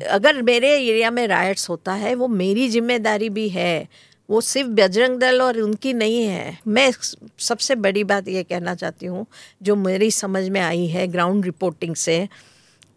[0.09, 3.87] अगर मेरे एरिया में राइट्स होता है, वो मेरी ज़िम्मेदारी भी है।
[4.29, 6.91] वो सिर्फ़ बजरंग दल और उनकी नहीं है। मैं
[7.39, 9.25] सबसे बड़ी बात ये कहना चाहती हूँ,
[9.63, 12.29] जो मेरी समझ में आई है ग्राउंड रिपोर्टिंग से,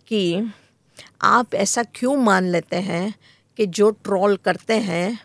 [0.08, 0.50] कि
[1.22, 3.14] आप ऐसा क्यों मान लेते हैं
[3.58, 5.18] कि जो ट्रोल करते हैं,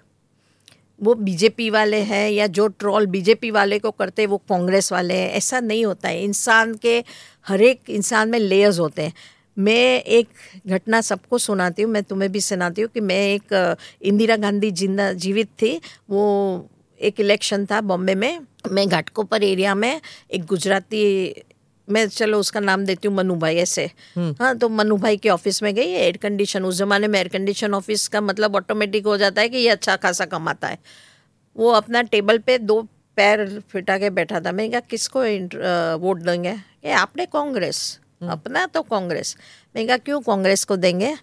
[1.01, 5.29] वो बीजेपी वाले हैं या जो ट्रोल बीजेपी वाले को करते वो कांग्रेस वाले हैं?
[5.31, 7.03] ऐसा नहीं होता है। इंसान के,
[7.47, 9.13] हर एक इंसान में लेयर्स होते हैं।
[9.61, 10.27] मैं एक
[10.67, 15.11] घटना सबको सुनाती हूँ मैं तुम्हें भी सुनाती हूँ कि मैं एक इंदिरा गांधी ज़िंदा
[15.15, 15.79] जीवित थी।
[16.09, 16.23] वो
[17.01, 18.39] एक इलेक्शन था बॉम्बे में।
[18.71, 19.99] मैं घाटकोपर एरिया में
[20.31, 21.01] एक गुजराती
[21.87, 23.85] मैं चलो उसका नाम देती हूँ मनु भाई ऐसे।
[24.15, 27.27] हम्म। हाँ तो मनु भाई के ऑफ़िस में गई एयर कंडीशन उस जमाने में एयर
[27.27, 30.77] कंडीशन ऑफ़िस का मतलब ऑटोमेटिक हो जाता है कि ये अच्छा खासा कमाता है।
[31.55, 32.81] वो अपना टेबल पे दो
[33.17, 35.23] पैर फिटा के बैठा था। मैं क्या किसको
[35.99, 36.51] वोट देंगे?
[36.85, 37.99] ये आपने कांग्रेस।
[38.29, 39.37] अपना तो कांग्रेस।
[39.75, 41.17] मैं कहा क्यों कांग्रेस को देंगे?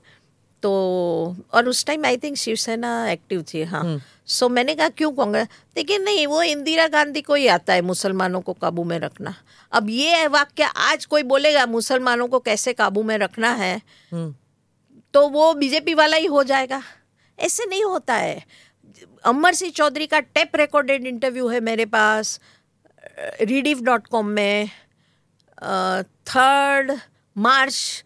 [0.62, 4.88] तो और उस time I think Shiv Sena active थी हाँ। सो हम्म। so, मैंने कहा
[4.88, 5.48] क्यों कांग्रेस?
[5.76, 9.34] लेकिन नहीं वो इंदिरा गांधी को ही आता है मुसलमानों को काबू में रखना।
[9.72, 13.82] अब ये वाक्य आज कोई बोलेगा मुसलमानों को कैसे काबू में रखना है?
[14.12, 14.34] हम्म।
[15.14, 16.82] तो वो बीजेपी वाला ही हो जाएगा।
[17.38, 18.44] ऐसे नहीं होता है।
[19.24, 22.40] अमर सिंह चौधरी का टेप रिकॉर्डेड इंटरव्यू है मेरे पास
[23.40, 24.70] रीडिफ डॉट कॉम में।
[25.64, 26.92] थर्ड
[27.36, 28.04] मार्च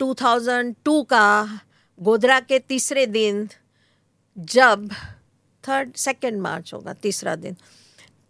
[0.00, 1.60] 2002 का
[2.00, 3.48] गोधरा के तीसरे दिन
[4.38, 4.90] जब,
[5.68, 7.56] थर्ड सेकेंड मार्च होगा, तीसरा दिन।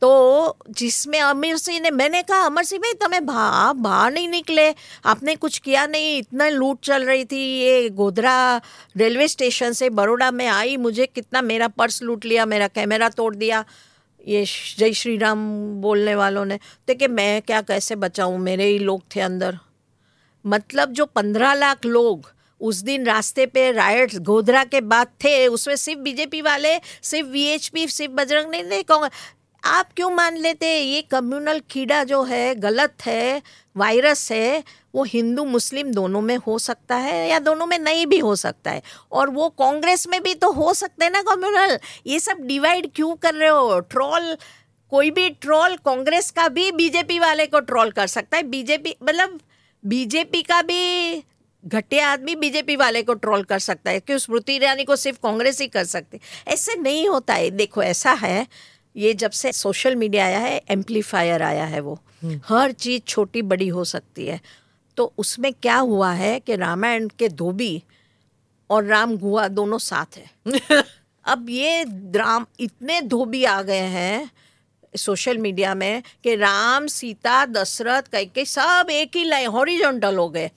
[0.02, 4.28] तो जिसमें अमीर सिंह ने, मैंने कहा, अमर सिंह भाई, तुम्हें भा आप बाहर नहीं
[4.28, 4.74] निकले।
[5.05, 8.61] आपने कुछ किया नहीं, इतना लूट चल रही थी, ये गोधरा
[8.97, 13.35] रेलवे स्टेशन से बड़ोड़ा में आई, मुझे कितना मेरा पर्स लूट लिया, मेरा कैमरा तोड़
[13.35, 13.65] दिया।
[14.29, 14.45] ये
[14.79, 15.41] जय श्री राम
[15.81, 19.59] बोलने वालों ने तो कि मैं क्या कैसे बचाऊँ, मेरे ही लोग थे अंदर।
[20.45, 22.31] मतलब जो पंद्रह लाख लोग
[22.61, 27.87] उस दिन रास्ते पे राइट गोधरा के बाद थे, उसमें सिर्फ़ बीजेपी वाले, सिर्फ़ वीएचपी
[27.89, 29.11] सिर्फ़ बजरंग, नहीं नहीं कहूँगा
[29.63, 30.67] आप क्यों मान लेते?
[30.79, 33.43] ये कम्युनल कीड़ा जो है, गलत है,
[33.77, 34.63] वायरस है
[34.95, 38.71] वो हिंदू मुस्लिम दोनों में हो सकता है या दोनों में नहीं भी हो सकता
[38.71, 42.91] है। और वो कांग्रेस में भी तो हो सकते हैं ना कम्युनल। ये सब डिवाइड
[42.95, 43.81] क्यों कर रहे हो?
[43.81, 44.37] ट्रोल
[44.91, 49.41] कोई भी ट्रोल कांग्रेस का भी बीजेपी वाले को ट्रोल कर सकता है। बीजेपी मतलब
[49.85, 51.23] बीजेपी का भी
[51.65, 55.61] घटिया आदमी बीजेपी वाले को ट्रोल कर सकता है कि स्मृति ईरानी को सिर्फ़ कांग्रेस
[55.61, 58.47] ही कर सकते ऐसे नहीं होता है। देखो ऐसा है
[58.97, 63.43] ये जब से सोशल मीडिया आया है एम्पलीफायर आया है वो। हम्म। हर चीज़ छोटी
[63.43, 64.41] बड़ी हो सकती है।
[64.97, 67.83] तो उसमें क्या हुआ है कि रामायण के धोबी
[68.71, 70.31] और राम गुआ दोनों साथ हैं।
[71.25, 71.85] अब ये
[72.15, 74.31] राम इतने धोबी आ गए हैं
[74.97, 80.51] सोशल मीडिया में कि राम सीता दशरथ कई सब एक ही लाइन हॉरिजॉन्टल हो गए।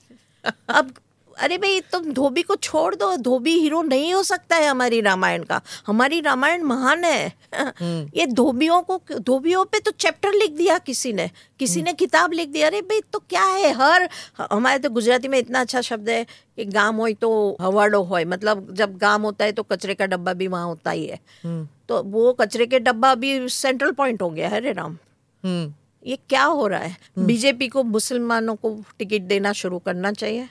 [0.68, 0.94] अब
[1.38, 5.42] अरे भाई तुम धोबी को छोड़ दो। धोबी हीरो नहीं हो सकता है हमारी रामायण
[5.42, 10.78] का। हमारी रामायण महान है। हम्म। ये धोबियों को धोबियों पे तो चैप्टर लिख दिया
[10.78, 13.72] किसी ने। किसी ने किताब लिख दिया। अरे भाई तो क्या है?
[13.72, 14.08] हर
[14.52, 16.24] हमारे तो गुजराती में इतना अच्छा शब्द है
[16.56, 20.32] कि गाम हो तो हवाड़ो हो मतलब जब गाम होता है तो कचरे का डब्बा
[20.32, 24.30] भी वहाँ होता ही है। हम्म। तो वो कचरे के डब्बा भी सेंट्रल पॉइंट हो
[24.30, 24.98] गया है रे राम।
[25.44, 25.74] हम्म।
[26.06, 26.96] ये क्या हो रहा है?
[27.18, 30.48] बीजेपी को मुसलमानों को टिकट देना शुरू करना चाहिए।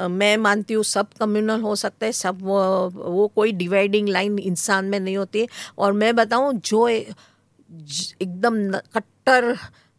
[0.00, 2.60] मैं मानती हूँ सब कम्युनल हो सकता है सब वो,
[2.90, 5.46] वो कोई डिवाइडिंग लाइन इंसान में नहीं होती
[5.78, 8.56] और मैं बताऊँ जो एकदम
[8.94, 9.56] कट्टर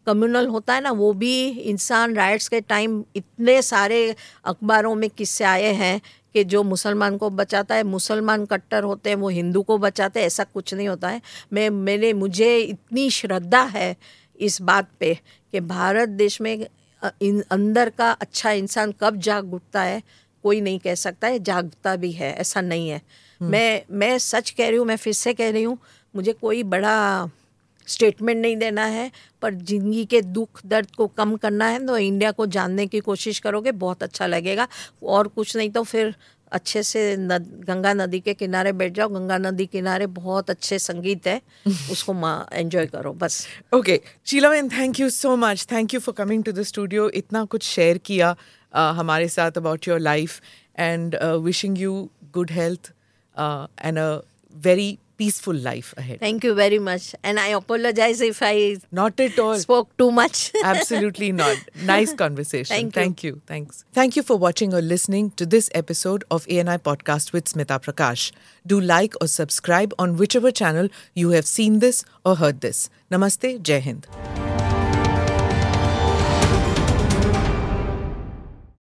[0.07, 4.15] कम्युनल होता है ना वो भी इंसान राइट्स के टाइम इतने सारे
[4.45, 6.02] अखबारों में किस्से आए हैं
[6.34, 10.28] कि जो मुसलमान को बचाता है मुसलमान कट्टर होते हैं वो हिंदू को बचाते हैं
[10.28, 11.22] ऐसा कुछ नहीं होता है।
[11.53, 13.95] मैं मैंने मुझे इतनी श्रद्धा है
[14.40, 15.14] इस बात पे
[15.53, 16.68] कि भारत देश में
[17.21, 20.01] इन अंदर का अच्छा इंसान कब जाग उठता है
[20.43, 22.97] कोई नहीं कह सकता है जागता भी है ऐसा नहीं है
[23.41, 25.77] हम्म। मैं मैं सच कह रही हूँ मैं फिर से कह रही हूँ
[26.13, 27.30] मुझे कोई बड़ा
[27.88, 29.11] स्टेटमेंट नहीं देना है
[29.41, 33.39] पर ज़िंदगी के दुख दर्द को कम करना है तो इंडिया को जानने की कोशिश
[33.39, 34.67] करोगे बहुत अच्छा लगेगा
[35.05, 36.15] और कुछ नहीं तो फिर
[36.53, 41.27] अच्छे से नद, गंगा नदी के किनारे बैठ जाओ। गंगा नदी किनारे बहुत अच्छे संगीत
[41.27, 41.41] है
[41.91, 42.13] उसको
[42.53, 46.51] एंजॉय करो बस। Okay Sheela man thank you so much thank you for coming to
[46.51, 50.41] the studio इतना कुछ शेयर किया uh, हमारे साथ about your life
[50.80, 52.91] and wishing you good health
[53.80, 54.09] and a
[54.55, 56.19] very peaceful life ahead.
[56.19, 57.15] Thank you very much.
[57.23, 60.52] And I apologize if I not at all spoke too much.
[60.64, 61.57] Absolutely not.
[61.84, 62.76] Nice conversation.
[62.76, 63.02] Thank you.
[63.02, 63.41] Thank you.
[63.45, 63.85] Thanks.
[63.94, 68.31] Thank you for watching or listening to this episode of ANI Podcast with Smita Prakash.
[68.65, 72.90] Do like or subscribe on whichever channel you have seen this or heard this.
[73.11, 73.61] Namaste.
[73.61, 74.07] Jai Hind.